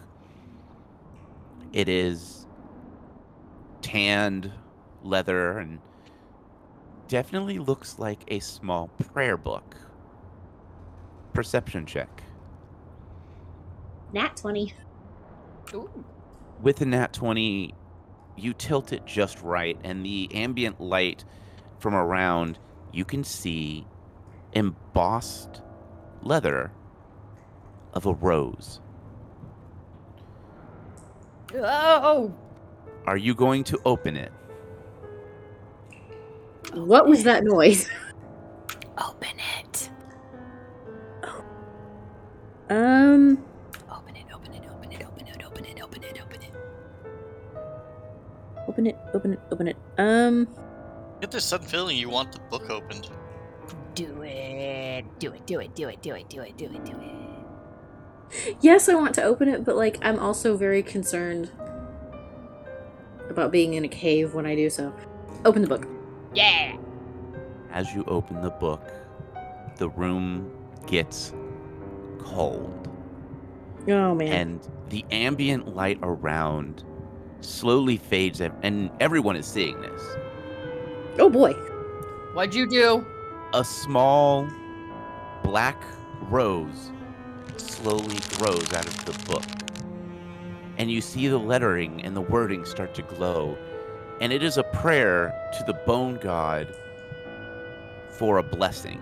It 1.74 1.90
is 1.90 2.46
tanned 3.82 4.52
leather 5.04 5.60
and 5.60 5.80
definitely 7.08 7.60
looks 7.60 8.00
like 8.00 8.24
a 8.30 8.40
small 8.40 8.88
prayer 8.88 9.38
book. 9.38 9.76
Perception 11.34 11.86
check. 11.86 12.24
Nat 14.14 14.38
20. 14.38 14.74
Ooh. 15.74 16.06
With 16.62 16.82
a 16.82 16.86
nat 16.86 17.12
20, 17.12 17.74
you 18.38 18.54
tilt 18.54 18.94
it 18.94 19.06
just 19.06 19.42
right, 19.42 19.78
and 19.84 20.06
the 20.06 20.30
ambient 20.34 20.80
light 20.80 21.26
from 21.80 21.94
around, 21.94 22.58
you 22.94 23.04
can 23.04 23.24
see 23.24 23.86
embossed 24.56 25.62
leather 26.24 26.72
of 27.94 28.06
a 28.06 28.14
rose. 28.14 28.80
Oh, 31.54 32.34
Are 33.06 33.18
you 33.18 33.36
going 33.36 33.64
to 33.66 33.80
open 33.86 34.18
it? 34.18 34.32
What 36.74 37.08
was 37.08 37.24
that 37.24 37.44
noise? 37.44 37.88
open 38.98 39.30
it. 39.60 39.90
Um, 42.70 43.44
Open 43.92 44.16
it, 44.16 44.26
open 44.34 44.54
it, 44.54 44.64
open 44.74 44.92
it, 44.92 45.04
open 45.06 45.28
it, 45.28 45.46
open 45.46 45.66
it, 45.66 45.82
open 45.84 46.04
it, 46.04 46.20
open 46.22 46.42
it. 46.42 46.52
open 48.68 48.88
it, 48.88 48.98
open 49.14 49.34
it, 49.34 49.40
open 49.52 49.68
it. 49.68 49.78
Um, 50.00 50.48
Get 51.22 51.30
this 51.32 51.46
sudden 51.46 51.68
feeling 51.68 51.96
you 51.98 52.10
want 52.10 52.32
the 52.32 52.40
book 52.40 52.70
opened. 52.72 53.10
Do 53.96 54.22
it. 54.24 55.06
Do 55.20 55.32
it, 55.32 55.46
do 55.46 55.60
it, 55.60 55.76
do 55.76 55.88
it, 55.88 56.02
do 56.02 56.14
it, 56.14 56.30
do 56.30 56.42
it, 56.42 56.58
do 56.58 56.66
it, 56.66 56.86
do 56.86 56.92
it. 56.92 58.58
yes, 58.62 58.90
I 58.90 58.96
want 58.96 59.16
to 59.16 59.24
open 59.24 59.48
it, 59.48 59.64
but 59.64 59.76
like, 59.76 59.98
I'm 60.02 60.20
also 60.20 60.58
very 60.58 60.84
concerned 60.84 61.50
about 63.30 63.52
being 63.52 63.74
in 63.74 63.86
a 63.86 63.88
cave 63.88 64.34
when 64.34 64.46
I 64.46 64.56
do 64.56 64.70
so. 64.70 64.94
Open 65.46 65.62
the 65.62 65.68
book. 65.68 65.88
Yeah. 66.34 66.78
As 67.72 67.94
you 67.94 68.04
open 68.06 68.42
the 68.42 68.50
book, 68.50 68.92
the 69.78 69.90
room 69.90 70.52
gets 70.88 71.34
cold. 72.20 72.90
Oh 73.88 74.16
man. 74.16 74.28
and 74.28 74.68
the 74.90 75.06
ambient 75.12 75.76
light 75.76 76.00
around 76.02 76.84
slowly 77.42 77.98
fades 77.98 78.42
and 78.42 78.90
everyone 79.00 79.36
is 79.36 79.46
seeing 79.46 79.80
this 79.80 80.02
oh 81.20 81.30
boy. 81.30 81.54
What'd 82.34 82.56
you 82.56 82.68
do? 82.68 83.06
A 83.54 83.64
small 83.64 84.48
black 85.44 85.82
rose 86.24 86.92
slowly 87.58 88.18
grows 88.38 88.74
out 88.74 88.86
of 88.86 89.06
the 89.06 89.32
book. 89.32 89.44
And 90.78 90.92
you 90.92 91.02
see 91.02 91.28
the 91.28 91.38
lettering 91.38 92.04
and 92.04 92.16
the 92.16 92.22
wording 92.22 92.66
start 92.66 92.94
to 92.96 93.02
glow. 93.02 93.58
And 94.20 94.34
it 94.34 94.44
is 94.44 94.58
a 94.58 94.64
prayer 94.64 95.34
to 95.58 95.64
the 95.66 95.74
bone 95.86 96.20
god 96.22 96.76
for 98.12 98.38
a 98.38 98.44
blessing. 98.44 99.00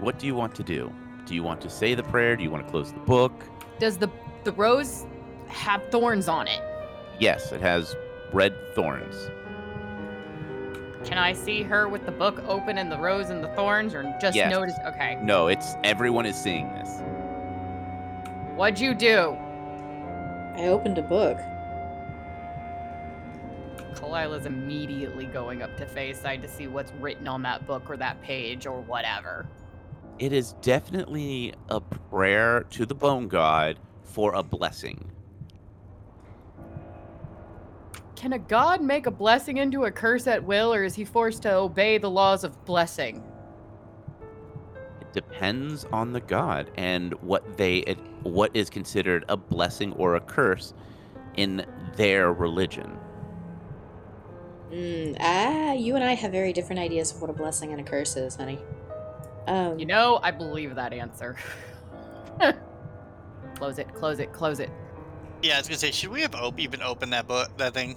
What 0.00 0.18
do 0.18 0.26
you 0.26 0.34
want 0.34 0.54
to 0.56 0.62
do? 0.62 0.92
Do 1.24 1.34
you 1.34 1.42
want 1.42 1.60
to 1.62 1.70
say 1.70 1.94
the 1.94 2.02
prayer? 2.02 2.36
Do 2.36 2.42
you 2.42 2.50
want 2.50 2.66
to 2.66 2.70
close 2.70 2.92
the 2.92 3.00
book? 3.00 3.32
Does 3.78 3.96
the 3.96 4.10
the 4.44 4.52
rose 4.52 5.06
have 5.48 5.82
thorns 5.90 6.28
on 6.28 6.46
it? 6.46 6.60
Yes, 7.18 7.50
it 7.50 7.60
has 7.60 7.96
red 8.32 8.54
thorns. 8.74 9.30
Can 11.06 11.18
I 11.18 11.32
see 11.32 11.62
her 11.62 11.88
with 11.88 12.04
the 12.04 12.12
book 12.12 12.42
open 12.48 12.78
and 12.78 12.90
the 12.90 12.98
rose 12.98 13.30
and 13.30 13.42
the 13.42 13.48
thorns, 13.48 13.94
or 13.94 14.02
just 14.20 14.36
Yes. 14.36 14.50
notice? 14.50 14.74
Okay. 14.84 15.16
No, 15.22 15.46
it's 15.46 15.76
everyone 15.84 16.26
is 16.26 16.34
seeing 16.34 16.68
this. 16.74 17.00
What'd 18.56 18.80
you 18.80 18.92
do? 18.92 19.36
I 20.56 20.66
opened 20.66 20.98
a 20.98 21.02
book. 21.02 21.38
Kalila's 23.94 24.46
immediately 24.46 25.26
going 25.26 25.62
up 25.62 25.76
to 25.76 25.86
Fayside 25.86 26.42
to 26.42 26.48
see 26.48 26.66
what's 26.66 26.92
written 27.00 27.28
on 27.28 27.42
that 27.42 27.66
book 27.66 27.88
or 27.88 27.96
that 27.96 28.20
page 28.22 28.66
or 28.66 28.80
whatever. 28.80 29.46
It 30.18 30.32
is 30.32 30.54
definitely 30.60 31.54
a 31.68 31.80
prayer 31.80 32.64
to 32.70 32.84
the 32.84 32.94
bone 32.94 33.28
god 33.28 33.78
for 34.02 34.34
a 34.34 34.42
blessing. 34.42 35.12
Can 38.26 38.32
a 38.32 38.38
god 38.40 38.82
make 38.82 39.06
a 39.06 39.10
blessing 39.12 39.58
into 39.58 39.84
a 39.84 39.90
curse 39.92 40.26
at 40.26 40.42
will, 40.42 40.74
or 40.74 40.82
is 40.82 40.96
he 40.96 41.04
forced 41.04 41.42
to 41.42 41.54
obey 41.54 41.96
the 41.96 42.10
laws 42.10 42.42
of 42.42 42.64
blessing? 42.64 43.22
It 45.00 45.12
depends 45.12 45.84
on 45.92 46.12
the 46.12 46.18
god 46.18 46.72
and 46.76 47.14
what 47.22 47.56
they 47.56 47.76
it, 47.76 47.98
what 48.24 48.50
is 48.52 48.68
considered 48.68 49.24
a 49.28 49.36
blessing 49.36 49.92
or 49.92 50.16
a 50.16 50.20
curse 50.20 50.74
in 51.36 51.64
their 51.94 52.32
religion. 52.32 52.98
Mm, 54.72 55.16
ah, 55.20 55.74
you 55.74 55.94
and 55.94 56.02
I 56.02 56.14
have 56.14 56.32
very 56.32 56.52
different 56.52 56.80
ideas 56.80 57.14
of 57.14 57.20
what 57.20 57.30
a 57.30 57.32
blessing 57.32 57.70
and 57.70 57.80
a 57.80 57.84
curse 57.84 58.16
is, 58.16 58.34
honey. 58.34 58.58
Um, 59.46 59.78
You 59.78 59.86
know, 59.86 60.18
I 60.20 60.32
believe 60.32 60.74
that 60.74 60.92
answer. 60.92 61.36
close 63.54 63.78
it, 63.78 63.94
close 63.94 64.18
it, 64.18 64.32
close 64.32 64.58
it. 64.58 64.70
Yeah, 65.46 65.54
I 65.54 65.58
was 65.58 65.68
gonna 65.68 65.78
say, 65.78 65.92
should 65.92 66.10
we 66.10 66.22
have 66.22 66.34
op- 66.34 66.58
even 66.58 66.82
opened 66.82 67.12
that 67.12 67.28
book, 67.28 67.56
that 67.58 67.72
thing? 67.72 67.94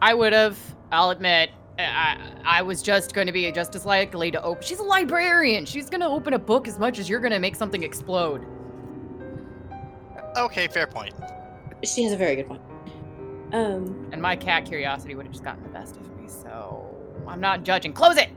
I 0.00 0.14
would 0.14 0.32
have. 0.32 0.56
I'll 0.92 1.10
admit. 1.10 1.50
I, 1.76 1.82
I 1.82 2.58
I 2.58 2.62
was 2.62 2.82
just 2.82 3.14
going 3.14 3.26
to 3.26 3.32
be 3.32 3.50
just 3.50 3.74
as 3.74 3.84
likely 3.84 4.30
to 4.30 4.40
open. 4.40 4.62
She's 4.62 4.78
a 4.78 4.84
librarian. 4.84 5.66
She's 5.66 5.90
going 5.90 6.00
to 6.00 6.06
open 6.06 6.34
a 6.34 6.38
book 6.38 6.68
as 6.68 6.78
much 6.78 7.00
as 7.00 7.08
you're 7.08 7.18
going 7.18 7.32
to 7.32 7.40
make 7.40 7.56
something 7.56 7.82
explode. 7.82 8.46
Okay, 10.36 10.68
fair 10.68 10.86
point. 10.86 11.14
she 11.82 12.04
has 12.04 12.12
a 12.12 12.16
very 12.16 12.36
good 12.36 12.46
point. 12.46 12.62
Um, 13.52 14.08
And 14.12 14.22
my 14.22 14.36
cat 14.36 14.66
curiosity 14.66 15.16
would 15.16 15.26
have 15.26 15.32
just 15.32 15.44
gotten 15.44 15.64
the 15.64 15.68
best 15.70 15.96
of 15.96 16.02
me. 16.16 16.28
So 16.28 16.94
I'm 17.26 17.40
not 17.40 17.64
judging. 17.64 17.92
Close 17.92 18.16
it. 18.18 18.30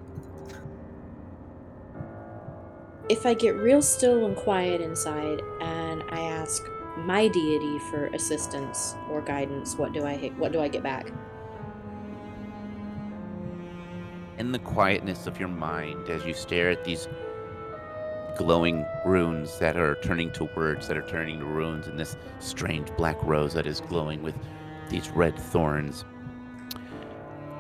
if 3.10 3.26
I 3.26 3.34
get 3.34 3.56
real 3.56 3.82
still 3.82 4.26
and 4.26 4.36
quiet 4.38 4.80
inside, 4.80 5.42
and 5.60 6.02
I 6.12 6.22
ask 6.22 6.64
my 6.98 7.28
deity 7.28 7.80
for 7.90 8.08
assistance 8.08 8.96
or 9.10 9.22
guidance, 9.22 9.76
what 9.76 9.94
do 9.94 10.06
I? 10.06 10.18
What 10.38 10.52
do 10.52 10.60
I 10.60 10.68
get 10.68 10.84
back? 10.84 11.12
in 14.42 14.52
the 14.52 14.60
quietness 14.60 15.28
of 15.28 15.40
your 15.40 15.48
mind 15.48 16.10
as 16.10 16.26
you 16.26 16.34
stare 16.34 16.72
at 16.72 16.84
these 16.84 17.08
glowing 18.36 18.84
runes 19.06 19.60
that 19.60 19.78
are 19.78 19.94
turning 20.02 20.32
to 20.32 20.46
words 20.56 20.88
that 20.88 20.98
are 20.98 21.08
turning 21.08 21.38
to 21.38 21.46
runes 21.46 21.86
and 21.88 22.00
this 22.00 22.18
strange 22.40 22.90
black 22.98 23.16
rose 23.22 23.54
that 23.54 23.68
is 23.68 23.82
glowing 23.82 24.24
with 24.24 24.34
these 24.90 25.12
red 25.12 25.38
thorns 25.38 26.06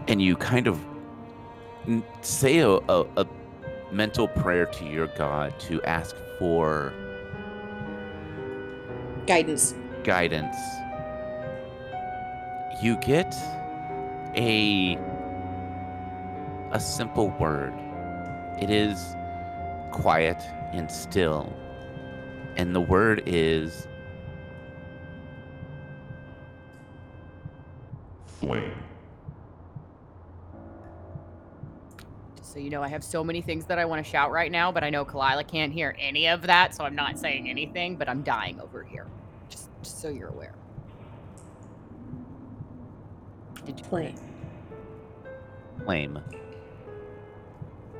and 0.07 0.23
you 0.23 0.35
kind 0.35 0.65
of 0.65 0.83
say 2.21 2.57
a, 2.57 2.69
a, 2.69 3.05
a 3.17 3.27
mental 3.91 4.27
prayer 4.27 4.65
to 4.65 4.83
your 4.83 5.05
god 5.05 5.53
to 5.59 5.79
ask 5.83 6.15
for 6.39 6.91
Guidance. 9.27 9.75
guidance 10.03 10.55
you 12.81 12.97
get 12.97 13.35
a 14.35 14.97
a 16.71 16.79
simple 16.79 17.29
word 17.39 17.73
it 18.59 18.69
is 18.69 19.15
quiet 19.91 20.41
and 20.73 20.89
still 20.89 21.53
and 22.57 22.75
the 22.75 22.81
word 22.81 23.21
is 23.25 23.87
Flame. 28.41 28.73
So 32.51 32.59
you 32.59 32.69
know 32.69 32.83
I 32.83 32.89
have 32.89 33.01
so 33.01 33.23
many 33.23 33.41
things 33.41 33.65
that 33.67 33.79
I 33.79 33.85
want 33.85 34.03
to 34.05 34.11
shout 34.11 34.29
right 34.29 34.51
now, 34.51 34.73
but 34.73 34.83
I 34.83 34.89
know 34.89 35.05
Kalila 35.05 35.47
can't 35.47 35.71
hear 35.71 35.95
any 35.97 36.27
of 36.27 36.41
that, 36.43 36.75
so 36.75 36.83
I'm 36.83 36.95
not 36.95 37.17
saying 37.17 37.49
anything, 37.49 37.95
but 37.95 38.09
I'm 38.09 38.23
dying 38.23 38.59
over 38.59 38.83
here. 38.83 39.07
Just, 39.49 39.69
just 39.81 40.01
so 40.01 40.09
you're 40.09 40.27
aware. 40.27 40.53
Did 43.65 43.79
you 43.79 43.85
Flame. 43.85 44.15
Flame. 45.85 46.19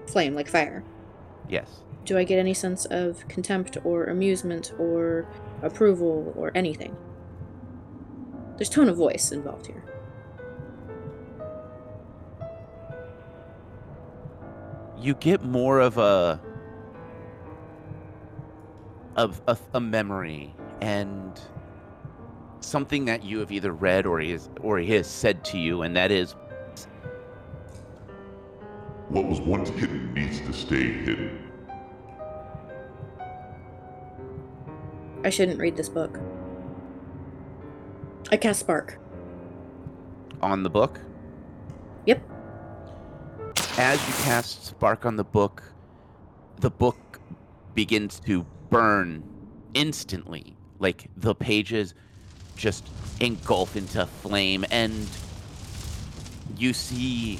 Flame, 0.08 0.36
like 0.36 0.50
fire. 0.50 0.84
Yes. 1.48 1.70
Do 2.04 2.18
I 2.18 2.26
get 2.26 2.38
any 2.38 2.54
sense 2.54 2.84
of 2.86 3.26
contempt 3.30 3.78
or 3.86 4.06
amusement 4.06 4.74
or 4.78 5.30
approval 5.62 6.34
or 6.36 6.52
anything? 6.56 6.98
There's 8.58 8.70
tone 8.70 8.90
of 8.90 8.98
voice 8.98 9.32
involved 9.32 9.68
here. 9.68 9.84
You 15.02 15.16
get 15.16 15.44
more 15.44 15.80
of 15.80 15.98
a 15.98 16.40
of 19.16 19.42
a, 19.48 19.58
a 19.74 19.80
memory 19.80 20.56
and 20.82 21.40
something 22.60 23.06
that 23.06 23.24
you 23.24 23.40
have 23.40 23.52
either 23.52 23.72
read 23.74 24.06
or 24.06 24.20
he 24.20 24.32
has 24.32 24.50
or 24.62 24.78
he 24.80 24.92
has 24.94 25.08
said 25.08 25.44
to 25.46 25.58
you, 25.58 25.82
and 25.82 25.96
that 25.96 26.12
is 26.12 26.36
What 29.10 29.26
was 29.26 29.42
once 29.42 29.68
hidden 29.70 30.14
needs 30.14 30.40
to 30.40 30.54
stay 30.54 30.84
hidden. 30.94 31.52
I 35.26 35.30
shouldn't 35.30 35.60
read 35.60 35.76
this 35.76 35.90
book. 35.90 36.18
I 38.32 38.38
cast 38.38 38.62
Spark. 38.62 38.98
on 40.42 40.64
the 40.64 40.70
book. 40.70 41.00
Yep. 42.06 42.31
As 43.78 44.06
you 44.06 44.14
cast 44.26 44.66
spark 44.66 45.06
on 45.06 45.16
the 45.16 45.24
book, 45.24 45.64
the 46.60 46.70
book 46.70 47.20
begins 47.74 48.20
to 48.22 48.46
burn 48.70 49.24
instantly. 49.74 50.58
Like 50.80 51.10
the 51.16 51.34
pages 51.34 51.94
just 52.58 52.86
engulf 53.22 53.78
into 53.78 54.06
flame, 54.06 54.66
and 54.72 55.08
you 56.58 56.74
see 56.74 57.40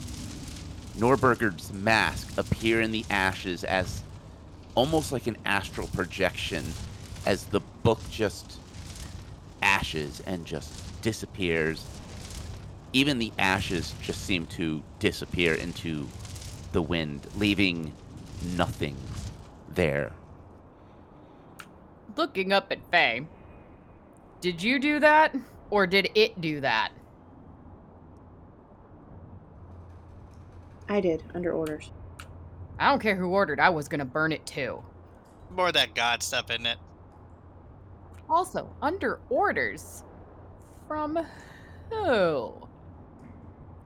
Norberger's 0.98 1.74
mask 1.74 2.38
appear 2.38 2.80
in 2.80 2.92
the 2.92 3.06
ashes 3.10 3.66
as 3.66 4.02
almost 4.74 5.12
like 5.12 5.28
an 5.28 5.38
astral 5.46 5.88
projection 5.88 6.64
as 7.26 7.44
the 7.46 7.60
book 7.84 8.00
just 8.10 8.58
ashes 9.62 10.22
and 10.26 10.46
just 10.46 11.02
disappears. 11.02 11.86
Even 12.94 13.20
the 13.20 13.34
ashes 13.38 13.94
just 14.02 14.26
seem 14.26 14.46
to 14.48 14.82
disappear 15.00 15.54
into 15.54 16.08
the 16.72 16.82
wind, 16.82 17.28
leaving 17.38 17.94
nothing 18.56 18.96
there. 19.70 20.12
looking 22.18 22.52
up 22.52 22.72
at 22.72 22.92
Phae? 22.92 23.26
Did 24.42 24.62
you 24.62 24.80
do 24.80 25.00
that, 25.00 25.36
or 25.70 25.88
did 25.88 26.10
it 26.16 26.40
do 26.42 26.60
that? 26.62 26.92
I 30.90 31.00
did, 31.00 31.24
under 31.34 31.54
orders. 31.54 31.92
I 32.80 32.90
don't 32.90 33.00
care 33.02 33.16
who 33.16 33.28
ordered. 33.28 33.60
I 33.60 33.70
was 33.70 33.88
gonna 33.88 34.06
burn 34.06 34.32
it 34.32 34.46
too. 34.46 34.84
More 35.50 35.72
that 35.72 35.96
god 35.96 36.22
stuff, 36.24 36.50
isn't 36.50 36.66
it? 36.66 36.78
Also, 38.30 38.74
under 38.82 39.20
orders 39.30 40.04
from 40.88 41.20
who? 41.90 42.54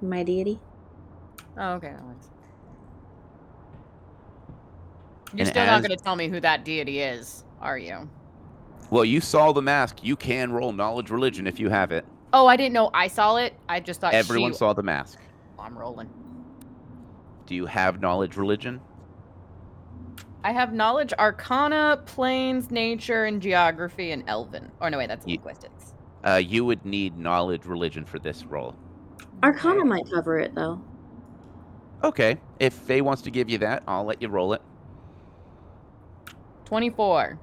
My 0.02 0.24
deity? 0.24 0.60
Oh, 1.58 1.74
okay, 1.74 1.90
that 1.92 2.04
works. 2.04 2.28
You're 5.36 5.42
And 5.42 5.50
still 5.50 5.66
not 5.66 5.82
going 5.82 5.98
to 5.98 6.02
tell 6.04 6.16
me 6.16 6.30
who 6.30 6.40
that 6.40 6.64
deity 6.64 7.02
is, 7.02 7.44
are 7.60 7.78
you? 7.78 8.10
Well, 8.90 9.04
you 9.04 9.20
saw 9.20 9.52
the 9.52 9.62
mask. 9.62 9.98
You 10.02 10.16
can 10.16 10.52
roll 10.54 10.72
knowledge 10.72 11.10
religion 11.10 11.46
if 11.46 11.60
you 11.60 11.70
have 11.70 11.92
it. 11.92 12.06
Oh, 12.32 12.48
I 12.48 12.56
didn't 12.56 12.74
know 12.74 12.90
I 12.94 13.08
saw 13.08 13.36
it. 13.38 13.54
I 13.68 13.80
just 13.82 14.00
thought 14.00 14.14
Everyone 14.14 14.54
she... 14.54 14.58
saw 14.58 14.72
the 14.74 14.84
mask. 14.84 15.20
I'm 15.60 15.78
rolling. 15.78 16.10
Do 17.48 17.56
you 17.56 17.66
have 17.66 18.00
knowledge 18.00 18.38
religion? 18.38 18.80
I 20.44 20.52
have 20.52 20.74
knowledge, 20.74 21.12
arcana, 21.20 22.02
planes, 22.06 22.72
nature, 22.72 23.26
and 23.26 23.42
geography, 23.42 24.12
and 24.12 24.24
elven. 24.28 24.72
Or 24.80 24.90
no, 24.90 25.00
wait, 25.00 25.08
that's 25.08 25.26
Ye- 25.28 25.36
linguistics. 25.36 25.94
Uh, 26.24 26.36
you 26.36 26.64
would 26.64 26.86
need 26.86 27.18
knowledge 27.18 27.66
religion 27.66 28.06
for 28.06 28.20
this 28.20 28.46
roll. 28.46 28.76
Arcana 29.44 29.84
might 29.84 30.10
cover 30.10 30.40
it, 30.40 30.56
though. 30.56 30.82
Okay. 32.04 32.38
If 32.60 32.80
Phae 32.88 33.02
wants 33.02 33.24
to 33.24 33.32
give 33.32 33.50
you 33.50 33.58
that, 33.60 33.84
I'll 33.88 34.06
let 34.06 34.22
you 34.22 34.30
roll 34.30 34.54
it. 34.54 34.62
24. 36.66 37.40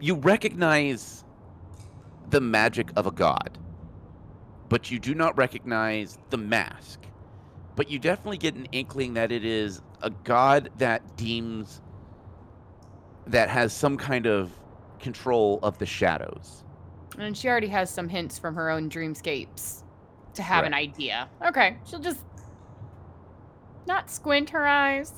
You 0.00 0.14
recognize 0.16 1.24
the 2.30 2.40
magic 2.40 2.90
of 2.96 3.06
a 3.06 3.10
god, 3.10 3.58
but 4.68 4.90
you 4.90 4.98
do 4.98 5.14
not 5.14 5.36
recognize 5.36 6.18
the 6.30 6.36
mask. 6.36 7.00
But 7.76 7.90
you 7.90 7.98
definitely 7.98 8.38
get 8.38 8.54
an 8.54 8.66
inkling 8.72 9.14
that 9.14 9.32
it 9.32 9.44
is 9.44 9.82
a 10.02 10.10
god 10.10 10.70
that 10.78 11.16
deems 11.16 11.80
that 13.26 13.48
has 13.48 13.72
some 13.72 13.96
kind 13.96 14.26
of 14.26 14.52
control 15.00 15.58
of 15.62 15.78
the 15.78 15.86
shadows. 15.86 16.64
And 17.18 17.36
she 17.36 17.48
already 17.48 17.68
has 17.68 17.90
some 17.90 18.08
hints 18.08 18.38
from 18.38 18.54
her 18.54 18.70
own 18.70 18.90
dreamscapes 18.90 19.82
to 20.34 20.42
have 20.42 20.64
an 20.64 20.74
idea. 20.74 21.28
Okay, 21.46 21.78
she'll 21.86 22.00
just 22.00 22.24
not 23.86 24.10
squint 24.10 24.50
her 24.50 24.66
eyes. 24.66 25.12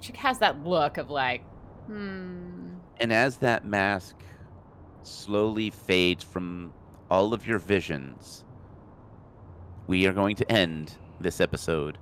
She 0.00 0.12
has 0.14 0.38
that 0.38 0.64
look 0.64 0.98
of 0.98 1.10
like, 1.10 1.42
hmm. 1.88 2.68
And 3.00 3.12
as 3.12 3.38
that 3.38 3.64
mask 3.64 4.14
slowly 5.02 5.70
fades 5.70 6.22
from 6.22 6.72
all 7.10 7.32
of 7.32 7.46
your 7.46 7.58
visions, 7.58 8.44
we 9.86 10.06
are 10.06 10.12
going 10.12 10.36
to 10.36 10.52
end 10.52 10.96
this 11.20 11.40
episode 11.40 11.98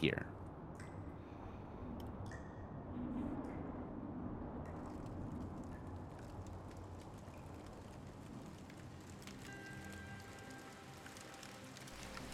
here. 0.00 0.26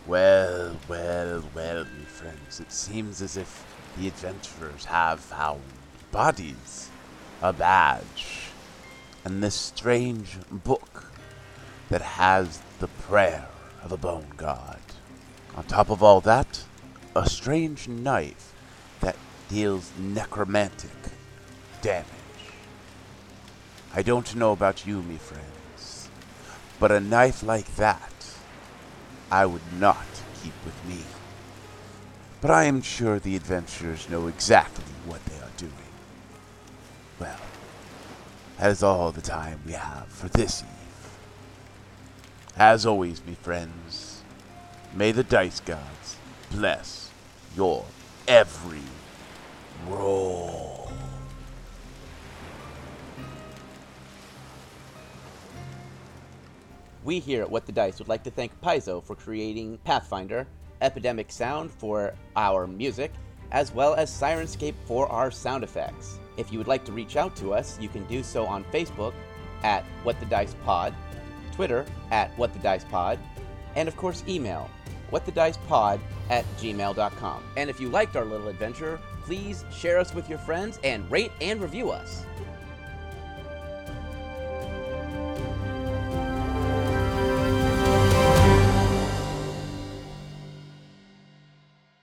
Well, 0.07 0.76
well, 0.86 1.42
well, 1.55 1.84
me 1.84 2.05
friends, 2.05 2.61
it 2.61 2.70
seems 2.70 3.22
as 3.22 3.36
if 3.38 3.64
the 3.98 4.09
adventurers 4.09 4.84
have 4.84 5.18
found 5.18 5.62
bodies, 6.12 6.90
a 7.45 7.53
badge, 7.53 8.49
and 9.22 9.42
this 9.42 9.55
strange 9.55 10.38
book 10.51 11.12
that 11.90 12.01
has 12.01 12.62
the 12.78 12.88
prayer 12.88 13.47
of 13.82 13.92
a 13.92 13.99
bone 13.99 14.28
god. 14.38 14.80
On 15.55 15.62
top 15.64 15.90
of 15.90 16.03
all 16.03 16.22
that, 16.22 16.64
a 17.14 17.28
strange 17.28 17.86
knife 17.86 18.55
that 19.01 19.16
deals 19.51 19.92
necromantic 19.99 20.97
damage. 21.82 22.07
I 23.95 24.01
don't 24.01 24.34
know 24.34 24.53
about 24.53 24.86
you, 24.86 25.03
me 25.03 25.18
friends, 25.18 26.09
but 26.80 26.90
a 26.90 26.99
knife 26.99 27.42
like 27.42 27.76
that 27.76 28.36
I 29.30 29.45
would 29.45 29.78
not 29.78 30.07
keep 30.42 30.55
with 30.64 30.82
me. 30.88 31.05
But 32.40 32.51
I 32.51 32.64
am 32.64 32.80
sure 32.80 33.18
the 33.18 33.36
adventurers 33.36 34.09
know 34.09 34.28
exactly 34.28 34.95
what 35.05 35.22
they 35.26 35.34
that 38.59 38.70
is 38.70 38.82
all 38.82 39.11
the 39.12 39.20
time 39.20 39.61
we 39.66 39.72
have 39.72 40.07
for 40.09 40.28
this 40.28 40.62
eve. 40.62 40.68
As 42.57 42.86
always, 42.86 43.24
me 43.24 43.34
friends, 43.34 44.22
may 44.94 45.12
the 45.12 45.24
dice 45.24 45.61
gods 45.61 46.16
bless 46.50 47.11
your 47.57 47.84
every 48.28 48.80
roll. 49.88 50.90
We 57.05 57.20
here 57.20 57.42
at 57.42 57.50
What 57.50 57.66
the 57.66 57.72
Dice 57.72 57.98
would 57.98 58.09
like 58.09 58.22
to 58.24 58.30
thank 58.30 58.59
Paizo 58.62 59.05
for 59.05 59.14
creating 59.14 59.76
Pathfinder, 59.84 60.46
Epidemic 60.80 61.30
Sound 61.30 61.70
for 61.70 62.14
our 62.34 62.66
music, 62.66 63.12
as 63.52 63.74
well 63.74 63.94
as 63.94 64.11
Syrinscape 64.11 64.74
for 64.86 65.07
our 65.09 65.30
sound 65.30 65.64
effects. 65.64 66.18
If 66.37 66.53
you 66.53 66.59
would 66.59 66.68
like 66.68 66.85
to 66.85 66.93
reach 66.93 67.16
out 67.16 67.37
to 67.37 67.55
us, 67.55 67.78
you 67.80 67.89
can 67.89 68.05
do 68.05 68.22
so 68.22 68.47
on 68.47 68.64
Facebook 68.64 69.14
at 69.62 69.85
What 70.03 70.18
the 70.20 70.26
Dice 70.26 70.55
Pod, 70.64 70.95
Twitter 71.53 71.87
at 72.11 72.37
What 72.39 72.53
the 72.53 72.59
Dice 72.59 72.85
Pod, 72.85 73.18
and 73.76 73.89
of 73.89 73.97
course 73.97 74.24
email 74.28 74.70
whatthedicepod 75.11 76.01
at 76.30 76.45
gmail.com. 76.57 77.43
And 77.57 77.70
if 77.70 77.80
you 77.80 77.89
liked 77.89 78.16
our 78.16 78.24
little 78.24 78.49
adventure, 78.49 78.99
please 79.24 79.64
share 79.72 79.99
us 79.99 80.14
with 80.14 80.28
your 80.28 80.39
friends 80.39 80.80
and 80.82 81.09
rate 81.11 81.32
and 81.41 81.61
review 81.61 81.91
us. 81.91 82.24